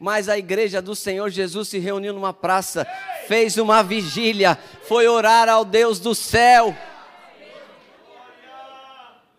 Mas 0.00 0.30
a 0.30 0.38
igreja 0.38 0.80
do 0.80 0.96
Senhor 0.96 1.28
Jesus 1.28 1.68
se 1.68 1.78
reuniu 1.78 2.14
numa 2.14 2.32
praça, 2.32 2.86
fez 3.28 3.58
uma 3.58 3.82
vigília, 3.82 4.58
foi 4.84 5.06
orar 5.06 5.46
ao 5.46 5.62
Deus 5.62 6.00
do 6.00 6.14
céu. 6.14 6.74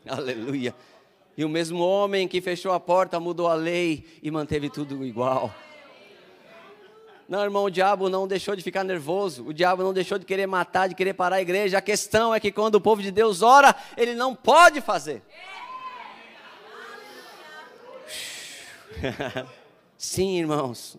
Aleluia. 0.08 0.76
E 1.36 1.44
o 1.44 1.50
mesmo 1.50 1.80
homem 1.84 2.28
que 2.28 2.40
fechou 2.40 2.74
a 2.74 2.80
porta 2.80 3.20
mudou 3.20 3.48
a 3.48 3.56
lei 3.56 4.06
e 4.22 4.30
manteve 4.30 4.70
tudo 4.70 5.04
igual. 5.04 5.52
Não, 7.28 7.42
irmão, 7.44 7.64
o 7.64 7.72
diabo 7.72 8.10
não 8.10 8.28
deixou 8.28 8.56
de 8.56 8.62
ficar 8.62 8.84
nervoso, 8.84 9.48
o 9.48 9.54
diabo 9.54 9.82
não 9.82 9.94
deixou 9.94 10.20
de 10.20 10.26
querer 10.26 10.46
matar, 10.46 10.90
de 10.90 10.96
querer 10.96 11.14
parar 11.14 11.38
a 11.38 11.42
igreja. 11.42 11.80
A 11.80 11.82
questão 11.82 12.36
é 12.36 12.40
que 12.40 12.52
quando 12.52 12.76
o 12.76 12.82
povo 12.82 13.02
de 13.02 13.10
Deus 13.10 13.42
ora, 13.42 13.76
ele 13.98 14.14
não 14.14 14.36
pode 14.36 14.80
fazer. 14.82 15.24
Sim, 20.04 20.40
irmãos, 20.40 20.98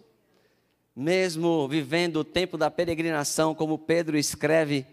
mesmo 0.94 1.66
vivendo 1.66 2.18
o 2.18 2.24
tempo 2.24 2.56
da 2.56 2.70
peregrinação, 2.70 3.52
como 3.52 3.76
Pedro 3.76 4.16
escreve 4.16 4.86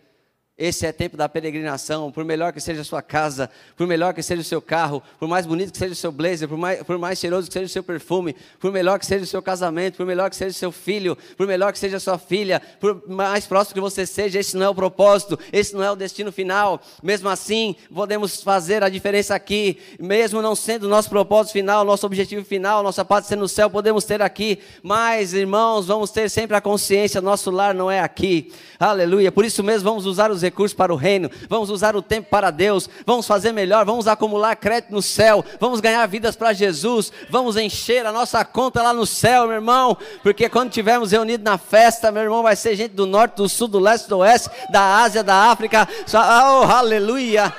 esse 0.60 0.86
é 0.86 0.92
tempo 0.92 1.16
da 1.16 1.30
peregrinação, 1.30 2.12
por 2.12 2.26
melhor 2.26 2.52
que 2.52 2.60
seja 2.60 2.82
a 2.82 2.84
sua 2.84 3.02
casa, 3.02 3.50
por 3.78 3.88
melhor 3.88 4.14
que 4.14 4.22
seja 4.22 4.42
o 4.42 4.44
seu 4.44 4.62
carro, 4.62 5.02
por 5.18 5.26
mais 5.26 5.46
bonito 5.46 5.72
que 5.72 5.78
seja 5.78 5.94
o 5.94 5.96
seu 5.96 6.12
blazer, 6.12 6.50
por 6.50 6.58
mais, 6.58 6.84
por 6.84 6.98
mais 6.98 7.18
cheiroso 7.18 7.48
que 7.48 7.54
seja 7.54 7.66
o 7.66 7.70
seu 7.70 7.82
perfume, 7.82 8.36
por 8.60 8.70
melhor 8.70 9.00
que 9.00 9.06
seja 9.06 9.24
o 9.24 9.28
seu 9.28 9.42
casamento, 9.42 9.96
por 9.96 10.06
melhor 10.06 10.30
que 10.30 10.36
seja 10.36 10.52
o 10.52 10.60
seu 10.60 10.70
filho, 10.70 11.18
por 11.38 11.48
melhor 11.48 11.72
que 11.72 11.80
seja 11.80 11.96
a 11.96 12.00
sua 12.00 12.20
filha, 12.20 12.62
por 12.78 13.08
mais 13.08 13.48
próximo 13.48 13.76
que 13.76 13.80
você 13.80 14.06
seja, 14.06 14.38
esse 14.38 14.58
não 14.58 14.66
é 14.66 14.70
o 14.70 14.76
propósito, 14.76 15.40
esse 15.54 15.74
não 15.74 15.82
é 15.82 15.90
o 15.90 15.96
destino 15.96 16.30
final. 16.30 16.82
Mesmo 17.02 17.30
assim, 17.30 17.74
podemos 17.94 18.44
fazer 18.44 18.84
a 18.84 18.90
diferença 18.90 19.34
aqui, 19.34 19.78
mesmo 19.98 20.42
não 20.42 20.56
sendo 20.56 20.88
o 20.88 20.90
nosso 20.90 21.10
propósito 21.10 21.54
final, 21.54 21.86
nosso 21.86 22.06
objetivo 22.06 22.44
final, 22.44 22.84
nossa 22.84 23.06
paz 23.06 23.28
ser 23.28 23.38
no 23.38 23.48
céu, 23.48 23.70
podemos 23.70 24.04
ter 24.04 24.22
aqui, 24.22 24.60
mas 24.84 25.34
irmãos, 25.34 25.88
vamos 25.88 26.12
ter 26.12 26.30
sempre 26.30 26.58
a 26.58 26.62
consciência, 26.62 27.22
nosso 27.22 27.50
lar 27.50 27.74
não 27.74 27.90
é 27.90 28.02
aqui. 28.02 28.52
Aleluia. 28.78 29.32
Por 29.32 29.46
isso 29.46 29.64
mesmo, 29.64 29.90
vamos 29.90 30.06
usar 30.06 30.32
os 30.32 30.44
recursos 30.50 30.76
para 30.76 30.92
o 30.94 30.96
reino, 30.96 31.30
vamos 31.48 31.70
usar 31.70 31.96
o 31.96 32.02
tempo 32.02 32.30
para 32.30 32.52
Deus, 32.52 32.90
vamos 33.06 33.28
fazer 33.28 33.52
melhor, 33.52 33.86
vamos 33.86 34.08
acumular 34.08 34.56
crédito 34.56 34.92
no 34.92 35.02
céu, 35.02 35.46
vamos 35.60 35.80
ganhar 35.80 36.06
vidas 36.08 36.36
para 36.36 36.54
Jesus, 36.54 37.12
vamos 37.30 37.56
encher 37.56 38.06
a 38.06 38.12
nossa 38.12 38.44
conta 38.44 38.82
lá 38.82 38.94
no 38.94 39.06
céu, 39.06 39.46
meu 39.46 39.56
irmão, 39.56 39.98
porque 40.24 40.50
quando 40.50 40.72
tivermos 40.72 41.12
reunidos 41.12 41.44
na 41.44 41.58
festa, 41.58 42.12
meu 42.12 42.24
irmão, 42.24 42.44
vai 42.44 42.56
ser 42.56 42.76
gente 42.76 42.94
do 42.94 43.06
norte, 43.06 43.36
do 43.36 43.48
sul, 43.48 43.68
do 43.68 43.80
leste, 43.80 44.10
do 44.10 44.18
oeste, 44.18 44.50
da 44.72 45.02
Ásia, 45.02 45.24
da 45.24 45.36
África, 45.36 45.88
oh, 46.14 46.64
aleluia. 46.72 47.54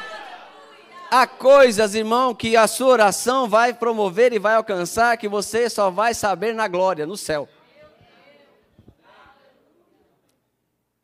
Há 1.11 1.27
coisas, 1.27 1.95
irmão, 1.97 2.35
que 2.35 2.57
a 2.57 2.69
sua 2.69 2.89
oração 2.89 3.49
vai 3.49 3.73
promover 3.73 4.33
e 4.33 4.39
vai 4.39 4.55
alcançar 4.55 5.17
que 5.17 5.29
você 5.29 5.69
só 5.69 5.91
vai 5.91 6.15
saber 6.15 6.55
na 6.55 6.69
glória, 6.69 7.05
no 7.05 7.17
céu. 7.17 7.49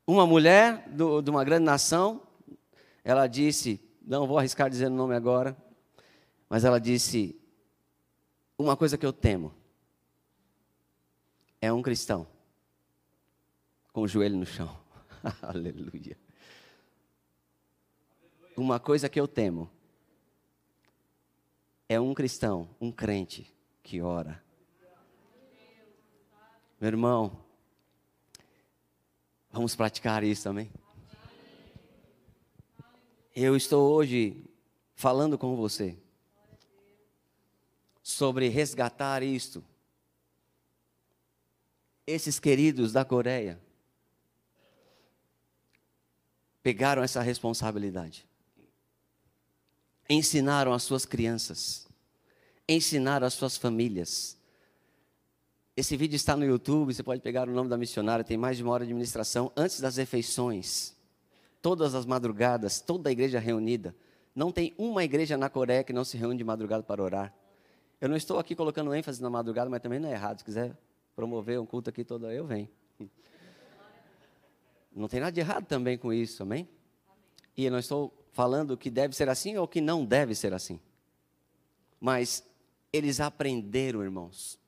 Uma 0.07 0.27
mulher 0.27 0.89
do, 0.89 1.21
de 1.21 1.31
uma 1.31 1.43
grande 1.45 1.65
nação, 1.65 2.23
ela 3.03 3.27
disse, 3.27 3.81
não 4.07 4.27
vou 4.27 4.39
arriscar 4.39 4.71
dizer 4.71 4.87
o 4.87 4.91
nome 4.91 5.17
agora, 5.17 5.57
mas 6.49 6.65
ela 6.65 6.79
disse: 6.79 7.37
Uma 8.57 8.77
coisa 8.77 8.97
que 8.97 9.05
eu 9.05 9.13
temo 9.13 9.53
é 11.61 11.73
um 11.73 11.83
cristão 11.83 12.27
com 13.93 14.03
o 14.03 14.09
joelho 14.09 14.37
no 14.37 14.47
chão. 14.47 14.79
Aleluia. 15.43 16.17
Uma 18.57 18.79
coisa 18.79 19.09
que 19.09 19.19
eu 19.19 19.27
temo 19.27 19.69
é 21.89 22.01
um 22.01 22.15
cristão, 22.15 22.69
um 22.81 22.93
crente 22.93 23.53
que 23.83 24.01
ora. 24.01 24.43
Meu 26.81 26.89
irmão, 26.89 27.45
vamos 29.57 29.75
praticar 29.75 30.23
isso 30.23 30.43
também. 30.43 30.71
Eu 33.35 33.57
estou 33.57 33.91
hoje 33.91 34.45
falando 34.95 35.39
com 35.39 35.57
você 35.57 35.97
sobre 38.03 38.49
resgatar 38.49 39.23
isto. 39.23 39.65
Esses 42.07 42.39
queridos 42.39 42.93
da 42.93 43.03
Coreia 43.05 43.59
pegaram 46.63 47.03
essa 47.03 47.23
responsabilidade. 47.23 48.27
Ensinaram 50.09 50.73
as 50.73 50.83
suas 50.83 51.07
crianças, 51.07 51.89
ensinaram 52.69 53.27
as 53.27 53.35
suas 53.35 53.57
famílias. 53.57 54.37
Esse 55.77 55.95
vídeo 55.95 56.17
está 56.17 56.35
no 56.35 56.45
YouTube, 56.47 56.95
você 56.95 57.03
pode 57.03 57.21
pegar 57.21 57.47
o 57.47 57.53
nome 57.53 57.69
da 57.69 57.77
missionária, 57.77 58.25
tem 58.25 58.39
mais 58.39 58.57
de 58.57 58.63
uma 58.63 58.73
hora 58.73 58.87
de 58.87 58.93
administração 58.93 59.53
antes 59.55 59.79
das 59.79 59.97
refeições. 59.97 60.97
Todas 61.61 61.95
as 61.95 62.07
madrugadas, 62.07 62.81
toda 62.81 63.11
a 63.11 63.13
igreja 63.13 63.39
reunida. 63.39 63.95
Não 64.35 64.51
tem 64.51 64.75
uma 64.79 65.05
igreja 65.05 65.37
na 65.37 65.51
Coreia 65.51 65.85
que 65.85 65.93
não 65.93 66.03
se 66.03 66.17
reúne 66.17 66.39
de 66.39 66.45
madrugada 66.45 66.83
para 66.83 67.03
orar. 67.03 67.35
Eu 68.01 68.09
não 68.09 68.17
estou 68.17 68.39
aqui 68.39 68.55
colocando 68.55 68.95
ênfase 68.95 69.21
na 69.21 69.29
madrugada, 69.29 69.69
mas 69.69 69.83
também 69.83 69.99
não 69.99 70.09
é 70.09 70.13
errado. 70.13 70.39
Se 70.39 70.45
quiser 70.45 70.75
promover 71.15 71.61
um 71.61 71.67
culto 71.67 71.91
aqui 71.91 72.05
todo, 72.05 72.31
eu 72.31 72.47
venho. 72.47 72.71
Não 74.95 75.09
tem 75.09 75.21
nada 75.21 75.33
de 75.33 75.41
errado 75.41 75.67
também 75.67 75.99
com 75.99 76.11
isso, 76.11 76.43
amém? 76.43 76.67
E 77.55 77.67
eu 77.67 77.71
não 77.71 77.79
estou 77.79 78.15
falando 78.33 78.79
que 78.79 78.89
deve 78.89 79.15
ser 79.15 79.29
assim 79.29 79.59
ou 79.59 79.69
que 79.69 79.83
não 79.83 80.07
deve 80.07 80.35
ser 80.35 80.55
assim. 80.55 80.81
Mas 82.01 82.43
eles 82.91 83.21
aprenderam, 83.21 84.03
irmãos. 84.03 84.59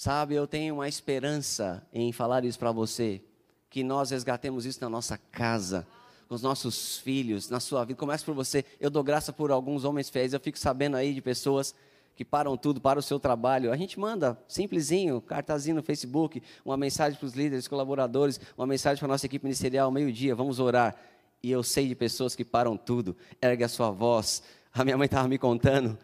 Sabe, 0.00 0.36
eu 0.36 0.46
tenho 0.46 0.76
uma 0.76 0.86
esperança 0.86 1.84
em 1.92 2.12
falar 2.12 2.44
isso 2.44 2.56
para 2.56 2.70
você, 2.70 3.20
que 3.68 3.82
nós 3.82 4.10
resgatemos 4.12 4.64
isso 4.64 4.80
na 4.80 4.88
nossa 4.88 5.18
casa, 5.18 5.84
com 6.28 6.36
os 6.36 6.40
nossos 6.40 6.98
filhos, 6.98 7.50
na 7.50 7.58
sua 7.58 7.84
vida. 7.84 7.98
Começa 7.98 8.24
por 8.24 8.32
você. 8.32 8.64
Eu 8.78 8.90
dou 8.90 9.02
graça 9.02 9.32
por 9.32 9.50
alguns 9.50 9.84
homens 9.84 10.08
fiéis, 10.08 10.32
eu 10.32 10.38
fico 10.38 10.56
sabendo 10.56 10.96
aí 10.96 11.12
de 11.12 11.20
pessoas 11.20 11.74
que 12.14 12.24
param 12.24 12.56
tudo 12.56 12.80
para 12.80 13.00
o 13.00 13.02
seu 13.02 13.18
trabalho. 13.18 13.72
A 13.72 13.76
gente 13.76 13.98
manda, 13.98 14.40
simplesinho, 14.46 15.20
cartazinho 15.20 15.74
no 15.74 15.82
Facebook, 15.82 16.40
uma 16.64 16.76
mensagem 16.76 17.18
para 17.18 17.26
os 17.26 17.34
líderes, 17.34 17.66
colaboradores, 17.66 18.40
uma 18.56 18.68
mensagem 18.68 19.00
para 19.00 19.08
a 19.08 19.14
nossa 19.14 19.26
equipe 19.26 19.44
ministerial, 19.44 19.90
meio-dia, 19.90 20.32
vamos 20.32 20.60
orar. 20.60 20.94
E 21.42 21.50
eu 21.50 21.64
sei 21.64 21.88
de 21.88 21.96
pessoas 21.96 22.36
que 22.36 22.44
param 22.44 22.76
tudo, 22.76 23.16
ergue 23.42 23.64
a 23.64 23.68
sua 23.68 23.90
voz. 23.90 24.44
A 24.72 24.84
minha 24.84 24.96
mãe 24.96 25.06
estava 25.06 25.26
me 25.26 25.38
contando, 25.38 25.98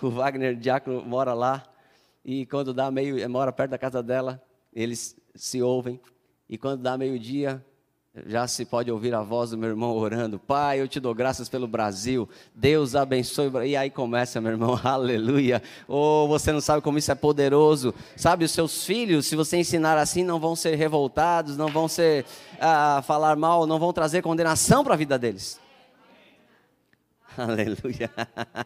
o 0.00 0.08
Wagner 0.08 0.54
Diácono 0.54 1.04
mora 1.04 1.34
lá, 1.34 1.64
e 2.24 2.46
quando 2.46 2.72
dá 2.74 2.90
meio, 2.90 3.28
mora 3.30 3.52
perto 3.52 3.70
da 3.70 3.78
casa 3.78 4.02
dela, 4.02 4.42
eles 4.72 5.16
se 5.34 5.62
ouvem, 5.62 6.00
e 6.48 6.58
quando 6.58 6.82
dá 6.82 6.98
meio-dia, 6.98 7.64
já 8.26 8.46
se 8.46 8.64
pode 8.64 8.90
ouvir 8.90 9.14
a 9.14 9.22
voz 9.22 9.50
do 9.50 9.58
meu 9.58 9.68
irmão 9.68 9.96
orando. 9.96 10.38
Pai, 10.38 10.80
eu 10.80 10.88
te 10.88 10.98
dou 10.98 11.14
graças 11.14 11.48
pelo 11.48 11.68
Brasil. 11.68 12.28
Deus 12.52 12.96
abençoe. 12.96 13.50
E 13.68 13.76
aí 13.76 13.88
começa, 13.88 14.40
meu 14.40 14.50
irmão, 14.50 14.78
aleluia. 14.82 15.62
Oh, 15.86 16.26
você 16.26 16.50
não 16.50 16.60
sabe 16.60 16.82
como 16.82 16.98
isso 16.98 17.12
é 17.12 17.14
poderoso. 17.14 17.94
Sabe, 18.16 18.44
os 18.44 18.50
seus 18.50 18.84
filhos, 18.84 19.26
se 19.26 19.36
você 19.36 19.58
ensinar 19.58 19.96
assim, 19.96 20.24
não 20.24 20.40
vão 20.40 20.56
ser 20.56 20.74
revoltados, 20.74 21.56
não 21.56 21.68
vão 21.68 21.86
ser 21.86 22.26
ah, 22.60 23.00
falar 23.06 23.36
mal, 23.36 23.64
não 23.64 23.78
vão 23.78 23.92
trazer 23.92 24.22
condenação 24.22 24.82
para 24.82 24.94
a 24.94 24.96
vida 24.96 25.16
deles. 25.16 25.60
Aleluia. 27.38 28.10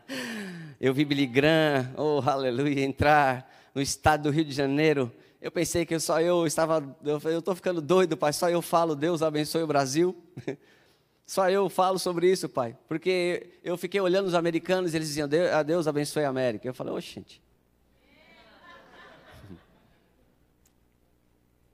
Eu 0.85 0.93
vi 0.93 1.05
Billy 1.05 1.27
Graham, 1.27 1.95
oh, 1.97 2.21
aleluia, 2.29 2.85
entrar 2.85 3.51
no 3.75 3.81
estado 3.81 4.25
do 4.25 4.31
Rio 4.31 4.45
de 4.45 4.53
Janeiro 4.53 5.11
eu 5.45 5.51
pensei 5.51 5.85
que 5.85 6.01
só 6.01 6.23
eu 6.23 6.47
estava, 6.47 6.97
eu 7.05 7.39
estou 7.39 7.55
ficando 7.55 7.83
doido, 7.83 8.17
pai, 8.17 8.33
só 8.33 8.49
eu 8.49 8.63
falo, 8.63 8.97
Deus 8.97 9.21
abençoe 9.21 9.63
o 9.63 9.67
Brasil. 9.67 10.17
Só 11.27 11.49
eu 11.49 11.71
falo 11.71 11.99
sobre 11.99 12.31
isso, 12.31 12.51
pai. 12.51 12.77
Porque 12.87 13.59
eu 13.63 13.79
fiquei 13.79 13.99
olhando 13.99 14.27
os 14.27 14.35
americanos 14.35 14.93
e 14.93 14.97
eles 14.99 15.09
diziam, 15.09 15.27
Deus 15.67 15.87
abençoe 15.87 16.23
a 16.25 16.29
América. 16.29 16.69
Eu 16.69 16.75
falei, 16.75 16.93
ô, 16.93 17.01
gente. 17.01 17.43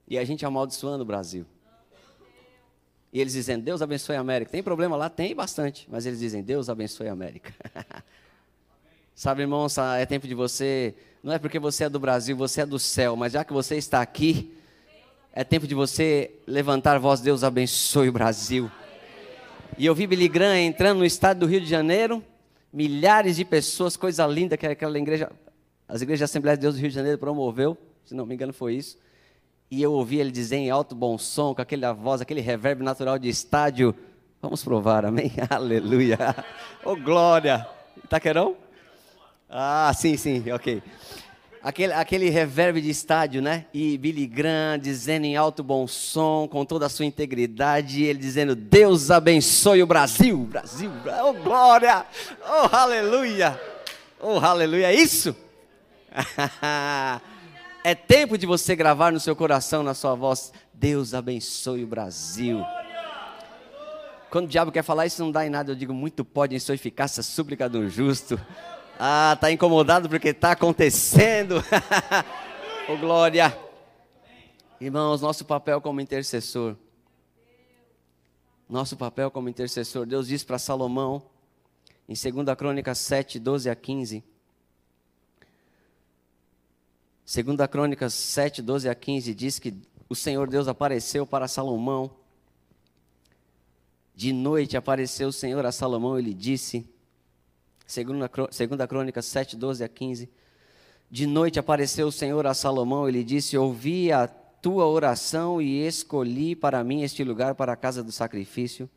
E 0.06 0.16
a 0.18 0.24
gente 0.24 0.46
amaldiçoando 0.46 1.02
o 1.02 1.06
Brasil. 1.06 1.44
E 3.12 3.20
eles 3.20 3.32
dizendo, 3.32 3.64
Deus 3.64 3.82
abençoe 3.82 4.14
a 4.14 4.20
América. 4.20 4.52
Tem 4.52 4.62
problema 4.62 4.96
lá? 4.96 5.10
Tem 5.10 5.34
bastante. 5.34 5.88
Mas 5.90 6.06
eles 6.06 6.20
dizem, 6.20 6.44
Deus 6.44 6.68
abençoe 6.68 7.08
a 7.08 7.12
América. 7.12 7.52
Sabe, 9.20 9.42
irmão, 9.42 9.66
é 9.98 10.06
tempo 10.06 10.26
de 10.26 10.34
você 10.34 10.94
não 11.22 11.30
é 11.30 11.38
porque 11.38 11.58
você 11.58 11.84
é 11.84 11.90
do 11.90 12.00
Brasil, 12.00 12.34
você 12.34 12.62
é 12.62 12.64
do 12.64 12.78
céu, 12.78 13.14
mas 13.16 13.34
já 13.34 13.44
que 13.44 13.52
você 13.52 13.76
está 13.76 14.00
aqui, 14.00 14.56
é 15.30 15.44
tempo 15.44 15.66
de 15.66 15.74
você 15.74 16.36
levantar 16.46 16.96
a 16.96 16.98
voz, 16.98 17.20
Deus 17.20 17.44
abençoe 17.44 18.08
o 18.08 18.12
Brasil. 18.12 18.70
E 19.76 19.84
eu 19.84 19.94
vi 19.94 20.06
Billy 20.06 20.26
Graham 20.26 20.56
entrando 20.56 21.00
no 21.00 21.04
estado 21.04 21.40
do 21.40 21.46
Rio 21.46 21.60
de 21.60 21.66
Janeiro, 21.66 22.24
milhares 22.72 23.36
de 23.36 23.44
pessoas, 23.44 23.94
coisa 23.94 24.26
linda 24.26 24.56
que 24.56 24.66
aquela 24.66 24.98
igreja, 24.98 25.30
as 25.86 26.00
igrejas 26.00 26.20
da 26.20 26.24
Assembleia 26.24 26.56
de 26.56 26.62
Deus 26.62 26.76
do 26.76 26.80
Rio 26.80 26.88
de 26.88 26.94
Janeiro 26.94 27.18
promoveu, 27.18 27.76
se 28.06 28.14
não 28.14 28.24
me 28.24 28.34
engano 28.34 28.54
foi 28.54 28.76
isso. 28.76 28.96
E 29.70 29.82
eu 29.82 29.92
ouvi 29.92 30.18
ele 30.18 30.30
dizer 30.30 30.56
em 30.56 30.70
alto 30.70 30.94
bom 30.94 31.18
som, 31.18 31.54
com 31.54 31.60
aquela 31.60 31.92
voz, 31.92 32.22
aquele 32.22 32.40
reverb 32.40 32.82
natural 32.82 33.18
de 33.18 33.28
estádio, 33.28 33.94
vamos 34.40 34.64
provar, 34.64 35.04
amém? 35.04 35.30
Aleluia. 35.50 36.16
Oh 36.82 36.96
glória. 36.96 37.68
Taquerão? 38.08 38.56
Ah, 39.52 39.92
sim, 39.96 40.16
sim, 40.16 40.44
ok. 40.52 40.80
Aquele, 41.60 41.92
aquele 41.92 42.30
reverb 42.30 42.80
de 42.80 42.88
estádio, 42.88 43.42
né? 43.42 43.66
E 43.74 43.98
Billy 43.98 44.26
Graham 44.26 44.78
dizendo 44.78 45.24
em 45.24 45.36
alto 45.36 45.62
bom 45.62 45.88
som, 45.88 46.48
com 46.48 46.64
toda 46.64 46.86
a 46.86 46.88
sua 46.88 47.04
integridade, 47.04 48.04
ele 48.04 48.18
dizendo: 48.18 48.54
Deus 48.54 49.10
abençoe 49.10 49.82
o 49.82 49.86
Brasil, 49.86 50.38
Brasil, 50.38 50.90
oh 51.24 51.32
glória, 51.34 52.06
oh 52.48 52.74
aleluia, 52.74 53.60
oh 54.20 54.38
aleluia, 54.38 54.86
é 54.86 54.94
isso? 54.94 55.34
é 57.84 57.94
tempo 57.94 58.38
de 58.38 58.46
você 58.46 58.76
gravar 58.76 59.10
no 59.10 59.20
seu 59.20 59.34
coração, 59.34 59.82
na 59.82 59.94
sua 59.94 60.14
voz: 60.14 60.52
Deus 60.72 61.12
abençoe 61.12 61.82
o 61.82 61.88
Brasil. 61.88 62.64
Quando 64.30 64.44
o 64.44 64.48
diabo 64.48 64.70
quer 64.70 64.84
falar 64.84 65.06
isso, 65.06 65.20
não 65.22 65.32
dá 65.32 65.44
em 65.44 65.50
nada, 65.50 65.72
eu 65.72 65.76
digo: 65.76 65.92
muito 65.92 66.24
pode 66.24 66.54
em 66.54 66.58
sua 66.60 66.76
eficácia, 66.76 67.20
súplica 67.20 67.68
do 67.68 67.90
justo. 67.90 68.40
Ah, 69.02 69.32
está 69.32 69.50
incomodado 69.50 70.10
porque 70.10 70.28
está 70.28 70.50
acontecendo. 70.50 71.54
oh, 72.86 72.98
glória. 72.98 73.58
Irmãos, 74.78 75.22
nosso 75.22 75.42
papel 75.42 75.80
como 75.80 76.02
intercessor. 76.02 76.76
Nosso 78.68 78.98
papel 78.98 79.30
como 79.30 79.48
intercessor. 79.48 80.04
Deus 80.04 80.28
diz 80.28 80.44
para 80.44 80.58
Salomão, 80.58 81.22
em 82.06 82.12
2 82.12 82.54
Crônicas 82.58 82.98
7, 82.98 83.38
12 83.38 83.70
a 83.70 83.74
15. 83.74 84.22
2 87.24 87.70
Crônicas 87.70 88.12
7, 88.12 88.60
12 88.60 88.86
a 88.86 88.94
15 88.94 89.34
diz 89.34 89.58
que 89.58 89.74
o 90.10 90.14
Senhor 90.14 90.46
Deus 90.50 90.68
apareceu 90.68 91.26
para 91.26 91.48
Salomão. 91.48 92.10
De 94.14 94.30
noite 94.30 94.76
apareceu 94.76 95.28
o 95.28 95.32
Senhor 95.32 95.64
a 95.64 95.72
Salomão 95.72 96.18
e 96.18 96.22
lhe 96.22 96.34
disse: 96.34 96.86
Segunda, 97.90 98.30
segunda 98.52 98.86
Crônica 98.86 99.20
7, 99.20 99.56
12 99.56 99.82
a 99.82 99.88
15. 99.88 100.30
De 101.10 101.26
noite 101.26 101.58
apareceu 101.58 102.06
o 102.06 102.12
Senhor 102.12 102.46
a 102.46 102.54
Salomão 102.54 103.08
e 103.08 103.10
lhe 103.10 103.24
disse: 103.24 103.58
Ouvi 103.58 104.12
a 104.12 104.28
tua 104.28 104.86
oração 104.86 105.60
e 105.60 105.84
escolhi 105.84 106.54
para 106.54 106.84
mim 106.84 107.02
este 107.02 107.24
lugar 107.24 107.56
para 107.56 107.72
a 107.72 107.76
casa 107.76 108.00
do 108.00 108.12
sacrifício. 108.12 108.88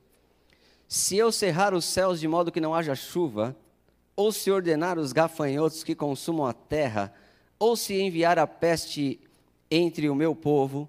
Se 0.87 1.17
eu 1.17 1.31
cerrar 1.31 1.73
os 1.73 1.85
céus 1.85 2.19
de 2.19 2.27
modo 2.27 2.51
que 2.51 2.61
não 2.61 2.75
haja 2.75 2.93
chuva, 2.93 3.57
ou 4.15 4.31
se 4.31 4.51
ordenar 4.51 4.99
os 4.99 5.11
gafanhotos 5.11 5.83
que 5.83 5.95
consumam 5.95 6.45
a 6.45 6.53
terra, 6.53 7.11
ou 7.57 7.75
se 7.75 7.99
enviar 7.99 8.37
a 8.37 8.45
peste 8.45 9.19
entre 9.71 10.07
o 10.07 10.13
meu 10.13 10.35
povo, 10.35 10.87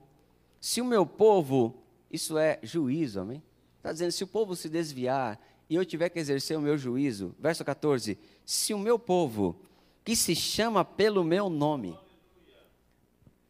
se 0.60 0.82
o 0.82 0.84
meu 0.84 1.06
povo, 1.06 1.82
isso 2.10 2.36
é 2.36 2.58
juízo, 2.62 3.20
amém? 3.20 3.42
Está 3.78 3.92
dizendo, 3.92 4.12
se 4.12 4.24
o 4.24 4.26
povo 4.26 4.54
se 4.54 4.68
desviar 4.68 5.40
e 5.68 5.76
eu 5.76 5.84
tiver 5.84 6.08
que 6.08 6.18
exercer 6.18 6.56
o 6.56 6.60
meu 6.60 6.76
juízo, 6.76 7.34
verso 7.38 7.64
14: 7.64 8.18
se 8.44 8.74
o 8.74 8.78
meu 8.78 8.98
povo, 8.98 9.56
que 10.04 10.14
se 10.14 10.34
chama 10.34 10.84
pelo 10.84 11.24
meu 11.24 11.48
nome, 11.48 11.98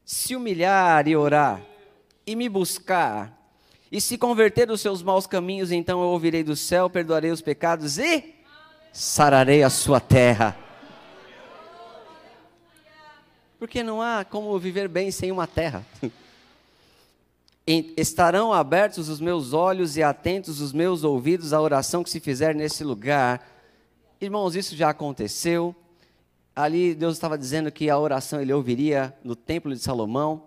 se 0.04 0.36
humilhar 0.36 1.08
e 1.08 1.16
orar, 1.16 1.62
e 2.26 2.36
me 2.36 2.48
buscar, 2.48 3.36
e 3.90 4.00
se 4.00 4.16
converter 4.16 4.66
dos 4.66 4.80
seus 4.80 5.02
maus 5.02 5.26
caminhos, 5.26 5.70
então 5.70 6.00
eu 6.00 6.08
ouvirei 6.08 6.42
do 6.42 6.56
céu, 6.56 6.88
perdoarei 6.88 7.30
os 7.30 7.42
pecados 7.42 7.98
e 7.98 8.34
sararei 8.92 9.62
a 9.62 9.70
sua 9.70 10.00
terra. 10.00 10.56
Porque 13.58 13.82
não 13.82 14.02
há 14.02 14.24
como 14.24 14.58
viver 14.58 14.88
bem 14.88 15.10
sem 15.10 15.32
uma 15.32 15.46
terra. 15.46 15.84
Estarão 17.66 18.52
abertos 18.52 19.08
os 19.08 19.20
meus 19.20 19.54
olhos 19.54 19.96
e 19.96 20.02
atentos 20.02 20.60
os 20.60 20.72
meus 20.72 21.02
ouvidos 21.02 21.52
à 21.54 21.60
oração 21.60 22.04
que 22.04 22.10
se 22.10 22.20
fizer 22.20 22.54
nesse 22.54 22.84
lugar. 22.84 23.46
Irmãos, 24.20 24.54
isso 24.54 24.76
já 24.76 24.90
aconteceu. 24.90 25.74
Ali 26.54 26.94
Deus 26.94 27.14
estava 27.14 27.38
dizendo 27.38 27.72
que 27.72 27.88
a 27.88 27.98
oração 27.98 28.40
ele 28.40 28.52
ouviria 28.52 29.16
no 29.24 29.34
templo 29.34 29.72
de 29.72 29.80
Salomão. 29.80 30.44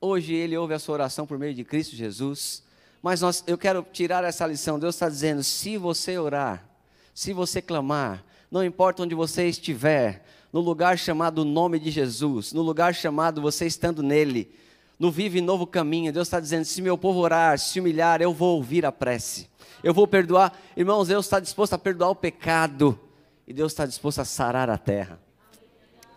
Hoje 0.00 0.34
ele 0.34 0.56
ouve 0.56 0.74
a 0.74 0.78
sua 0.78 0.94
oração 0.94 1.24
por 1.24 1.38
meio 1.38 1.54
de 1.54 1.62
Cristo 1.62 1.94
Jesus. 1.94 2.64
Mas 3.00 3.20
nós, 3.20 3.44
eu 3.46 3.56
quero 3.56 3.86
tirar 3.92 4.24
essa 4.24 4.46
lição. 4.46 4.78
Deus 4.78 4.96
está 4.96 5.08
dizendo: 5.08 5.44
se 5.44 5.76
você 5.76 6.18
orar, 6.18 6.68
se 7.14 7.32
você 7.32 7.62
clamar, 7.62 8.24
não 8.50 8.64
importa 8.64 9.02
onde 9.02 9.14
você 9.14 9.46
estiver, 9.48 10.24
no 10.52 10.60
lugar 10.60 10.98
chamado 10.98 11.44
nome 11.44 11.78
de 11.78 11.90
Jesus, 11.90 12.52
no 12.52 12.62
lugar 12.62 12.94
chamado 12.94 13.40
você 13.40 13.66
estando 13.66 14.02
nele, 14.02 14.52
no 15.00 15.10
Vive 15.10 15.40
Novo 15.40 15.66
Caminho, 15.66 16.12
Deus 16.12 16.28
está 16.28 16.38
dizendo: 16.38 16.66
se 16.66 16.82
meu 16.82 16.98
povo 16.98 17.20
orar, 17.20 17.58
se 17.58 17.80
humilhar, 17.80 18.20
eu 18.20 18.34
vou 18.34 18.56
ouvir 18.56 18.84
a 18.84 18.92
prece, 18.92 19.48
eu 19.82 19.94
vou 19.94 20.06
perdoar. 20.06 20.52
Irmãos, 20.76 21.08
Deus 21.08 21.24
está 21.24 21.40
disposto 21.40 21.72
a 21.72 21.78
perdoar 21.78 22.10
o 22.10 22.14
pecado, 22.14 23.00
e 23.48 23.54
Deus 23.54 23.72
está 23.72 23.86
disposto 23.86 24.20
a 24.20 24.26
sarar 24.26 24.68
a 24.68 24.76
terra. 24.76 25.18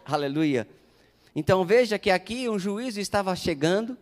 Aleluia. 0.05 0.67
Então 1.33 1.63
veja 1.63 1.97
que 1.97 2.11
aqui 2.11 2.49
um 2.49 2.59
juízo 2.59 2.99
estava 2.99 3.33
chegando. 3.37 3.97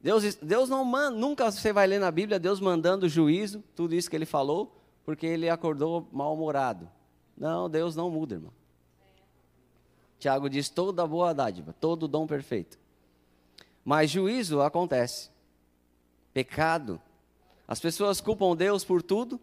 Deus, 0.00 0.36
Deus 0.36 0.68
não 0.68 0.84
manda, 0.84 1.16
nunca 1.16 1.50
você 1.50 1.72
vai 1.72 1.86
ler 1.86 1.98
na 1.98 2.10
Bíblia 2.10 2.38
Deus 2.38 2.60
mandando 2.60 3.08
juízo, 3.08 3.64
tudo 3.74 3.94
isso 3.94 4.08
que 4.08 4.14
ele 4.14 4.26
falou, 4.26 4.80
porque 5.04 5.26
ele 5.26 5.48
acordou 5.48 6.06
mal-humorado. 6.12 6.88
Não, 7.36 7.68
Deus 7.70 7.96
não 7.96 8.10
muda, 8.10 8.34
irmão. 8.34 8.52
Tiago 10.18 10.50
diz: 10.50 10.68
toda 10.68 11.06
boa 11.06 11.32
dádiva, 11.32 11.74
todo 11.80 12.06
dom 12.06 12.26
perfeito 12.26 12.78
mas 13.88 14.10
juízo 14.10 14.60
acontece. 14.60 15.30
Pecado. 16.34 17.00
As 17.66 17.80
pessoas 17.80 18.20
culpam 18.20 18.54
Deus 18.54 18.84
por 18.84 19.02
tudo, 19.02 19.40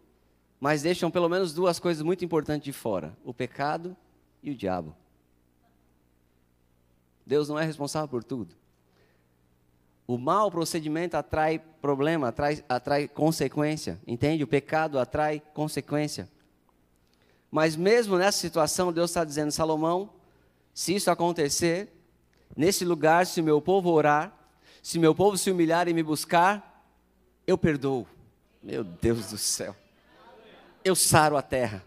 mas 0.60 0.84
deixam 0.84 1.10
pelo 1.10 1.28
menos 1.28 1.52
duas 1.52 1.80
coisas 1.80 2.04
muito 2.04 2.24
importantes 2.24 2.64
de 2.64 2.72
fora: 2.72 3.18
o 3.24 3.34
pecado 3.34 3.98
e 4.44 4.52
o 4.52 4.56
diabo. 4.56 4.96
Deus 7.26 7.50
não 7.50 7.58
é 7.58 7.66
responsável 7.66 8.08
por 8.08 8.24
tudo. 8.24 8.54
O 10.06 10.16
mau 10.16 10.52
procedimento 10.52 11.18
atrai 11.18 11.58
problema, 11.82 12.28
atrai, 12.28 12.64
atrai 12.70 13.08
consequência, 13.08 14.00
entende? 14.06 14.44
O 14.44 14.48
pecado 14.48 15.00
atrai 15.00 15.42
consequência. 15.56 16.30
Mas 17.50 17.76
mesmo 17.76 18.16
nessa 18.16 18.38
situação, 18.38 18.94
Deus 18.94 19.10
está 19.10 19.24
dizendo, 19.24 19.52
Salomão, 19.52 20.12
se 20.72 20.94
isso 20.94 21.10
acontecer, 21.10 21.96
Nesse 22.56 22.86
lugar, 22.86 23.26
se 23.26 23.42
o 23.42 23.44
meu 23.44 23.62
povo 23.62 23.92
orar, 23.92 24.35
se 24.86 25.00
meu 25.00 25.16
povo 25.16 25.36
se 25.36 25.50
humilhar 25.50 25.88
e 25.88 25.96
me 25.96 26.04
buscar, 26.04 26.86
eu 27.48 27.58
perdoo. 27.58 28.06
Meu 28.62 28.84
Deus 28.84 29.32
do 29.32 29.38
céu. 29.38 29.76
Eu 30.84 30.96
saro 30.96 31.36
a 31.36 31.42
terra. 31.42 31.84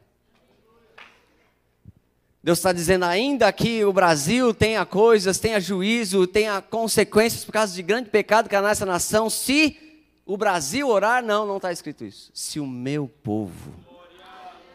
Deus 2.43 2.59
está 2.59 2.73
dizendo 2.73 3.05
ainda 3.05 3.53
que 3.53 3.85
o 3.85 3.93
Brasil 3.93 4.53
tenha 4.53 4.85
coisas, 4.85 5.39
tenha 5.39 5.61
juízo, 5.61 6.27
tenha 6.27 6.61
consequências 6.61 7.45
por 7.45 7.53
causa 7.53 7.73
de 7.73 7.85
grande 7.85 8.11
pecado 8.11 8.49
que 8.49 8.57
há 8.57 8.61
nessa 8.61 8.85
nação. 8.85 9.31
Se 9.31 10.05
o 10.27 10.37
Brasil 10.37 10.89
orar, 10.89 11.23
não, 11.23 11.47
não 11.47 11.59
está 11.59 11.71
escrito 11.71 12.05
isso. 12.05 12.33
Se 12.35 12.59
o 12.59 12.67
meu 12.67 13.07
povo 13.23 13.73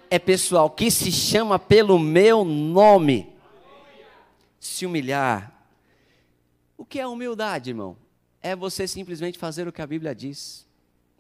é 0.10 0.18
pessoal 0.18 0.70
que 0.70 0.90
se 0.90 1.12
chama 1.12 1.60
pelo 1.60 2.00
meu 2.00 2.46
nome, 2.46 3.36
se 4.62 4.86
humilhar, 4.86 5.52
o 6.78 6.86
que 6.86 7.02
é 7.02 7.06
humildade, 7.06 7.72
irmão? 7.72 8.02
É 8.44 8.56
você 8.56 8.88
simplesmente 8.88 9.40
fazer 9.40 9.68
o 9.68 9.72
que 9.72 9.82
a 9.82 9.88
Bíblia 9.88 10.14
diz. 10.14 10.68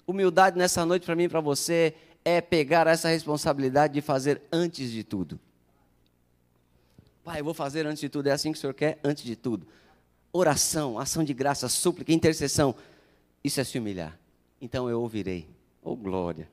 Humildade 0.05 0.57
nessa 0.57 0.85
noite 0.85 1.05
para 1.05 1.15
mim 1.15 1.23
e 1.23 1.29
para 1.29 1.39
você 1.39 1.95
é 2.25 2.41
pegar 2.41 2.85
essa 2.85 3.07
responsabilidade 3.07 3.93
de 3.93 4.01
fazer 4.01 4.41
antes 4.51 4.91
de 4.91 5.03
tudo. 5.03 5.39
Pai, 7.23 7.39
eu 7.39 7.45
vou 7.45 7.53
fazer 7.53 7.85
antes 7.85 8.01
de 8.01 8.09
tudo, 8.09 8.27
é 8.27 8.31
assim 8.31 8.51
que 8.51 8.57
o 8.57 8.61
Senhor 8.61 8.73
quer, 8.73 8.99
antes 9.01 9.23
de 9.23 9.37
tudo. 9.37 9.65
Oração, 10.33 10.99
ação 10.99 11.23
de 11.23 11.33
graça, 11.33 11.69
súplica, 11.69 12.11
intercessão. 12.11 12.75
Isso 13.41 13.61
é 13.61 13.63
se 13.63 13.79
humilhar. 13.79 14.19
Então 14.59 14.89
eu 14.89 15.01
ouvirei. 15.01 15.47
Oh 15.81 15.95
glória. 15.95 16.49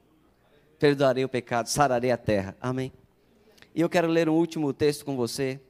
Perdoarei 0.78 1.24
o 1.24 1.28
pecado, 1.28 1.66
sararei 1.66 2.12
a 2.12 2.16
terra. 2.16 2.56
Amém. 2.60 2.92
E 3.74 3.80
eu 3.80 3.88
quero 3.88 4.06
ler 4.06 4.28
um 4.28 4.34
último 4.34 4.72
texto 4.72 5.04
com 5.04 5.16
você 5.16 5.60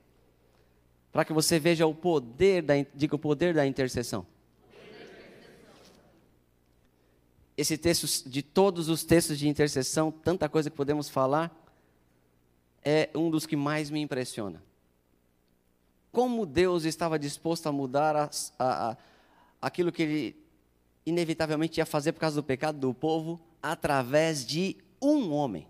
para 1.11 1.25
que 1.25 1.33
você 1.33 1.59
veja 1.59 1.87
o 1.87 1.95
poder 1.95 2.63
da, 2.63 2.75
diga 2.95 3.17
o 3.17 3.19
poder 3.19 3.55
da 3.55 3.67
intercessão. 3.67 4.27
Esse 7.61 7.77
texto, 7.77 8.27
de 8.27 8.41
todos 8.41 8.89
os 8.89 9.05
textos 9.05 9.39
de 9.39 9.47
intercessão, 9.47 10.11
tanta 10.11 10.49
coisa 10.49 10.71
que 10.71 10.77
podemos 10.79 11.11
falar, 11.11 11.55
é 12.83 13.11
um 13.15 13.29
dos 13.29 13.45
que 13.45 13.55
mais 13.55 13.91
me 13.91 14.01
impressiona. 14.01 14.63
Como 16.11 16.47
Deus 16.47 16.85
estava 16.85 17.19
disposto 17.19 17.67
a 17.67 17.73
mudar 17.73 18.17
a, 18.17 18.31
a, 18.59 18.97
aquilo 19.61 19.93
que 19.93 20.03
Ele 20.03 20.37
inevitavelmente 21.05 21.81
ia 21.81 21.85
fazer 21.85 22.13
por 22.13 22.21
causa 22.21 22.37
do 22.37 22.43
pecado 22.43 22.79
do 22.79 22.95
povo, 22.95 23.39
através 23.63 24.43
de 24.47 24.79
um 24.99 25.31
homem. 25.31 25.69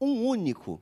Um 0.00 0.24
único. 0.24 0.80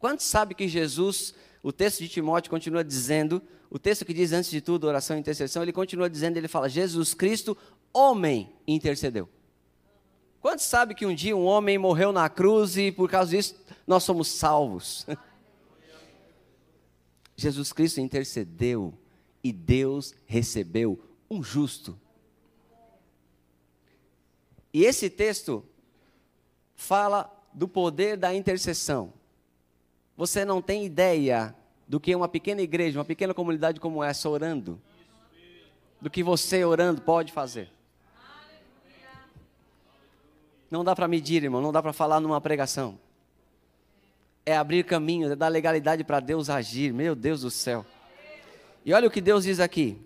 Quantos 0.00 0.26
sabe 0.26 0.56
que 0.56 0.66
Jesus 0.66 1.36
o 1.62 1.72
texto 1.72 2.00
de 2.00 2.08
Timóteo 2.08 2.50
continua 2.50 2.84
dizendo, 2.84 3.42
o 3.70 3.78
texto 3.78 4.04
que 4.04 4.14
diz 4.14 4.32
antes 4.32 4.50
de 4.50 4.60
tudo 4.60 4.86
oração 4.86 5.16
e 5.16 5.20
intercessão, 5.20 5.62
ele 5.62 5.72
continua 5.72 6.08
dizendo, 6.08 6.36
ele 6.36 6.48
fala, 6.48 6.68
Jesus 6.68 7.14
Cristo, 7.14 7.56
homem, 7.92 8.52
intercedeu. 8.66 9.28
Quantos 10.40 10.64
sabe 10.64 10.94
que 10.94 11.04
um 11.04 11.14
dia 11.14 11.36
um 11.36 11.44
homem 11.44 11.76
morreu 11.78 12.12
na 12.12 12.28
cruz 12.28 12.76
e 12.76 12.92
por 12.92 13.10
causa 13.10 13.30
disso 13.30 13.56
nós 13.86 14.04
somos 14.04 14.28
salvos? 14.28 15.06
Jesus 17.36 17.72
Cristo 17.72 18.00
intercedeu 18.00 18.92
e 19.42 19.52
Deus 19.52 20.14
recebeu 20.26 21.00
um 21.30 21.42
justo. 21.42 21.98
E 24.72 24.84
esse 24.84 25.08
texto 25.08 25.64
fala 26.74 27.32
do 27.52 27.66
poder 27.66 28.16
da 28.16 28.34
intercessão. 28.34 29.12
Você 30.16 30.44
não 30.44 30.60
tem 30.60 30.84
ideia 30.84 31.54
do 31.86 31.98
que 31.98 32.14
uma 32.14 32.28
pequena 32.28 32.60
igreja, 32.60 32.98
uma 32.98 33.04
pequena 33.04 33.32
comunidade 33.32 33.80
como 33.80 34.02
essa 34.02 34.28
orando. 34.28 34.80
Do 36.00 36.10
que 36.10 36.22
você 36.22 36.64
orando 36.64 37.02
pode 37.02 37.32
fazer. 37.32 37.70
Não 40.70 40.84
dá 40.84 40.94
para 40.94 41.08
medir, 41.08 41.42
irmão, 41.42 41.62
não 41.62 41.72
dá 41.72 41.82
para 41.82 41.92
falar 41.92 42.20
numa 42.20 42.40
pregação. 42.40 42.98
É 44.44 44.56
abrir 44.56 44.84
caminho, 44.84 45.30
é 45.30 45.36
dar 45.36 45.48
legalidade 45.48 46.04
para 46.04 46.20
Deus 46.20 46.50
agir. 46.50 46.92
Meu 46.92 47.14
Deus 47.14 47.42
do 47.42 47.50
céu. 47.50 47.84
E 48.84 48.92
olha 48.92 49.08
o 49.08 49.10
que 49.10 49.20
Deus 49.20 49.44
diz 49.44 49.60
aqui. 49.60 49.98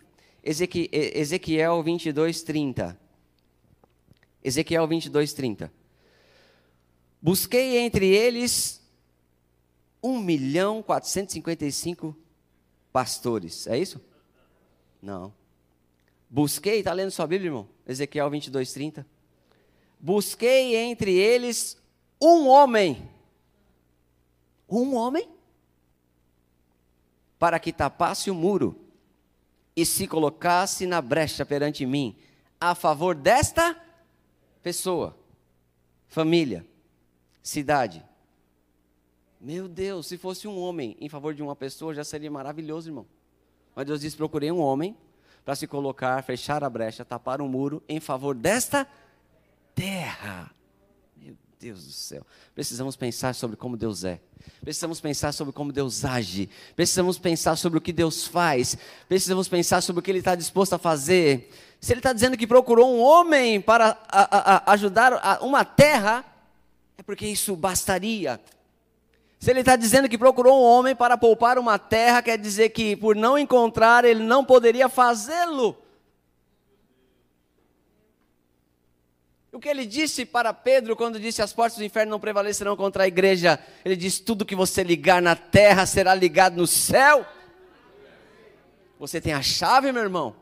Ezequiel 0.42 1.82
22, 1.82 2.42
30. 2.42 2.98
Ezequiel 4.42 4.86
22, 4.88 5.32
30. 5.32 5.72
Busquei 7.20 7.78
entre 7.78 8.08
eles 8.08 8.82
1 10.02 10.18
milhão 10.18 10.82
455 10.82 12.16
pastores. 12.92 13.68
É 13.68 13.78
isso? 13.78 14.00
Não. 15.00 15.32
Busquei, 16.28 16.80
está 16.80 16.92
lendo 16.92 17.12
sua 17.12 17.26
Bíblia, 17.26 17.48
irmão? 17.48 17.68
Ezequiel 17.86 18.28
22, 18.28 18.72
30. 18.72 19.06
Busquei 20.04 20.74
entre 20.74 21.12
eles 21.12 21.80
um 22.20 22.48
homem. 22.48 23.08
Um 24.68 24.96
homem? 24.96 25.28
Para 27.38 27.60
que 27.60 27.72
tapasse 27.72 28.28
o 28.28 28.34
muro 28.34 28.76
e 29.76 29.86
se 29.86 30.08
colocasse 30.08 30.86
na 30.86 31.00
brecha 31.00 31.46
perante 31.46 31.86
mim, 31.86 32.16
a 32.60 32.74
favor 32.74 33.14
desta 33.14 33.80
pessoa, 34.60 35.16
família, 36.08 36.66
cidade. 37.40 38.04
Meu 39.40 39.68
Deus, 39.68 40.08
se 40.08 40.18
fosse 40.18 40.48
um 40.48 40.58
homem 40.58 40.96
em 41.00 41.08
favor 41.08 41.32
de 41.32 41.42
uma 41.42 41.54
pessoa, 41.54 41.94
já 41.94 42.02
seria 42.02 42.30
maravilhoso, 42.30 42.90
irmão. 42.90 43.06
Mas 43.74 43.86
Deus 43.86 44.00
disse: 44.00 44.16
procurei 44.16 44.50
um 44.50 44.60
homem 44.60 44.96
para 45.44 45.54
se 45.54 45.66
colocar, 45.66 46.22
fechar 46.22 46.62
a 46.64 46.70
brecha, 46.70 47.04
tapar 47.04 47.40
um 47.40 47.48
muro 47.48 47.82
em 47.88 48.00
favor 48.00 48.34
desta 48.34 48.86
terra. 49.74 50.50
Meu 51.16 51.36
Deus 51.58 51.84
do 51.84 51.92
céu. 51.92 52.26
Precisamos 52.54 52.96
pensar 52.96 53.34
sobre 53.34 53.56
como 53.56 53.76
Deus 53.76 54.04
é. 54.04 54.20
Precisamos 54.60 55.00
pensar 55.00 55.32
sobre 55.32 55.52
como 55.52 55.72
Deus 55.72 56.04
age. 56.04 56.48
Precisamos 56.74 57.18
pensar 57.18 57.56
sobre 57.56 57.78
o 57.78 57.80
que 57.80 57.92
Deus 57.92 58.26
faz. 58.26 58.76
Precisamos 59.08 59.48
pensar 59.48 59.80
sobre 59.80 60.00
o 60.00 60.02
que 60.02 60.10
Ele 60.10 60.18
está 60.18 60.34
disposto 60.34 60.74
a 60.74 60.78
fazer. 60.78 61.50
Se 61.80 61.92
Ele 61.92 62.00
está 62.00 62.12
dizendo 62.12 62.36
que 62.36 62.46
procurou 62.46 62.94
um 62.94 63.00
homem 63.00 63.60
para 63.60 63.98
a, 64.08 64.70
a, 64.70 64.72
ajudar 64.72 65.40
uma 65.42 65.64
terra, 65.64 66.24
é 66.96 67.02
porque 67.02 67.26
isso 67.26 67.56
bastaria. 67.56 68.40
Se 69.38 69.50
Ele 69.50 69.60
está 69.60 69.74
dizendo 69.74 70.08
que 70.08 70.16
procurou 70.16 70.60
um 70.60 70.64
homem 70.64 70.94
para 70.94 71.18
poupar 71.18 71.58
uma 71.58 71.76
terra, 71.76 72.22
quer 72.22 72.38
dizer 72.38 72.68
que 72.68 72.94
por 72.94 73.16
não 73.16 73.36
encontrar, 73.36 74.04
Ele 74.04 74.22
não 74.22 74.44
poderia 74.44 74.88
fazê-lo. 74.88 75.76
O 79.52 79.60
que 79.60 79.68
ele 79.68 79.84
disse 79.84 80.24
para 80.24 80.54
Pedro 80.54 80.96
quando 80.96 81.20
disse: 81.20 81.42
As 81.42 81.52
portas 81.52 81.76
do 81.76 81.84
inferno 81.84 82.10
não 82.10 82.18
prevalecerão 82.18 82.74
contra 82.74 83.04
a 83.04 83.06
igreja? 83.06 83.58
Ele 83.84 83.94
disse: 83.94 84.22
Tudo 84.22 84.46
que 84.46 84.56
você 84.56 84.82
ligar 84.82 85.20
na 85.20 85.36
terra 85.36 85.84
será 85.84 86.14
ligado 86.14 86.56
no 86.56 86.66
céu. 86.66 87.26
Você 88.98 89.20
tem 89.20 89.34
a 89.34 89.42
chave, 89.42 89.92
meu 89.92 90.02
irmão? 90.02 90.34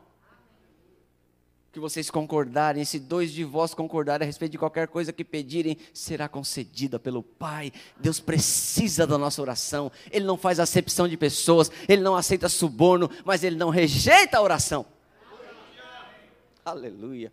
Que 1.73 1.79
vocês 1.79 2.09
concordarem, 2.09 2.85
se 2.85 2.99
dois 2.99 3.31
de 3.33 3.43
vós 3.43 3.73
concordarem 3.73 4.25
a 4.25 4.27
respeito 4.27 4.53
de 4.53 4.57
qualquer 4.57 4.87
coisa 4.87 5.11
que 5.11 5.25
pedirem, 5.25 5.77
será 5.93 6.29
concedida 6.29 6.97
pelo 6.97 7.21
Pai. 7.21 7.71
Deus 7.97 8.19
precisa 8.19 9.05
da 9.05 9.17
nossa 9.17 9.41
oração. 9.41 9.91
Ele 10.09 10.25
não 10.25 10.37
faz 10.37 10.59
acepção 10.59 11.07
de 11.07 11.17
pessoas, 11.17 11.69
ele 11.87 12.01
não 12.01 12.15
aceita 12.15 12.47
suborno, 12.47 13.09
mas 13.25 13.43
ele 13.43 13.55
não 13.57 13.69
rejeita 13.69 14.37
a 14.37 14.41
oração. 14.41 14.85
Aleluia. 16.63 17.31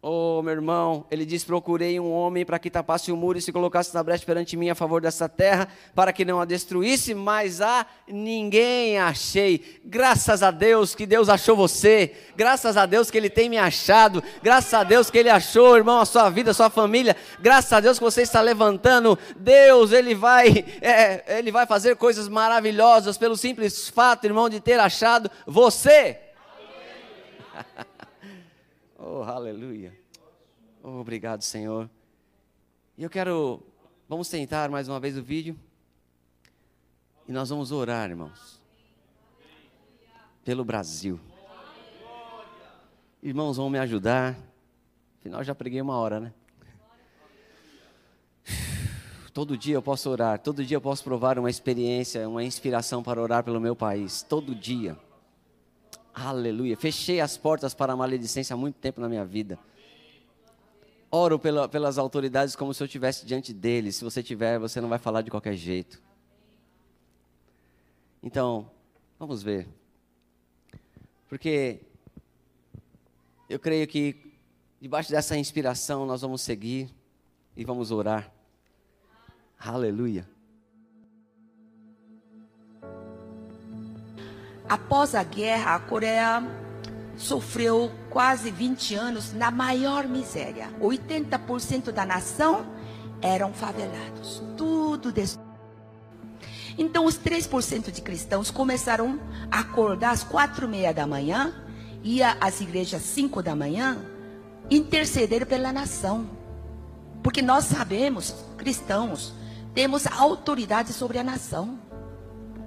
Oh, 0.00 0.40
meu 0.42 0.52
irmão, 0.52 1.04
ele 1.10 1.26
diz: 1.26 1.42
Procurei 1.42 1.98
um 1.98 2.12
homem 2.12 2.46
para 2.46 2.60
que 2.60 2.70
tapasse 2.70 3.10
o 3.10 3.16
muro 3.16 3.36
e 3.36 3.42
se 3.42 3.50
colocasse 3.50 3.92
na 3.92 4.00
brecha 4.00 4.24
perante 4.24 4.56
mim 4.56 4.70
a 4.70 4.74
favor 4.76 5.02
dessa 5.02 5.28
terra, 5.28 5.66
para 5.92 6.12
que 6.12 6.24
não 6.24 6.40
a 6.40 6.44
destruísse, 6.44 7.14
mas 7.14 7.60
a 7.60 7.84
ninguém 8.06 8.96
achei. 8.96 9.80
Graças 9.84 10.40
a 10.40 10.52
Deus 10.52 10.94
que 10.94 11.04
Deus 11.04 11.28
achou 11.28 11.56
você, 11.56 12.14
graças 12.36 12.76
a 12.76 12.86
Deus 12.86 13.10
que 13.10 13.18
Ele 13.18 13.28
tem 13.28 13.48
me 13.48 13.58
achado, 13.58 14.22
graças 14.40 14.72
a 14.72 14.84
Deus 14.84 15.10
que 15.10 15.18
Ele 15.18 15.30
achou, 15.30 15.76
irmão, 15.76 15.98
a 15.98 16.06
sua 16.06 16.30
vida, 16.30 16.52
a 16.52 16.54
sua 16.54 16.70
família, 16.70 17.16
graças 17.40 17.72
a 17.72 17.80
Deus 17.80 17.98
que 17.98 18.04
você 18.04 18.22
está 18.22 18.40
levantando. 18.40 19.18
Deus, 19.36 19.90
Ele 19.90 20.14
vai, 20.14 20.64
é, 20.80 21.38
Ele 21.38 21.50
vai 21.50 21.66
fazer 21.66 21.96
coisas 21.96 22.28
maravilhosas 22.28 23.18
pelo 23.18 23.36
simples 23.36 23.88
fato, 23.88 24.26
irmão, 24.26 24.48
de 24.48 24.60
ter 24.60 24.78
achado 24.78 25.28
você. 25.44 26.20
Oh, 29.00 29.22
aleluia. 29.22 29.96
Oh, 30.82 30.98
obrigado, 30.98 31.42
Senhor. 31.42 31.88
E 32.96 33.04
eu 33.04 33.08
quero. 33.08 33.62
Vamos 34.08 34.28
tentar 34.28 34.68
mais 34.68 34.88
uma 34.88 34.98
vez 34.98 35.16
o 35.16 35.22
vídeo. 35.22 35.56
E 37.28 37.30
nós 37.30 37.48
vamos 37.48 37.70
orar, 37.70 38.10
irmãos. 38.10 38.60
Pelo 40.44 40.64
Brasil. 40.64 41.20
Irmãos, 43.22 43.56
vão 43.56 43.70
me 43.70 43.78
ajudar. 43.78 44.36
Afinal, 45.20 45.44
já 45.44 45.54
preguei 45.54 45.80
uma 45.80 45.96
hora, 45.96 46.18
né? 46.18 46.32
Todo 49.32 49.56
dia 49.56 49.76
eu 49.76 49.82
posso 49.82 50.10
orar, 50.10 50.40
todo 50.40 50.64
dia 50.64 50.76
eu 50.76 50.80
posso 50.80 51.04
provar 51.04 51.38
uma 51.38 51.48
experiência, 51.48 52.28
uma 52.28 52.42
inspiração 52.42 53.04
para 53.04 53.22
orar 53.22 53.44
pelo 53.44 53.60
meu 53.60 53.76
país. 53.76 54.22
Todo 54.22 54.52
dia. 54.52 54.98
Aleluia. 56.28 56.76
Fechei 56.76 57.22
as 57.22 57.38
portas 57.38 57.72
para 57.72 57.94
a 57.94 57.96
maledicência 57.96 58.52
há 58.52 58.56
muito 58.56 58.76
tempo 58.76 59.00
na 59.00 59.08
minha 59.08 59.24
vida. 59.24 59.58
Oro 61.10 61.38
pela, 61.38 61.66
pelas 61.66 61.96
autoridades 61.96 62.54
como 62.54 62.74
se 62.74 62.82
eu 62.82 62.84
estivesse 62.84 63.24
diante 63.24 63.50
deles. 63.50 63.96
Se 63.96 64.04
você 64.04 64.22
tiver, 64.22 64.58
você 64.58 64.78
não 64.78 64.90
vai 64.90 64.98
falar 64.98 65.22
de 65.22 65.30
qualquer 65.30 65.54
jeito. 65.54 66.02
Então, 68.22 68.70
vamos 69.18 69.42
ver. 69.42 69.66
Porque 71.30 71.80
eu 73.48 73.58
creio 73.58 73.86
que 73.88 74.34
debaixo 74.82 75.10
dessa 75.10 75.34
inspiração 75.34 76.04
nós 76.04 76.20
vamos 76.20 76.42
seguir 76.42 76.90
e 77.56 77.64
vamos 77.64 77.90
orar. 77.90 78.30
Aleluia. 79.58 80.28
Após 84.68 85.14
a 85.14 85.22
guerra, 85.22 85.74
a 85.74 85.78
Coreia 85.78 86.42
sofreu 87.16 87.90
quase 88.10 88.50
20 88.50 88.94
anos 88.94 89.32
na 89.32 89.50
maior 89.50 90.06
miséria. 90.06 90.68
80% 90.80 91.90
da 91.90 92.04
nação 92.04 92.66
eram 93.20 93.52
favelados. 93.52 94.42
Tudo 94.56 95.10
des... 95.10 95.38
Então, 96.76 97.06
os 97.06 97.18
3% 97.18 97.90
de 97.90 98.00
cristãos 98.02 98.50
começaram 98.50 99.18
a 99.50 99.60
acordar 99.60 100.10
às 100.10 100.22
quatro 100.22 100.66
e 100.66 100.68
meia 100.68 100.94
da 100.94 101.06
manhã, 101.06 101.52
ia 102.04 102.36
às 102.40 102.60
igrejas 102.60 103.02
às 103.02 103.08
5 103.08 103.42
da 103.42 103.56
manhã, 103.56 103.98
interceder 104.70 105.44
pela 105.46 105.72
nação. 105.72 106.28
Porque 107.22 107.42
nós 107.42 107.64
sabemos, 107.64 108.34
cristãos, 108.56 109.32
temos 109.74 110.06
autoridade 110.06 110.92
sobre 110.92 111.18
a 111.18 111.24
nação. 111.24 111.87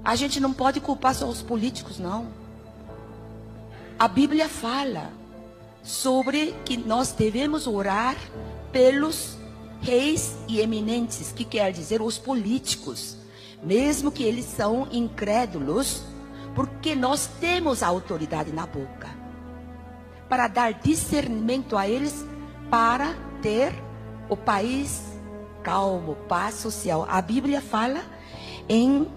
A 0.03 0.15
gente 0.15 0.39
não 0.39 0.53
pode 0.53 0.79
culpar 0.79 1.13
só 1.13 1.27
os 1.27 1.41
políticos, 1.41 1.99
não. 1.99 2.27
A 3.99 4.07
Bíblia 4.07 4.49
fala 4.49 5.11
sobre 5.83 6.55
que 6.65 6.77
nós 6.77 7.11
devemos 7.11 7.67
orar 7.67 8.15
pelos 8.71 9.37
reis 9.81 10.37
e 10.47 10.59
eminentes, 10.59 11.31
que 11.31 11.43
quer 11.43 11.71
dizer 11.71 12.01
os 12.01 12.17
políticos, 12.17 13.17
mesmo 13.63 14.11
que 14.11 14.23
eles 14.23 14.45
são 14.45 14.87
incrédulos, 14.91 16.03
porque 16.55 16.95
nós 16.95 17.29
temos 17.39 17.81
a 17.83 17.87
autoridade 17.87 18.51
na 18.51 18.65
boca 18.65 19.09
para 20.27 20.47
dar 20.47 20.73
discernimento 20.73 21.77
a 21.77 21.87
eles 21.87 22.25
para 22.69 23.13
ter 23.41 23.73
o 24.29 24.37
país 24.37 25.03
calmo, 25.61 26.15
paz 26.27 26.55
social. 26.55 27.05
A 27.09 27.21
Bíblia 27.21 27.61
fala 27.61 28.01
em 28.69 29.07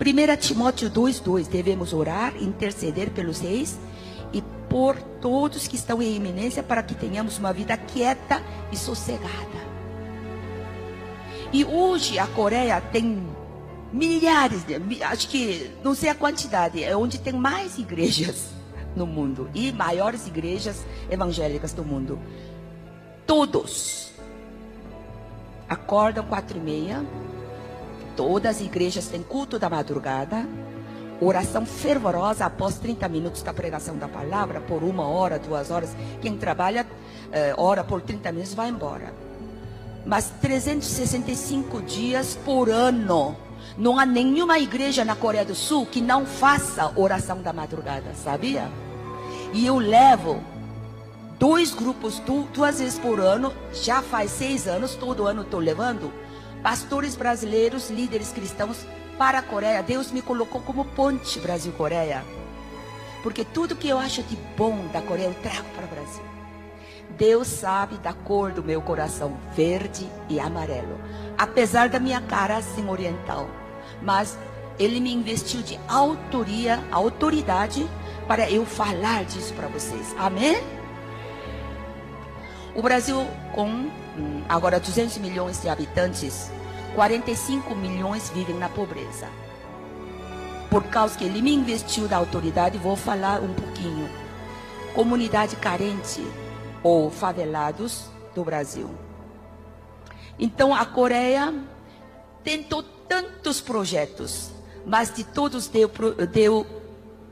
1 0.00 0.36
Timóteo 0.38 0.90
2,2: 0.90 1.46
devemos 1.46 1.92
orar, 1.92 2.34
interceder 2.42 3.10
pelos 3.10 3.40
reis 3.40 3.78
e 4.32 4.42
por 4.68 4.96
todos 5.20 5.68
que 5.68 5.76
estão 5.76 6.00
em 6.00 6.16
eminência 6.16 6.62
para 6.62 6.82
que 6.82 6.94
tenhamos 6.94 7.38
uma 7.38 7.52
vida 7.52 7.76
quieta 7.76 8.42
e 8.72 8.76
sossegada. 8.76 9.60
E 11.52 11.64
hoje 11.64 12.18
a 12.18 12.26
Coreia 12.28 12.80
tem 12.80 13.26
milhares, 13.92 14.64
de, 14.64 15.02
acho 15.02 15.28
que 15.28 15.70
não 15.84 15.94
sei 15.94 16.08
a 16.08 16.14
quantidade, 16.14 16.82
é 16.82 16.96
onde 16.96 17.18
tem 17.18 17.34
mais 17.34 17.76
igrejas 17.76 18.50
no 18.96 19.06
mundo 19.06 19.50
e 19.52 19.70
maiores 19.70 20.26
igrejas 20.26 20.82
evangélicas 21.10 21.74
do 21.74 21.84
mundo. 21.84 22.18
Todos 23.26 24.12
acordam 25.68 26.24
quatro 26.24 26.56
e 26.56 26.60
meia 26.60 27.04
Todas 28.20 28.56
as 28.56 28.60
igrejas 28.60 29.06
têm 29.06 29.22
culto 29.22 29.58
da 29.58 29.70
madrugada, 29.70 30.46
oração 31.22 31.64
fervorosa 31.64 32.44
após 32.44 32.74
30 32.76 33.08
minutos 33.08 33.42
da 33.42 33.50
pregação 33.50 33.96
da 33.96 34.06
palavra, 34.06 34.60
por 34.60 34.82
uma 34.82 35.08
hora, 35.08 35.38
duas 35.38 35.70
horas. 35.70 35.96
Quem 36.20 36.36
trabalha, 36.36 36.86
eh, 37.32 37.54
ora 37.56 37.82
por 37.82 38.02
30 38.02 38.30
minutos, 38.30 38.52
vai 38.52 38.68
embora. 38.68 39.14
Mas 40.04 40.28
365 40.38 41.80
dias 41.80 42.38
por 42.44 42.68
ano. 42.68 43.34
Não 43.78 43.98
há 43.98 44.04
nenhuma 44.04 44.58
igreja 44.58 45.02
na 45.02 45.16
Coreia 45.16 45.46
do 45.46 45.54
Sul 45.54 45.86
que 45.86 46.02
não 46.02 46.26
faça 46.26 46.92
oração 46.96 47.40
da 47.40 47.54
madrugada, 47.54 48.12
sabia? 48.14 48.70
E 49.54 49.64
eu 49.64 49.78
levo 49.78 50.42
dois 51.38 51.72
grupos 51.72 52.20
duas 52.52 52.80
vezes 52.80 52.98
por 52.98 53.18
ano, 53.18 53.50
já 53.72 54.02
faz 54.02 54.30
seis 54.30 54.68
anos, 54.68 54.94
todo 54.94 55.26
ano 55.26 55.40
estou 55.40 55.58
levando 55.58 56.19
pastores 56.62 57.14
brasileiros, 57.14 57.90
líderes 57.90 58.32
cristãos 58.32 58.84
para 59.18 59.38
a 59.38 59.42
Coreia. 59.42 59.82
Deus 59.82 60.10
me 60.10 60.22
colocou 60.22 60.60
como 60.60 60.84
ponte 60.84 61.38
Brasil-Coreia. 61.40 62.24
Porque 63.22 63.44
tudo 63.44 63.76
que 63.76 63.88
eu 63.88 63.98
acho 63.98 64.22
de 64.22 64.36
bom 64.56 64.86
da 64.92 65.02
Coreia 65.02 65.26
eu 65.26 65.34
trago 65.34 65.68
para 65.74 65.84
o 65.84 65.88
Brasil. 65.88 66.22
Deus 67.18 67.48
sabe 67.48 67.96
da 67.98 68.12
cor 68.12 68.52
do 68.52 68.62
meu 68.62 68.80
coração, 68.80 69.36
verde 69.54 70.08
e 70.28 70.40
amarelo. 70.40 70.98
Apesar 71.36 71.88
da 71.88 71.98
minha 71.98 72.20
cara 72.20 72.56
assim 72.56 72.88
oriental. 72.88 73.48
Mas 74.00 74.38
Ele 74.78 75.00
me 75.00 75.12
investiu 75.12 75.60
de 75.62 75.78
autoria, 75.86 76.82
autoridade 76.90 77.86
para 78.26 78.50
eu 78.50 78.64
falar 78.64 79.24
disso 79.24 79.52
para 79.54 79.68
vocês. 79.68 80.14
Amém? 80.18 80.62
O 82.74 82.80
Brasil 82.80 83.26
com 83.52 83.90
agora 84.50 84.80
200 84.80 85.18
milhões 85.18 85.62
de 85.62 85.68
habitantes, 85.68 86.50
45 86.96 87.72
milhões 87.76 88.28
vivem 88.30 88.56
na 88.56 88.68
pobreza. 88.68 89.28
Por 90.68 90.82
causa 90.84 91.16
que 91.16 91.24
ele 91.24 91.40
me 91.40 91.54
investiu 91.54 92.08
da 92.08 92.16
autoridade, 92.16 92.76
vou 92.76 92.96
falar 92.96 93.40
um 93.40 93.54
pouquinho. 93.54 94.10
Comunidade 94.92 95.54
carente 95.54 96.20
ou 96.82 97.10
favelados 97.10 98.06
do 98.34 98.42
Brasil. 98.42 98.90
Então 100.36 100.74
a 100.74 100.84
Coreia 100.84 101.54
tentou 102.42 102.82
tantos 102.82 103.60
projetos, 103.60 104.50
mas 104.84 105.14
de 105.14 105.22
todos 105.22 105.68
deu, 105.68 105.88
deu 106.32 106.66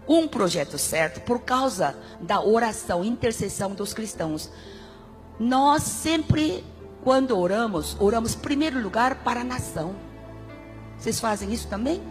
um 0.06 0.28
projeto 0.28 0.78
certo 0.78 1.20
por 1.22 1.40
causa 1.40 1.96
da 2.20 2.40
oração, 2.40 3.04
intercessão 3.04 3.74
dos 3.74 3.92
cristãos. 3.92 4.50
Nós 5.38 5.82
sempre, 5.82 6.64
quando 7.02 7.38
oramos, 7.38 7.96
oramos 8.00 8.34
em 8.34 8.38
primeiro 8.38 8.80
lugar 8.82 9.16
para 9.16 9.40
a 9.40 9.44
nação. 9.44 9.94
Vocês 10.98 11.20
fazem 11.20 11.52
isso 11.52 11.68
também? 11.68 12.02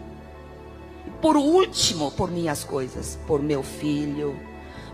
Por 1.20 1.36
último, 1.36 2.10
por 2.12 2.30
minhas 2.30 2.64
coisas, 2.64 3.18
por 3.26 3.42
meu 3.42 3.62
filho, 3.62 4.38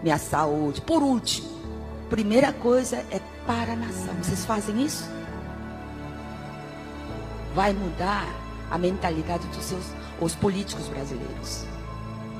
minha 0.03 0.19
saúde, 0.19 0.81
por 0.81 1.03
último. 1.03 1.49
Primeira 2.09 2.53
coisa 2.53 2.97
é 3.11 3.21
para 3.47 3.73
a 3.73 3.77
nação. 3.77 4.15
Vocês 4.23 4.45
fazem 4.45 4.85
isso? 4.85 5.05
Vai 7.55 7.73
mudar 7.73 8.27
a 8.71 8.79
mentalidade 8.79 9.47
dos 9.49 9.65
seus 9.65 9.85
os 10.21 10.35
políticos 10.35 10.89
brasileiros. 10.89 11.67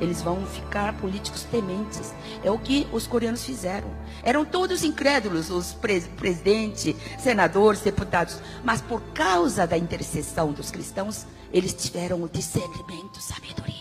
Eles 0.01 0.23
vão 0.23 0.45
ficar 0.47 0.93
políticos 0.99 1.45
tementes. 1.45 2.13
É 2.43 2.51
o 2.51 2.59
que 2.59 2.87
os 2.93 3.07
coreanos 3.07 3.45
fizeram. 3.45 3.89
Eram 4.23 4.45
todos 4.45 4.83
incrédulos, 4.83 5.51
os 5.51 5.73
pres 5.73 6.07
presidentes, 6.07 6.97
senadores, 7.19 7.81
deputados. 7.81 8.39
Mas 8.63 8.81
por 8.81 9.01
causa 9.13 9.67
da 9.67 9.79
intercessão 9.79 10.53
dos 10.53 10.71
cristãos, 10.71 11.27
eles 11.53 11.73
tiveram 11.73 12.23
o 12.23 12.29
discernimento, 12.29 13.21
sabedoria. 13.21 13.75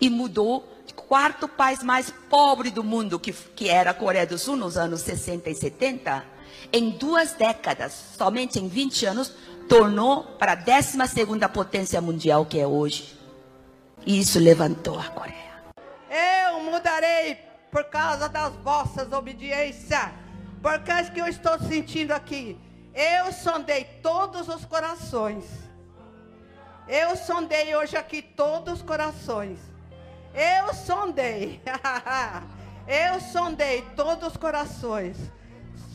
E 0.00 0.10
mudou 0.10 0.74
quarto 1.06 1.46
país 1.46 1.82
mais 1.82 2.12
pobre 2.28 2.70
do 2.70 2.82
mundo, 2.82 3.18
que, 3.18 3.32
que 3.32 3.68
era 3.68 3.90
a 3.90 3.94
Coreia 3.94 4.26
do 4.26 4.38
Sul, 4.38 4.56
nos 4.56 4.76
anos 4.76 5.00
60 5.02 5.50
e 5.50 5.54
70. 5.54 6.24
Em 6.72 6.90
duas 6.90 7.32
décadas, 7.32 7.92
somente 8.16 8.58
em 8.58 8.68
20 8.68 9.06
anos, 9.06 9.32
tornou 9.68 10.24
para 10.38 10.52
a 10.52 10.54
12 10.56 10.98
potência 11.52 12.00
mundial 12.00 12.44
que 12.44 12.58
é 12.58 12.66
hoje. 12.66 13.23
E 14.06 14.18
isso 14.18 14.38
levantou 14.38 14.98
a 14.98 15.04
Coreia. 15.04 15.54
Eu 16.10 16.60
mudarei 16.60 17.36
por 17.70 17.84
causa 17.84 18.28
das 18.28 18.54
vossas 18.56 19.10
obediências. 19.12 20.10
Por 20.62 20.78
causa 20.80 21.10
que 21.10 21.20
eu 21.20 21.26
estou 21.26 21.58
sentindo 21.58 22.12
aqui. 22.12 22.58
Eu 22.94 23.32
sondei 23.32 23.84
todos 24.02 24.48
os 24.48 24.64
corações. 24.64 25.44
Eu 26.86 27.16
sondei 27.16 27.74
hoje 27.74 27.96
aqui 27.96 28.20
todos 28.20 28.74
os 28.74 28.82
corações. 28.82 29.58
Eu 30.34 30.74
sondei. 30.74 31.62
eu 32.86 33.20
sondei 33.20 33.82
todos 33.96 34.28
os 34.28 34.36
corações. 34.36 35.16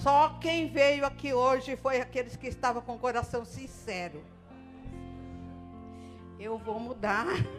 Só 0.02 0.38
quem 0.42 0.68
veio 0.68 1.06
aqui 1.06 1.34
hoje 1.34 1.76
foi 1.76 2.02
aqueles 2.02 2.36
que 2.36 2.48
estavam 2.48 2.82
com 2.82 2.96
o 2.96 3.00
coração 3.00 3.46
sincero. 3.46 4.24
Eu 6.40 6.58
vou 6.58 6.80
mudar 6.80 7.28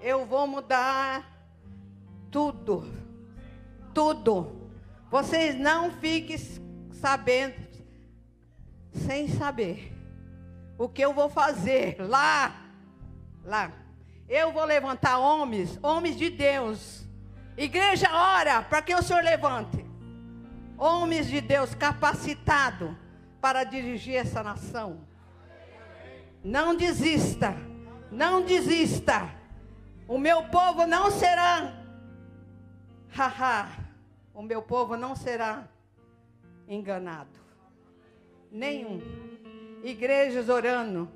eu 0.00 0.26
vou 0.26 0.46
mudar 0.46 1.24
tudo. 2.30 2.92
Tudo. 3.94 4.70
Vocês 5.10 5.54
não 5.54 5.90
fiquem 5.90 6.36
sabendo, 6.92 7.54
sem 8.92 9.28
saber, 9.28 9.92
o 10.76 10.88
que 10.88 11.02
eu 11.02 11.14
vou 11.14 11.28
fazer 11.28 11.96
lá. 12.00 12.64
Lá. 13.44 13.72
Eu 14.28 14.52
vou 14.52 14.64
levantar 14.64 15.18
homens, 15.18 15.78
homens 15.82 16.16
de 16.16 16.28
Deus. 16.30 17.06
Igreja, 17.56 18.08
ora 18.12 18.60
para 18.62 18.82
que 18.82 18.94
o 18.94 19.02
Senhor 19.02 19.22
levante. 19.22 19.86
Homens 20.76 21.28
de 21.28 21.40
Deus 21.40 21.74
capacitados 21.74 22.90
para 23.40 23.64
dirigir 23.64 24.16
essa 24.16 24.42
nação. 24.42 25.00
Não 26.42 26.76
desista. 26.76 27.56
Não 28.10 28.42
desista. 28.42 29.30
O 30.08 30.18
meu 30.18 30.44
povo 30.44 30.86
não 30.86 31.10
será, 31.10 31.72
haha, 33.10 33.68
o 34.32 34.40
meu 34.40 34.62
povo 34.62 34.96
não 34.96 35.16
será 35.16 35.66
enganado. 36.68 37.40
Nenhum. 38.50 39.02
Igrejas 39.82 40.48
orando. 40.48 41.10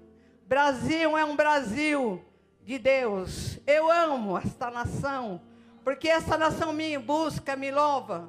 Brasil 0.45 1.16
é 1.16 1.24
um 1.24 1.36
Brasil 1.36 2.24
de 2.64 2.80
Deus. 2.80 3.61
Eu 3.64 3.88
amo 3.88 4.36
esta 4.36 4.72
nação, 4.72 5.41
porque 5.84 6.09
essa 6.09 6.36
nação 6.36 6.72
me 6.72 6.99
busca, 6.99 7.55
me 7.55 7.70
louva. 7.70 8.28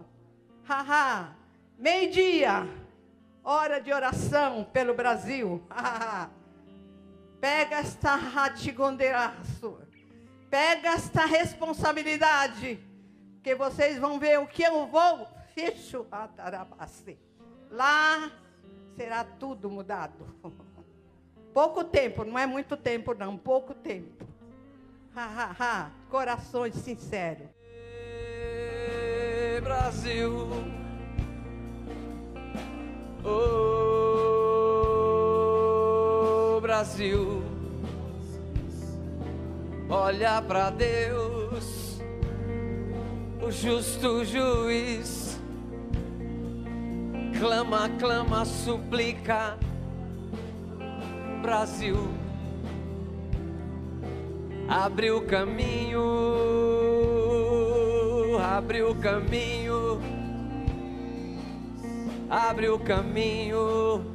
Haha. 0.64 1.36
Meio-dia, 1.76 2.68
hora 3.43 3.82
de 3.82 3.91
oração 3.91 4.64
pelo 4.72 4.93
Brasil. 4.93 5.64
Haha. 5.72 6.30
Pega 7.39 7.78
esta 7.78 8.16
ratigondeiraço 8.16 9.91
Pega 10.52 10.89
esta 10.89 11.26
responsabilidade, 11.26 12.78
que 13.41 13.56
vocês 13.56 13.97
vão 13.97 14.20
ver 14.20 14.38
o 14.38 14.45
que 14.45 14.62
eu 14.62 14.86
vou. 14.86 15.26
Lá 17.70 18.30
será 18.97 19.24
tudo 19.24 19.70
mudado. 19.70 20.26
Pouco 21.54 21.86
tempo, 21.86 22.26
não 22.26 22.38
é 22.38 22.45
muito 22.45 22.76
tempo, 22.76 23.14
não, 23.14 23.38
pouco 23.38 23.74
tempo. 23.74 24.26
Ha, 25.14 25.24
ha, 25.26 25.56
ha. 25.60 25.91
Corações 26.10 26.76
sinceros. 26.76 27.49
Brasil. 29.62 30.47
Oh, 33.26 34.12
Brasil 36.62 37.51
olha 39.92 40.42
para 40.42 40.70
Deus, 40.70 42.02
o 43.42 43.52
justo 43.52 44.24
juiz, 44.24 45.38
clama, 47.38 47.89
clama, 48.00 48.46
suplica, 48.46 49.58
Brasil, 51.42 52.08
abre 54.70 55.12
o 55.12 55.22
caminho, 55.26 56.00
abre 58.42 58.84
o 58.84 58.96
caminho, 58.96 60.00
abre 62.30 62.70
o 62.70 62.80
caminho 62.80 64.06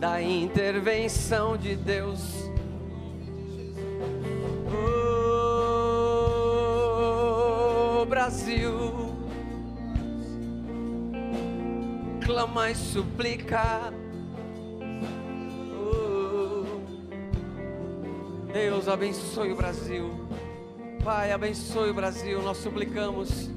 da 0.00 0.20
intervenção 0.20 1.56
de 1.56 1.76
Deus 1.76 2.51
Brasil 8.08 8.92
clama 12.24 12.70
e 12.70 12.74
suplica. 12.74 13.92
Oh, 15.76 16.64
Deus 18.52 18.88
abençoe 18.88 19.52
o 19.52 19.56
Brasil. 19.56 20.10
Pai, 21.04 21.32
abençoe 21.32 21.90
o 21.90 21.94
Brasil. 21.94 22.42
Nós 22.42 22.58
suplicamos. 22.58 23.50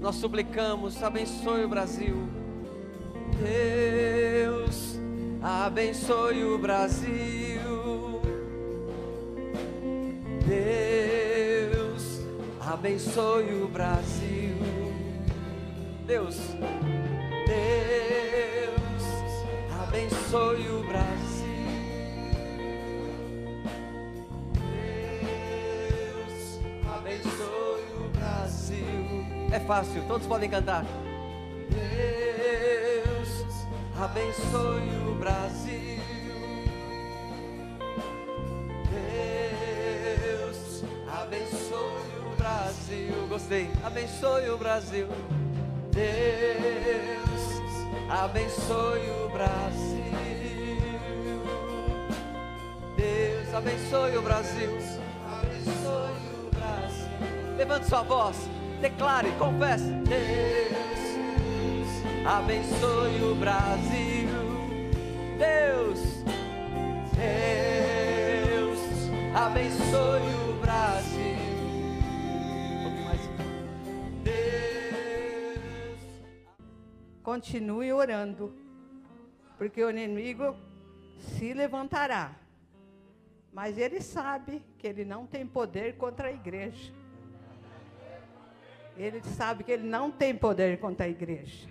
Nós 0.00 0.16
suplicamos, 0.16 1.02
abençoe 1.02 1.64
o 1.64 1.68
Brasil. 1.68 2.16
Deus, 3.42 4.98
abençoe 5.42 6.44
o 6.44 6.58
Brasil. 6.58 7.47
Abençoe 12.78 13.60
o 13.60 13.66
Brasil. 13.66 14.54
Deus, 16.06 16.36
Deus, 17.46 19.02
abençoe 19.82 20.68
o 20.68 20.84
Brasil. 20.84 21.48
Deus, 25.74 26.60
abençoe 26.96 27.88
o 27.96 28.08
Brasil. 28.16 29.26
É 29.52 29.58
fácil, 29.58 30.04
todos 30.06 30.28
podem 30.28 30.48
cantar. 30.48 30.84
Deus, 31.70 33.30
abençoe 34.00 34.88
o 35.10 35.16
Brasil. 35.16 35.97
Brasil. 42.88 43.26
Gostei. 43.28 43.70
Abençoe 43.84 44.48
o 44.48 44.56
Brasil. 44.56 45.06
Deus, 45.92 47.42
abençoe 48.08 49.10
o 49.10 49.28
Brasil. 49.28 50.08
Deus, 52.96 53.54
abençoe 53.54 54.16
o 54.16 54.22
Brasil. 54.22 54.70
Abençoe 55.30 56.16
o 56.32 56.50
Brasil. 56.54 57.56
Levante 57.58 57.86
sua 57.88 58.02
voz. 58.02 58.36
Declare, 58.80 59.30
confesse. 59.38 59.90
Deus, 60.08 61.08
abençoe 62.26 63.22
o 63.22 63.34
Brasil. 63.34 64.28
Deus, 65.36 66.00
Deus, 67.14 68.80
abençoe 69.34 70.32
o 70.44 70.47
Continue 77.28 77.92
orando, 77.92 78.54
porque 79.58 79.84
o 79.84 79.90
inimigo 79.90 80.56
se 81.18 81.52
levantará. 81.52 82.34
Mas 83.52 83.76
ele 83.76 84.00
sabe 84.00 84.64
que 84.78 84.86
ele 84.86 85.04
não 85.04 85.26
tem 85.26 85.46
poder 85.46 85.98
contra 85.98 86.28
a 86.28 86.32
igreja. 86.32 86.90
Ele 88.96 89.22
sabe 89.22 89.62
que 89.62 89.72
ele 89.72 89.86
não 89.86 90.10
tem 90.10 90.34
poder 90.34 90.80
contra 90.80 91.04
a 91.04 91.08
igreja. 91.10 91.68